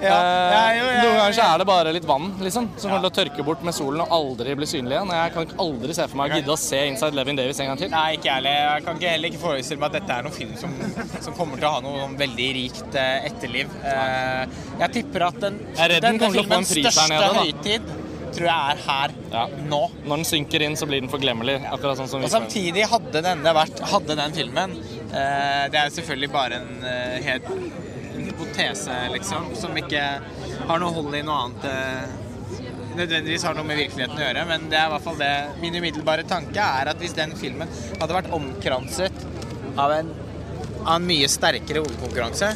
Ja, 0.05 0.15
Eh, 0.15 0.51
ja, 0.51 0.61
jo, 0.75 0.83
ja, 0.85 1.01
Noen 1.03 1.17
ganger 1.17 1.39
er 1.45 1.61
det 1.61 1.65
bare 1.67 1.91
litt 1.95 2.05
vann 2.07 2.27
liksom, 2.43 2.67
som 2.77 2.91
kommer 2.91 3.05
til 3.05 3.09
å 3.09 3.15
tørke 3.15 3.45
bort 3.47 3.63
med 3.65 3.75
solen 3.75 4.03
og 4.03 4.13
aldri 4.13 4.55
bli 4.59 4.67
synlig 4.69 4.95
igjen. 4.95 5.11
Jeg 5.17 5.33
kan 5.35 5.53
aldri 5.65 5.95
se 5.97 6.05
for 6.11 6.19
meg 6.19 6.33
å 6.35 6.39
gidde 6.39 6.53
å 6.53 6.59
se 6.59 6.81
Inside 6.91 7.17
Levin 7.17 7.39
Davis 7.39 7.59
en 7.63 7.71
gang 7.71 7.81
til. 7.81 7.91
Nei, 7.93 8.05
ikke 8.19 8.31
ærlig. 8.35 8.53
Jeg 8.59 8.85
kan 8.85 8.99
ikke 8.99 9.13
heller 9.15 9.33
ikke 9.33 9.41
forestille 9.41 9.81
meg 9.81 9.89
at 9.89 9.97
dette 9.99 10.17
er 10.19 10.27
noen 10.27 10.37
film 10.37 10.55
som, 10.61 10.77
som 11.25 11.37
kommer 11.37 11.61
til 11.61 11.69
å 11.69 11.73
ha 11.77 11.83
noe 11.85 12.01
sånn 12.03 12.17
veldig 12.21 12.49
rikt 12.59 12.99
etterliv. 13.01 13.77
Eh, 13.81 14.57
jeg 14.85 14.95
tipper 14.99 15.29
at 15.31 15.39
den, 15.43 15.61
den, 15.63 15.95
den 15.95 16.09
denne 16.09 16.25
kommer 16.25 16.39
til 16.39 16.45
å 16.45 16.49
få 16.51 16.59
en 16.61 16.69
filmens 16.71 16.99
største 16.99 17.31
høytid 17.39 17.93
tror 18.35 18.49
jeg 18.49 18.75
er 18.75 18.83
her 18.85 19.15
Ja. 19.31 19.45
nå. 19.71 19.81
Når 20.05 20.21
den 20.21 20.27
synker 20.29 20.65
inn, 20.65 20.75
så 20.79 20.87
blir 20.89 21.01
den 21.03 21.11
forglemmelig. 21.11 21.57
Akkurat 21.71 21.97
sånn 21.99 22.09
som 22.11 22.21
vi 22.21 22.27
Og 22.29 22.33
samtidig 22.33 22.85
hadde 22.91 23.23
denne 23.25 23.55
vært 23.55 23.79
Hadde 23.91 24.15
den 24.19 24.35
filmen 24.35 24.75
eh, 25.11 25.65
Det 25.71 25.79
er 25.81 25.89
selvfølgelig 25.95 26.31
bare 26.31 26.61
en 26.61 26.83
eh, 26.83 27.17
helt 27.25 27.49
en 28.15 28.29
hypotese, 28.29 28.93
liksom, 29.11 29.49
som 29.59 29.75
ikke 29.75 30.03
har 30.69 30.79
noe 30.79 30.93
hold 30.95 31.17
i 31.17 31.23
noe 31.27 31.35
annet 31.45 31.65
eh, 31.67 32.13
nødvendigvis 32.95 33.43
har 33.43 33.57
noe 33.57 33.67
med 33.67 33.75
virkeligheten 33.81 34.15
å 34.15 34.23
gjøre, 34.23 34.45
men 34.47 34.69
det 34.71 34.77
er 34.79 34.87
i 34.87 34.93
hvert 34.93 35.03
fall 35.03 35.17
det 35.19 35.31
min 35.59 35.75
umiddelbare 35.75 36.23
tanke 36.29 36.63
er 36.79 36.87
at 36.93 37.01
hvis 37.03 37.15
den 37.17 37.33
filmen 37.35 37.67
hadde 37.99 38.15
vært 38.15 38.31
omkranset 38.35 39.25
av 39.75 39.91
en, 39.97 40.13
av 40.85 40.93
en 40.95 41.07
mye 41.09 41.27
sterkere 41.27 41.83
hovedkonkurranse, 41.83 42.53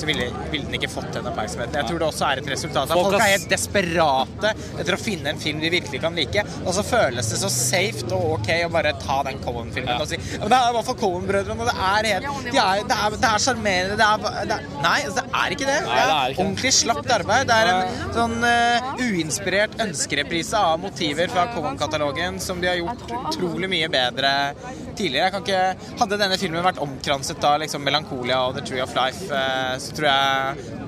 så 0.00 0.06
ville, 0.08 0.28
ville 0.52 0.66
den 0.68 0.78
ikke 0.78 0.90
fått 0.92 1.10
den 1.16 1.26
oppmerksomheten. 1.30 1.78
Jeg 1.80 1.88
tror 1.90 2.02
det 2.02 2.08
også 2.10 2.26
er 2.30 2.42
et 2.42 2.50
resultat 2.54 2.90
av 2.90 2.96
Folk 2.96 3.10
folk 3.16 3.22
er 3.24 3.32
helt 3.36 3.48
desperate 3.50 4.52
etter 4.80 4.96
å 4.96 5.00
finne 5.00 5.32
en 5.34 5.40
film 5.42 5.60
de 5.62 5.70
virkelig 5.72 6.00
kan 6.02 6.16
like, 6.18 6.44
og 6.64 6.72
så 6.76 6.84
føles 6.86 7.30
det 7.32 7.38
så 7.40 7.50
safe 7.52 8.06
og 8.16 8.36
ok 8.38 8.50
å 8.66 8.70
bare 8.72 8.92
ta 9.02 9.20
den 9.26 9.38
Cohen-filmen 9.44 9.94
Ja. 9.94 10.00
og 10.02 10.08
si 10.10 10.16
men 10.18 10.48
Det 10.50 10.56
er 10.58 10.70
i 10.70 10.76
hvert 10.76 10.88
fall 10.90 10.98
Cohen-brødrene, 11.00 11.60
og 11.60 11.70
det 11.70 11.76
er 11.76 12.10
helt 12.12 12.50
de 12.50 12.58
er, 12.58 12.82
Det 12.86 12.96
er 12.96 13.36
er 13.36 13.42
sjarmerende, 13.46 13.96
det 14.00 14.06
er, 14.06 14.18
ba- 14.22 14.34
det 14.46 14.56
er 14.56 14.66
Nei, 14.82 14.98
altså, 15.06 15.22
det 15.22 15.40
er 15.40 15.54
ikke 15.56 15.66
det. 15.68 15.76
Det 15.86 15.98
er 16.06 16.34
ordentlig 16.36 16.72
slapt 16.76 17.10
arbeid. 17.16 17.46
Det 17.48 17.56
er 17.56 17.70
en 17.72 18.12
sånn 18.14 18.36
uh, 18.44 18.90
uinspirert 19.02 19.76
ønskereprise 19.82 20.58
av 20.58 20.78
motiver 20.82 21.30
fra 21.32 21.46
Cohen-katalogen 21.54 22.38
som 22.42 22.60
de 22.62 22.70
har 22.70 22.78
gjort 22.80 23.04
utrolig 23.32 23.70
mye 23.72 23.88
bedre 23.92 24.32
tidligere. 24.98 25.42
Ikke 25.42 25.96
Hadde 26.00 26.18
denne 26.20 26.38
filmen 26.40 26.64
vært 26.66 26.80
omkranset 26.82 27.44
av 27.46 27.60
liksom 27.62 27.84
melankolia 27.86 28.42
og 28.48 28.56
The 28.58 28.64
Tree 28.66 28.84
of 28.84 28.94
Life, 28.98 29.28
eh, 29.30 29.74
så 29.82 29.96
tror 29.96 30.08
jeg 30.10 30.84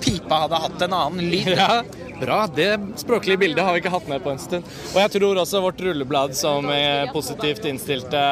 pipa 0.00 0.44
hadde 0.44 0.62
hatt 0.64 0.86
en 0.86 0.96
annen 0.96 1.32
lyd. 1.32 1.52
Ja, 1.60 1.82
bra. 2.20 2.38
Det 2.54 2.68
språklige 3.00 3.40
bildet 3.40 3.64
har 3.66 3.74
vi 3.76 3.82
ikke 3.82 3.92
hatt 3.94 4.08
med 4.10 4.22
på 4.24 4.32
en 4.34 4.40
stund. 4.42 4.68
Og 4.92 4.98
jeg 5.02 5.12
tror 5.16 5.40
også 5.42 5.62
vårt 5.64 5.80
rulleblad 5.84 6.36
som 6.38 6.68
eh, 6.72 7.06
positivt 7.14 7.66
innstilte, 7.70 8.22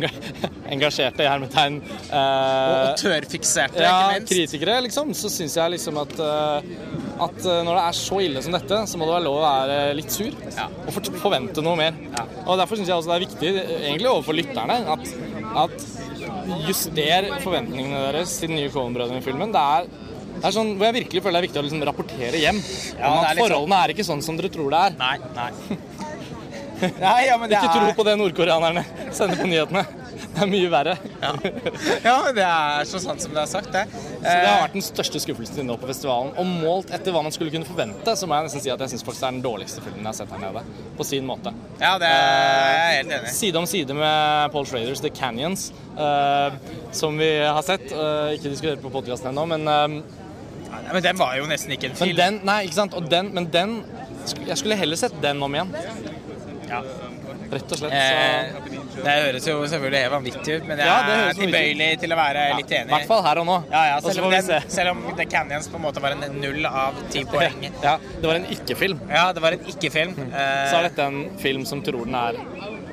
engasjerte 0.74 1.24
i 1.24 1.28
hermetegn 1.30 1.80
Og 1.82 2.96
tørrfikserte, 3.00 3.82
ja, 3.82 3.94
ikke 4.14 4.18
minst. 4.20 4.32
kritikere, 4.34 4.80
liksom, 4.86 5.14
så 5.18 5.30
syns 5.32 5.56
jeg 5.58 5.76
liksom 5.76 5.98
at 6.04 6.18
eh, 6.20 6.74
at 7.20 7.42
eh, 7.44 7.58
når 7.66 7.76
det 7.76 7.82
er 7.84 7.96
så 7.98 8.20
ille 8.24 8.40
som 8.44 8.54
dette, 8.56 8.76
så 8.88 8.96
må 8.96 9.04
det 9.08 9.12
være 9.18 9.26
lov 9.26 9.40
å 9.40 9.44
være 9.44 9.80
litt 9.98 10.14
sur 10.14 10.30
Ja. 10.56 10.68
og 10.88 10.94
forvente 11.20 11.60
noe 11.64 11.76
mer. 11.76 11.98
Og 12.46 12.56
Derfor 12.60 12.80
syns 12.80 12.88
jeg 12.88 12.96
også 12.96 13.12
det 13.12 13.18
er 13.18 13.26
viktig, 13.26 13.50
egentlig 13.90 14.08
overfor 14.08 14.38
lytterne, 14.38 14.78
at, 14.94 15.10
at 15.66 16.64
juster 16.66 17.28
forventningene 17.44 18.00
deres 18.08 18.32
til 18.40 18.50
den 18.52 18.60
nye 18.60 18.72
Coen-brødrene-filmen. 18.72 19.52
Det 19.54 19.64
er 19.76 19.90
det 20.38 20.44
er 20.48 20.54
sånn 20.56 20.74
hvor 20.78 20.86
jeg 20.88 20.96
virkelig 21.02 21.22
føler 21.24 21.36
det 21.36 21.42
er 21.42 21.48
viktig 21.48 21.60
å 21.60 21.64
liksom 21.66 21.84
rapportere 21.88 22.40
hjem 22.40 22.60
Ja, 22.98 23.10
om 23.10 23.18
at 23.24 23.32
sånn- 23.34 23.42
forholdene 23.44 23.80
er 23.84 23.94
ikke 23.94 24.06
sånn 24.08 24.22
som 24.24 24.36
dere 24.40 24.52
tror 24.54 24.70
det 24.74 24.82
er. 24.88 24.98
Nei, 25.00 25.16
nei. 25.36 25.50
Nei, 26.80 27.26
ja, 27.26 27.34
men 27.36 27.50
det 27.50 27.58
Ikke 27.58 27.74
tro 27.74 27.88
er 27.90 27.96
på 27.98 28.04
det 28.08 28.14
nordkoreanerne 28.16 28.82
sender 29.12 29.36
på 29.36 29.48
nyhetene. 29.50 29.82
Det 30.30 30.44
er 30.44 30.48
mye 30.48 30.68
verre. 30.72 30.94
ja. 31.20 31.30
ja, 32.04 32.14
men 32.24 32.34
det 32.36 32.44
er 32.46 32.86
så 32.88 33.00
sant 33.02 33.20
som 33.20 33.34
det 33.34 33.40
er 33.42 33.48
sagt, 33.50 33.68
det. 33.74 33.82
Så 33.92 34.22
det 34.22 34.46
har 34.48 34.62
vært 34.62 34.76
den 34.78 34.84
største 34.86 35.20
skuffelsen 35.20 35.58
din 35.60 35.68
nå 35.68 35.76
på 35.80 35.88
festivalen. 35.90 36.30
Og 36.40 36.48
målt 36.62 36.92
etter 36.96 37.12
hva 37.12 37.20
man 37.26 37.34
skulle 37.34 37.52
kunne 37.52 37.68
forvente, 37.68 38.14
så 38.16 38.28
må 38.28 38.38
jeg 38.38 38.48
nesten 38.48 38.62
si 38.64 38.72
at 38.72 38.80
jeg 38.84 38.94
syns 38.94 39.04
faktisk 39.04 39.24
det 39.24 39.28
er 39.28 39.36
den 39.36 39.44
dårligste 39.44 39.84
filmen 39.84 40.00
jeg 40.00 40.08
har 40.08 40.18
sett 40.22 40.32
her 40.32 40.42
nede. 40.46 40.62
På 40.96 41.06
sin 41.08 41.28
måte. 41.28 41.52
Ja, 41.82 41.92
det 42.00 42.08
er 42.08 42.16
jeg 42.16 42.80
er 42.80 42.96
helt 43.00 43.14
enig 43.18 43.32
i. 43.32 43.34
Side 43.42 43.60
om 43.60 43.68
side 43.68 43.96
med 44.00 44.54
Paul 44.56 44.68
Schraders 44.70 45.04
The 45.04 45.12
Canyons, 45.20 45.66
eh, 45.98 46.58
som 46.96 47.20
vi 47.20 47.30
har 47.44 47.60
sett. 47.66 47.90
Ikke 48.38 48.54
diskutert 48.54 48.80
på 48.84 48.92
podkasten 48.96 49.32
ennå, 49.34 49.44
men, 49.52 49.68
eh, 49.68 50.19
Nei, 50.84 50.92
Men 50.96 51.02
den 51.02 51.16
var 51.20 51.36
jo 51.38 51.46
nesten 51.50 51.72
ikke 51.76 51.90
en 51.90 51.96
men 51.98 52.02
film. 52.08 52.16
den 52.16 52.40
Nei, 52.44 52.58
ikke 52.66 52.78
sant. 52.80 52.96
Den, 53.10 53.32
men 53.34 53.50
den 53.50 53.76
Jeg 54.46 54.56
skulle 54.60 54.76
heller 54.76 54.96
sett 55.00 55.14
den 55.22 55.42
om 55.42 55.54
igjen. 55.54 55.72
Ja. 56.70 56.82
Rett 57.50 57.72
og 57.74 57.78
slett. 57.80 57.92
Eh, 57.92 58.74
det 59.02 59.14
høres 59.24 59.46
jo 59.48 59.56
selvfølgelig 59.66 60.10
vanvittig 60.12 60.52
ut, 60.60 60.66
men 60.68 60.78
jeg 60.78 60.86
Ja, 60.86 60.98
er 61.26 61.32
tilbøyelig 61.34 61.88
til 61.98 62.12
å 62.14 62.18
være 62.20 62.44
litt 62.60 62.70
I 62.70 62.76
enig. 62.78 62.92
hvert 62.94 63.08
fall 63.08 63.22
her 63.26 63.40
og 63.42 63.46
nå. 63.48 63.56
Ja, 63.72 63.80
ja, 63.88 63.96
selv, 64.04 64.24
om 64.28 64.30
den, 64.30 64.70
selv 64.70 64.90
om 64.92 65.00
The 65.18 65.26
Canyons 65.26 65.66
på 65.72 65.80
en 65.80 65.82
måte 65.82 66.00
var 66.04 66.14
en 66.14 66.22
null 66.40 66.66
av 66.66 66.94
ti 67.10 67.24
poeng. 67.32 67.58
Ja, 67.82 67.96
det 68.20 68.22
var 68.30 68.38
en 68.38 68.46
ikke-film. 68.54 69.00
Ja, 69.10 69.24
det 69.34 69.42
var 69.42 69.56
en 69.58 69.66
ikke-film. 69.72 70.14
Eh, 70.30 70.70
Så 70.70 70.78
er 70.78 70.86
dette 70.90 71.08
en 71.10 71.20
film 71.42 71.64
som 71.66 71.82
tror 71.82 72.04
den 72.06 72.14
er 72.14 72.38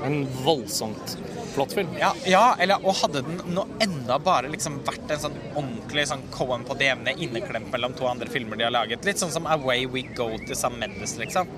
en 0.07 0.23
voldsomt 0.43 1.17
flott 1.57 1.73
film. 1.75 1.89
Ja, 1.99 2.13
ja 2.29 2.43
eller, 2.61 2.83
og 2.85 2.95
hadde 3.01 3.23
den 3.25 3.41
nå 3.55 3.65
enda 3.83 4.19
bare 4.23 4.49
liksom 4.53 4.79
vært 4.87 5.11
en 5.15 5.23
sånn 5.27 5.37
ordentlig 5.55 6.07
sånn 6.11 6.23
Cohen 6.33 6.63
på 6.67 6.77
det 6.79 6.91
jevne 6.91 7.13
inneklemt 7.17 7.71
mellom 7.73 7.95
to 7.97 8.07
andre 8.09 8.29
filmer 8.31 8.59
de 8.59 8.67
har 8.69 8.75
laget. 8.75 9.05
Litt 9.07 9.21
sånn 9.21 9.33
som 9.33 9.49
Away 9.49 9.85
We 9.91 10.05
Go 10.17 10.29
til 10.45 10.55
Sam 10.57 10.77
Mendes, 10.81 11.17
liksom. 11.19 11.49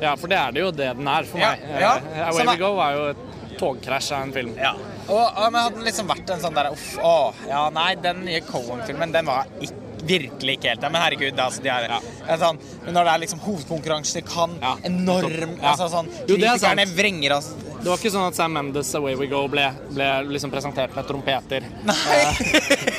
Ja, 0.00 0.14
for 0.16 0.32
det 0.32 0.38
er 0.40 0.54
det 0.56 0.62
jo 0.64 0.70
det 0.72 0.94
den 0.96 1.08
er 1.12 1.28
for 1.28 1.42
meg. 1.42 1.60
ja. 1.76 1.96
Eh, 2.00 2.22
Away 2.30 2.38
Som 2.38 2.46
We 2.48 2.54
er- 2.54 2.62
Go 2.64 2.72
er 2.80 2.96
jo 2.96 3.04
et 3.12 3.26
togkrasj 3.60 4.12
av 4.16 4.22
en 4.24 4.32
film. 4.32 4.54
Ja. 4.56 4.72
Og, 5.10 5.20
og, 5.20 5.52
men 5.52 5.60
hadde 5.60 5.76
den 5.76 5.84
liksom 5.90 6.08
vært 6.08 6.30
en 6.32 6.40
sånn 6.40 6.54
der 6.56 6.70
Uff, 6.72 6.88
å, 7.02 7.14
ja, 7.48 7.66
nei, 7.74 7.94
den 8.00 8.24
nye 8.24 8.40
Cohen-filmen, 8.46 9.12
den 9.12 9.26
var 9.28 9.46
ikke 9.60 9.86
Virkelig 10.00 10.54
ikke 10.56 10.70
helt 10.70 10.84
Ja, 10.86 10.88
men 10.88 11.02
herregud, 11.02 11.36
altså, 11.44 11.60
de 11.60 11.68
er, 11.68 11.84
Ja. 11.90 11.98
er 12.32 12.38
sånn, 12.40 12.56
Men 12.86 12.94
når 12.96 13.04
det 13.04 13.12
er 13.12 13.18
liksom 13.20 13.40
hovedkonkurranse 13.44 14.22
kan 14.24 14.54
Ja, 14.62 14.70
enorm 14.88 15.58
altså, 15.60 15.90
sånn, 15.92 16.08
er. 16.08 16.24
Kritikerne 16.30 16.86
vrenger 16.94 17.34
oss 17.36 17.50
Det 17.80 17.88
var 17.88 17.96
ikke 17.96 18.10
sånn 18.12 18.26
at 18.28 18.36
Sam 18.36 18.52
Mendes' 18.56 18.90
Away 18.98 19.14
We 19.16 19.26
Go 19.30 19.46
ble, 19.48 19.64
ble 19.94 20.08
liksom 20.34 20.52
presentert 20.52 20.92
med 20.96 21.06
trompeter. 21.08 21.64
Nei! 21.88 22.18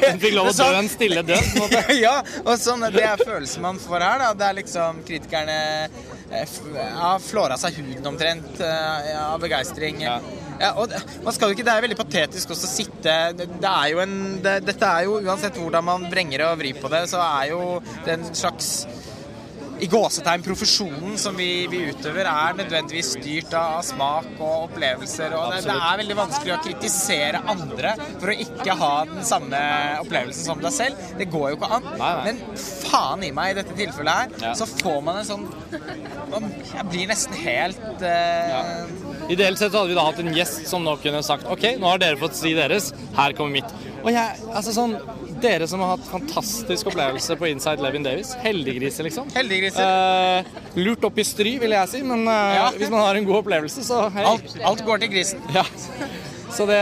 Hun 0.02 0.22
fikk 0.24 0.34
lov 0.34 0.50
å 0.50 0.56
dø 0.58 0.70
en 0.80 0.90
stille 0.90 1.22
død. 1.28 1.52
på 1.54 1.60
en 1.60 1.68
måte. 1.68 1.98
ja, 2.06 2.16
og 2.42 2.54
sånn, 2.62 2.88
det 2.96 3.04
er 3.06 3.22
følelsen 3.22 3.62
man 3.66 3.78
får 3.82 4.08
her, 4.08 4.24
da. 4.26 4.32
Det 4.40 4.48
er 4.48 4.58
liksom 4.62 5.04
kritikerne 5.06 5.60
har 6.32 6.48
f- 6.48 6.72
ja, 6.74 7.12
seg 7.62 7.78
huden 7.78 8.10
omtrent 8.14 8.62
eh, 8.64 9.12
av 9.22 9.38
begeistring. 9.44 10.02
Ja. 10.02 10.18
Ja, 10.62 10.74
og 10.78 10.92
man 11.26 11.34
skal 11.34 11.50
jo 11.50 11.56
ikke, 11.56 11.66
det 11.66 11.74
er 11.74 11.86
veldig 11.88 11.98
patetisk 11.98 12.52
også 12.54 12.68
å 12.68 12.70
sitte 12.70 13.14
det, 13.34 13.48
det 13.64 13.70
er 13.70 13.88
jo 13.96 14.02
en, 14.04 14.12
det, 14.46 14.52
Dette 14.68 14.86
er 14.94 15.08
jo 15.08 15.16
uansett 15.24 15.58
hvordan 15.58 15.88
man 15.88 16.04
vrenger 16.12 16.44
og 16.52 16.60
vrir 16.62 16.78
på 16.78 16.92
det, 16.94 17.00
så 17.10 17.18
er 17.24 17.48
jo 17.50 17.62
det 18.06 18.14
en 18.20 18.28
slags 18.30 18.70
i 19.82 19.88
gåsetegn 19.90 20.44
profesjonen 20.46 21.16
som 21.18 21.36
vi, 21.40 21.66
vi 21.72 21.80
utøver, 21.90 22.28
er 22.30 22.58
nødvendigvis 22.60 23.16
styrt 23.16 23.54
av 23.58 23.80
smak 23.86 24.28
og 24.38 24.68
opplevelser. 24.68 25.34
Og 25.38 25.56
det, 25.56 25.64
det 25.66 25.74
er 25.76 26.00
veldig 26.04 26.18
vanskelig 26.20 26.54
å 26.54 26.60
kritisere 26.66 27.42
andre 27.50 27.96
for 28.22 28.30
å 28.34 28.36
ikke 28.46 28.76
ha 28.78 28.92
den 29.10 29.26
samme 29.26 29.62
opplevelsen 30.04 30.52
som 30.52 30.62
deg 30.62 30.76
selv. 30.76 31.02
Det 31.18 31.28
går 31.34 31.48
jo 31.54 31.58
ikke 31.60 31.72
an. 31.80 31.88
Nei, 31.96 32.12
nei. 32.12 32.26
Men 32.30 32.62
faen 32.62 33.26
i 33.26 33.32
meg, 33.36 33.56
i 33.56 33.60
dette 33.62 33.78
tilfellet 33.80 34.20
her, 34.22 34.38
Ja. 34.52 34.54
så 34.62 34.70
får 34.70 35.02
man 35.08 35.22
en 35.24 35.26
sånn 35.32 35.48
man- 36.32 36.52
Jeg 36.72 36.86
blir 36.92 37.08
nesten 37.10 37.34
helt 37.42 38.02
eh, 38.02 38.86
Ideelt 39.34 39.60
sett 39.60 39.72
så 39.74 39.82
hadde 39.82 39.90
vi 39.92 39.96
da 39.98 40.06
hatt 40.06 40.20
en 40.20 40.34
gjest 40.34 40.68
som 40.70 40.84
nå 40.86 40.96
kunne 41.02 41.22
sagt 41.24 41.46
OK, 41.52 41.66
nå 41.80 41.90
har 41.90 41.98
dere 42.02 42.18
fått 42.22 42.36
si 42.38 42.54
deres, 42.58 42.92
her 43.18 43.34
kommer 43.38 43.52
mitt. 43.62 43.74
Og 44.02 44.10
jeg, 44.12 44.40
altså 44.50 44.74
sånn 44.74 44.96
Dere 45.42 45.68
som 45.70 45.82
har 45.84 45.96
hatt 45.96 46.08
fantastisk 46.10 46.92
opplevelse 46.92 47.38
på 47.40 47.48
Inside 47.50 47.82
Levin 47.84 48.06
Davis. 48.06 48.34
Heldiggriser, 48.44 49.08
liksom. 49.08 49.30
Heldiggriser. 49.36 50.44
Uh, 50.46 50.62
lurt 50.80 51.04
opp 51.08 51.18
i 51.18 51.26
stry, 51.26 51.56
vil 51.62 51.74
jeg 51.76 51.92
si, 51.92 52.04
men 52.06 52.28
uh, 52.30 52.58
Ja. 52.58 52.68
hvis 52.78 52.92
man 52.94 53.02
har 53.06 53.18
en 53.18 53.26
god 53.28 53.42
opplevelse, 53.42 53.86
så 53.88 54.04
hei. 54.14 54.26
alt, 54.28 54.54
alt 54.72 54.86
går 54.86 55.02
til 55.06 55.14
grisen. 55.16 55.42
Ja. 55.56 55.66
Så 56.52 56.66
det, 56.68 56.82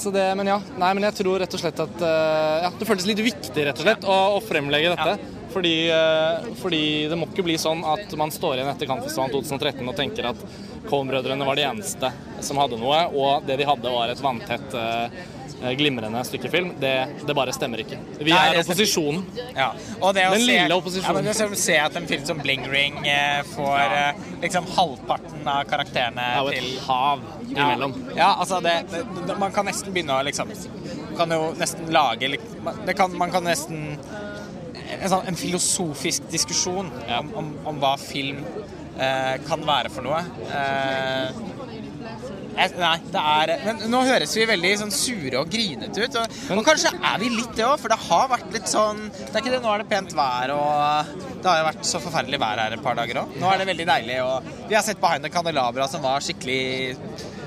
så 0.00 0.08
det 0.08 0.22
Men 0.38 0.48
ja. 0.48 0.54
Nei, 0.80 0.88
men 0.96 1.04
jeg 1.04 1.18
tror 1.18 1.42
rett 1.42 1.52
og 1.52 1.60
slett 1.60 1.80
at 1.84 1.98
uh, 2.00 2.62
ja, 2.64 2.70
Det 2.80 2.86
føltes 2.88 3.04
litt 3.04 3.20
viktig 3.20 3.66
rett 3.68 3.82
og 3.82 3.84
slett 3.84 4.06
å, 4.08 4.16
å 4.38 4.44
fremlegge 4.44 4.94
dette. 4.94 5.18
Fordi, 5.56 5.88
eh, 5.88 6.48
fordi 6.60 7.08
det 7.08 7.16
må 7.16 7.30
ikke 7.30 7.44
bli 7.46 7.54
sånn 7.56 7.80
at 7.88 8.10
man 8.20 8.28
står 8.34 8.58
igjen 8.58 8.68
etter 8.68 8.88
Kampfestivalen 8.90 9.32
2013 9.32 9.88
og 9.88 9.94
tenker 9.96 10.26
at 10.28 10.42
Coen-brødrene 10.90 11.46
var 11.48 11.56
de 11.56 11.64
eneste 11.64 12.10
som 12.44 12.60
hadde 12.60 12.76
noe, 12.76 12.98
og 13.16 13.46
det 13.48 13.56
de 13.62 13.64
hadde 13.64 13.92
var 13.94 14.12
et 14.12 14.20
vanntett 14.20 14.76
eh, 14.76 15.16
glimrende 15.76 16.24
stykke 16.24 16.50
film. 16.50 16.72
Det, 16.80 16.92
det 17.26 17.34
bare 17.34 17.52
stemmer 17.52 17.80
ikke. 17.82 17.98
Vi 18.18 18.32
Nei, 18.32 18.40
er 18.52 18.60
opposisjonen. 18.60 19.22
Ja. 19.56 19.70
Den 20.14 20.34
se, 20.36 20.44
lille 20.44 20.76
opposisjonen. 20.76 21.26
Ja, 21.26 21.34
men 21.34 21.52
å 21.56 21.60
se 21.60 21.78
at 21.80 21.96
en 21.98 22.08
film 22.10 22.24
som 22.28 22.40
Bling 22.42 22.66
Ring 22.70 22.98
eh, 23.08 23.40
får 23.54 23.96
eh, 23.98 24.22
liksom 24.44 24.68
halvparten 24.76 25.48
av 25.48 25.64
karakterene 25.70 26.26
Det 26.26 26.36
er 26.36 26.44
jo 26.44 26.54
til 26.54 26.70
et 26.76 26.86
hav 26.88 27.26
imellom. 27.48 27.96
Ja, 28.16 28.30
altså 28.34 28.60
det, 28.64 28.76
det, 28.92 29.38
Man 29.40 29.54
kan 29.54 29.68
nesten 29.68 29.94
begynne 29.94 30.18
å 30.18 30.24
liksom 30.26 30.52
Kan 31.16 31.32
jo 31.32 31.52
nesten 31.58 31.88
lage 31.94 32.36
kan, 32.96 33.14
Man 33.16 33.32
kan 33.32 33.46
nesten 33.46 33.96
En, 33.96 35.08
sånn, 35.10 35.24
en 35.30 35.38
filosofisk 35.38 36.28
diskusjon 36.30 36.90
Ja. 37.08 37.20
om, 37.22 37.32
om, 37.40 37.52
om 37.72 37.80
hva 37.82 37.96
film 38.00 38.44
eh, 38.98 39.36
kan 39.48 39.64
være 39.66 39.90
for 39.92 40.06
noe. 40.06 40.20
Eh, 40.46 41.55
jeg, 42.56 42.72
nei, 42.80 42.94
det 43.12 43.22
er 43.22 43.52
Men 43.66 43.82
nå 43.92 44.00
høres 44.08 44.32
vi 44.36 44.46
veldig 44.48 44.72
sånn 44.82 44.92
sure 44.94 45.40
og 45.42 45.50
grinete 45.52 46.06
ut. 46.06 46.18
Og, 46.22 46.36
og 46.56 46.64
kanskje 46.66 46.92
er 46.96 47.20
vi 47.22 47.30
litt 47.34 47.54
det 47.58 47.66
òg, 47.68 47.76
for 47.82 47.92
det 47.92 47.98
har 48.08 48.28
vært 48.32 48.56
litt 48.56 48.70
sånn 48.72 49.04
Det 49.12 49.30
er 49.34 49.42
ikke 49.44 49.54
det, 49.54 49.62
nå 49.64 49.72
er 49.74 49.84
det 49.84 49.88
pent 49.92 50.16
vær, 50.16 50.52
og 50.56 51.14
det 51.42 51.50
har 51.50 51.62
jo 51.62 51.68
vært 51.70 51.88
så 51.92 52.02
forferdelig 52.02 52.42
vær 52.42 52.62
her 52.64 52.76
et 52.78 52.84
par 52.84 52.98
dager 52.98 53.22
òg. 53.22 53.38
Nå 53.40 53.52
er 53.52 53.62
det 53.62 53.70
veldig 53.72 53.88
deilig, 53.92 54.20
og 54.24 54.52
vi 54.70 54.76
har 54.78 54.84
sett 54.86 55.00
Behind 55.02 55.26
the 55.26 55.32
Candelabra 55.32 55.88
som 55.90 56.04
var 56.04 56.24
skikkelig 56.24 56.60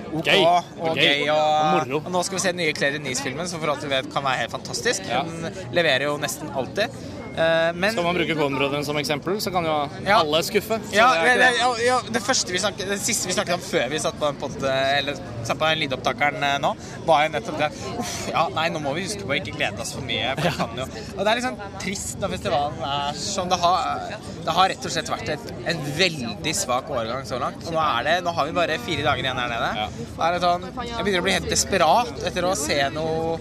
OK 0.10 0.26
Gøy. 0.26 0.42
og 0.42 0.98
Gøy. 0.98 1.28
Og, 1.30 1.92
Og 1.94 2.06
og 2.06 2.12
nå 2.14 2.24
skal 2.26 2.40
vi 2.40 2.42
se 2.42 2.54
den 2.54 2.62
nye 2.64 2.74
Claire 2.74 2.98
Denise-filmen, 2.98 3.50
som 3.50 3.62
for 3.62 3.74
alt 3.74 3.84
vi 3.86 3.92
vet 3.92 4.10
kan 4.14 4.26
være 4.26 4.44
helt 4.46 4.54
fantastisk. 4.56 5.06
Hun 5.06 5.50
leverer 5.76 6.08
jo 6.08 6.16
nesten 6.22 6.50
alltid. 6.58 6.96
Eh, 7.40 7.74
men 7.76 7.94
Skal 7.94 8.04
man 8.04 8.18
bruke 8.18 8.36
Coen-brødrene 8.36 8.86
som 8.86 8.98
eksempel, 9.00 9.38
så 9.40 9.52
kan 9.54 9.66
jo 9.66 9.76
Ja. 10.06 10.20
alle 10.20 10.42
skuffe. 10.44 10.80
Ja, 10.92 11.08
det 11.24 11.38
det, 11.40 11.86
ja, 11.86 12.00
det 12.12 12.22
første 12.24 12.52
vi 12.52 12.60
snakket, 12.60 12.90
det 12.90 13.00
siste 13.00 13.28
vi 13.28 13.34
snakket 13.34 13.54
om 13.56 13.64
før 13.64 13.90
vi 13.90 14.00
satt 14.00 14.20
på 14.20 14.28
den, 14.28 14.36
pod, 14.42 14.58
eller, 14.64 15.16
satt 15.48 15.60
på 15.60 15.70
den 15.70 15.80
lydopptakeren 15.84 16.44
eh, 16.44 16.58
nå, 16.60 16.74
var 17.08 17.24
jo 17.24 17.34
nettopp 17.38 17.58
det 17.62 17.72
Uff, 18.00 18.28
ja, 18.28 18.48
nei, 18.56 18.68
nå 18.74 18.82
må 18.84 18.94
vi 18.98 19.06
huske 19.08 19.24
på 19.24 19.32
å 19.32 19.40
ikke 19.40 19.56
glede 19.56 19.80
oss 19.80 19.94
for 19.96 20.04
mye. 20.04 20.36
For 20.36 20.50
ja. 20.50 20.54
kan 20.60 20.84
jo. 20.84 20.88
Og 21.16 21.24
det 21.24 21.32
er 21.32 21.44
sånn 21.48 21.60
trist 21.80 22.20
når 22.20 22.36
festivalen 22.36 22.86
er 22.92 23.20
sånn. 23.24 23.50
Det 23.50 23.60
har, 23.64 24.14
det 24.46 24.58
har 24.60 24.72
rett 24.74 24.86
og 24.90 24.96
slett 24.98 25.14
vært 25.16 25.34
et, 25.38 25.52
en 25.74 25.84
veldig 25.98 26.56
svak 26.56 26.92
årgang 26.92 27.28
så 27.30 27.40
langt. 27.42 27.64
Og 27.68 27.76
nå, 27.76 27.80
er 27.80 28.08
det, 28.10 28.16
nå 28.26 28.36
har 28.36 28.50
vi 28.50 28.58
bare 28.60 28.80
fire 28.84 29.06
dager 29.06 29.24
igjen 29.24 29.44
her 29.44 29.54
nede. 29.56 29.72
Ja. 29.86 29.90
Det 30.30 30.44
sånn, 30.44 30.68
jeg 30.76 31.04
begynner 31.06 31.24
å 31.24 31.28
bli 31.30 31.38
helt 31.40 31.52
desperat 31.52 32.26
etter 32.30 32.48
å 32.50 32.56
se 32.60 32.82
noe 32.94 33.38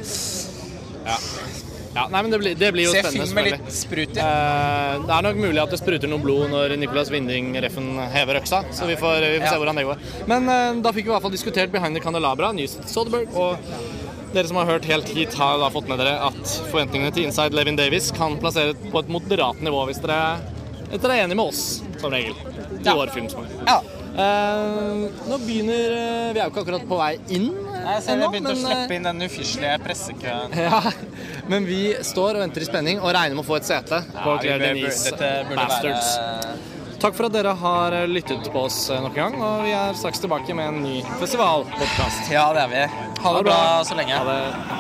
Ja. 1.08 1.16
Ja, 1.98 2.04
nei, 2.14 2.22
men 2.24 2.30
det 2.32 2.38
blir, 2.42 2.54
det 2.60 2.70
blir 2.76 2.86
jo 2.86 2.92
Se 2.94 3.02
spennende. 3.02 3.26
film 3.26 3.34
med 3.40 3.50
litt 3.50 3.74
sprut 3.74 4.16
i. 4.16 4.22
Uh, 4.22 5.04
det 5.08 5.14
er 5.18 5.26
nok 5.28 5.40
mulig 5.42 5.62
at 5.64 5.74
det 5.74 5.80
spruter 5.82 6.10
noe 6.12 6.22
blod 6.22 6.48
når 6.54 6.76
Nicolas 6.80 7.10
Winding 7.12 7.52
Reffen 7.64 7.90
hever 8.14 8.38
øksa, 8.40 8.62
så 8.72 8.86
vi 8.88 8.96
får, 9.00 9.20
vi 9.26 9.38
får 9.40 9.46
Ja. 9.48 9.52
se 9.52 9.60
hvordan 9.62 9.80
det 9.82 9.86
går. 9.90 10.02
Men 10.30 10.48
uh, 10.48 10.82
da 10.84 10.92
fikk 10.94 11.08
vi 11.08 11.10
i 11.10 11.14
hvert 11.16 11.26
fall 11.26 11.34
diskutert 11.34 11.72
Behind 11.74 11.98
the 11.98 12.02
Candelabra, 12.04 12.52
News 12.56 12.78
Soderberg, 12.86 13.34
og 13.34 13.58
dere 14.34 14.46
som 14.50 14.58
har 14.60 14.66
hørt 14.68 14.84
helt 14.84 15.08
hit, 15.08 15.34
har 15.40 15.58
da 15.58 15.70
fått 15.72 15.88
med 15.88 15.98
dere 16.02 16.18
at 16.28 16.56
forventningene 16.70 17.10
til 17.16 17.24
Inside 17.28 17.56
Levin 17.56 17.78
Davis 17.80 18.10
kan 18.14 18.36
plasseres 18.42 18.76
på 18.92 19.00
et 19.00 19.08
moderat 19.08 19.62
nivå 19.64 19.86
hvis 19.88 20.02
dere, 20.04 20.38
hvis 20.90 21.00
dere 21.00 21.16
er 21.16 21.24
enige 21.24 21.38
med 21.40 21.48
oss, 21.48 21.62
som 21.98 22.12
regel, 22.12 22.36
i 22.36 22.82
Ja. 22.84 22.94
vår 22.94 23.08
filmsmak. 23.14 23.48
Ja. 23.66 23.80
Uh, 24.18 25.08
nå 25.30 25.36
begynner 25.46 26.32
Vi 26.34 26.40
er 26.40 26.44
jo 26.44 26.50
ikke 26.50 26.62
akkurat 26.64 26.84
på 26.90 26.96
vei 26.98 27.12
inn 27.36 27.48
Jeg 27.78 28.02
ser 28.04 28.18
jeg 28.20 28.30
begynte 28.32 28.52
å 28.52 28.56
men, 28.56 28.64
eh, 28.64 28.78
slippe 28.78 28.96
inn 28.98 29.06
den 29.08 29.22
ufyselige 29.28 29.78
pressekøen. 29.84 30.56
ja, 30.68 30.80
men 31.48 31.64
vi 31.68 31.82
står 32.04 32.36
og 32.38 32.42
venter 32.44 32.64
i 32.64 32.68
spenning 32.68 33.00
og 33.00 33.12
regner 33.16 33.36
med 33.38 33.44
å 33.44 33.48
få 33.48 33.56
et 33.60 33.68
sete 33.68 34.02
Ja, 34.02 34.24
på 34.24 34.38
Claire 34.42 34.58
Denise 34.72 35.12
Bastards. 35.54 36.16
være- 36.18 36.76
Takk 36.98 37.14
for 37.14 37.28
at 37.28 37.32
dere 37.36 37.52
har 37.54 37.94
lyttet 38.10 38.48
på 38.50 38.64
oss 38.66 38.88
nok 38.90 39.14
en 39.14 39.30
gang, 39.30 39.34
og 39.40 39.60
vi 39.62 39.70
er 39.70 39.92
straks 39.94 40.18
tilbake 40.18 40.50
med 40.58 40.66
en 40.72 40.80
ny 40.82 40.96
festivalpodkast. 41.20 42.26
Ja, 42.34 42.48
det 42.56 42.64
er 42.64 42.72
vi. 42.72 42.82
Ha 43.22 43.34
det 43.36 43.44
bra 43.46 43.58
så 43.86 43.94
lenge. 43.94 44.18
Ha 44.18 44.24
det. 44.26 44.77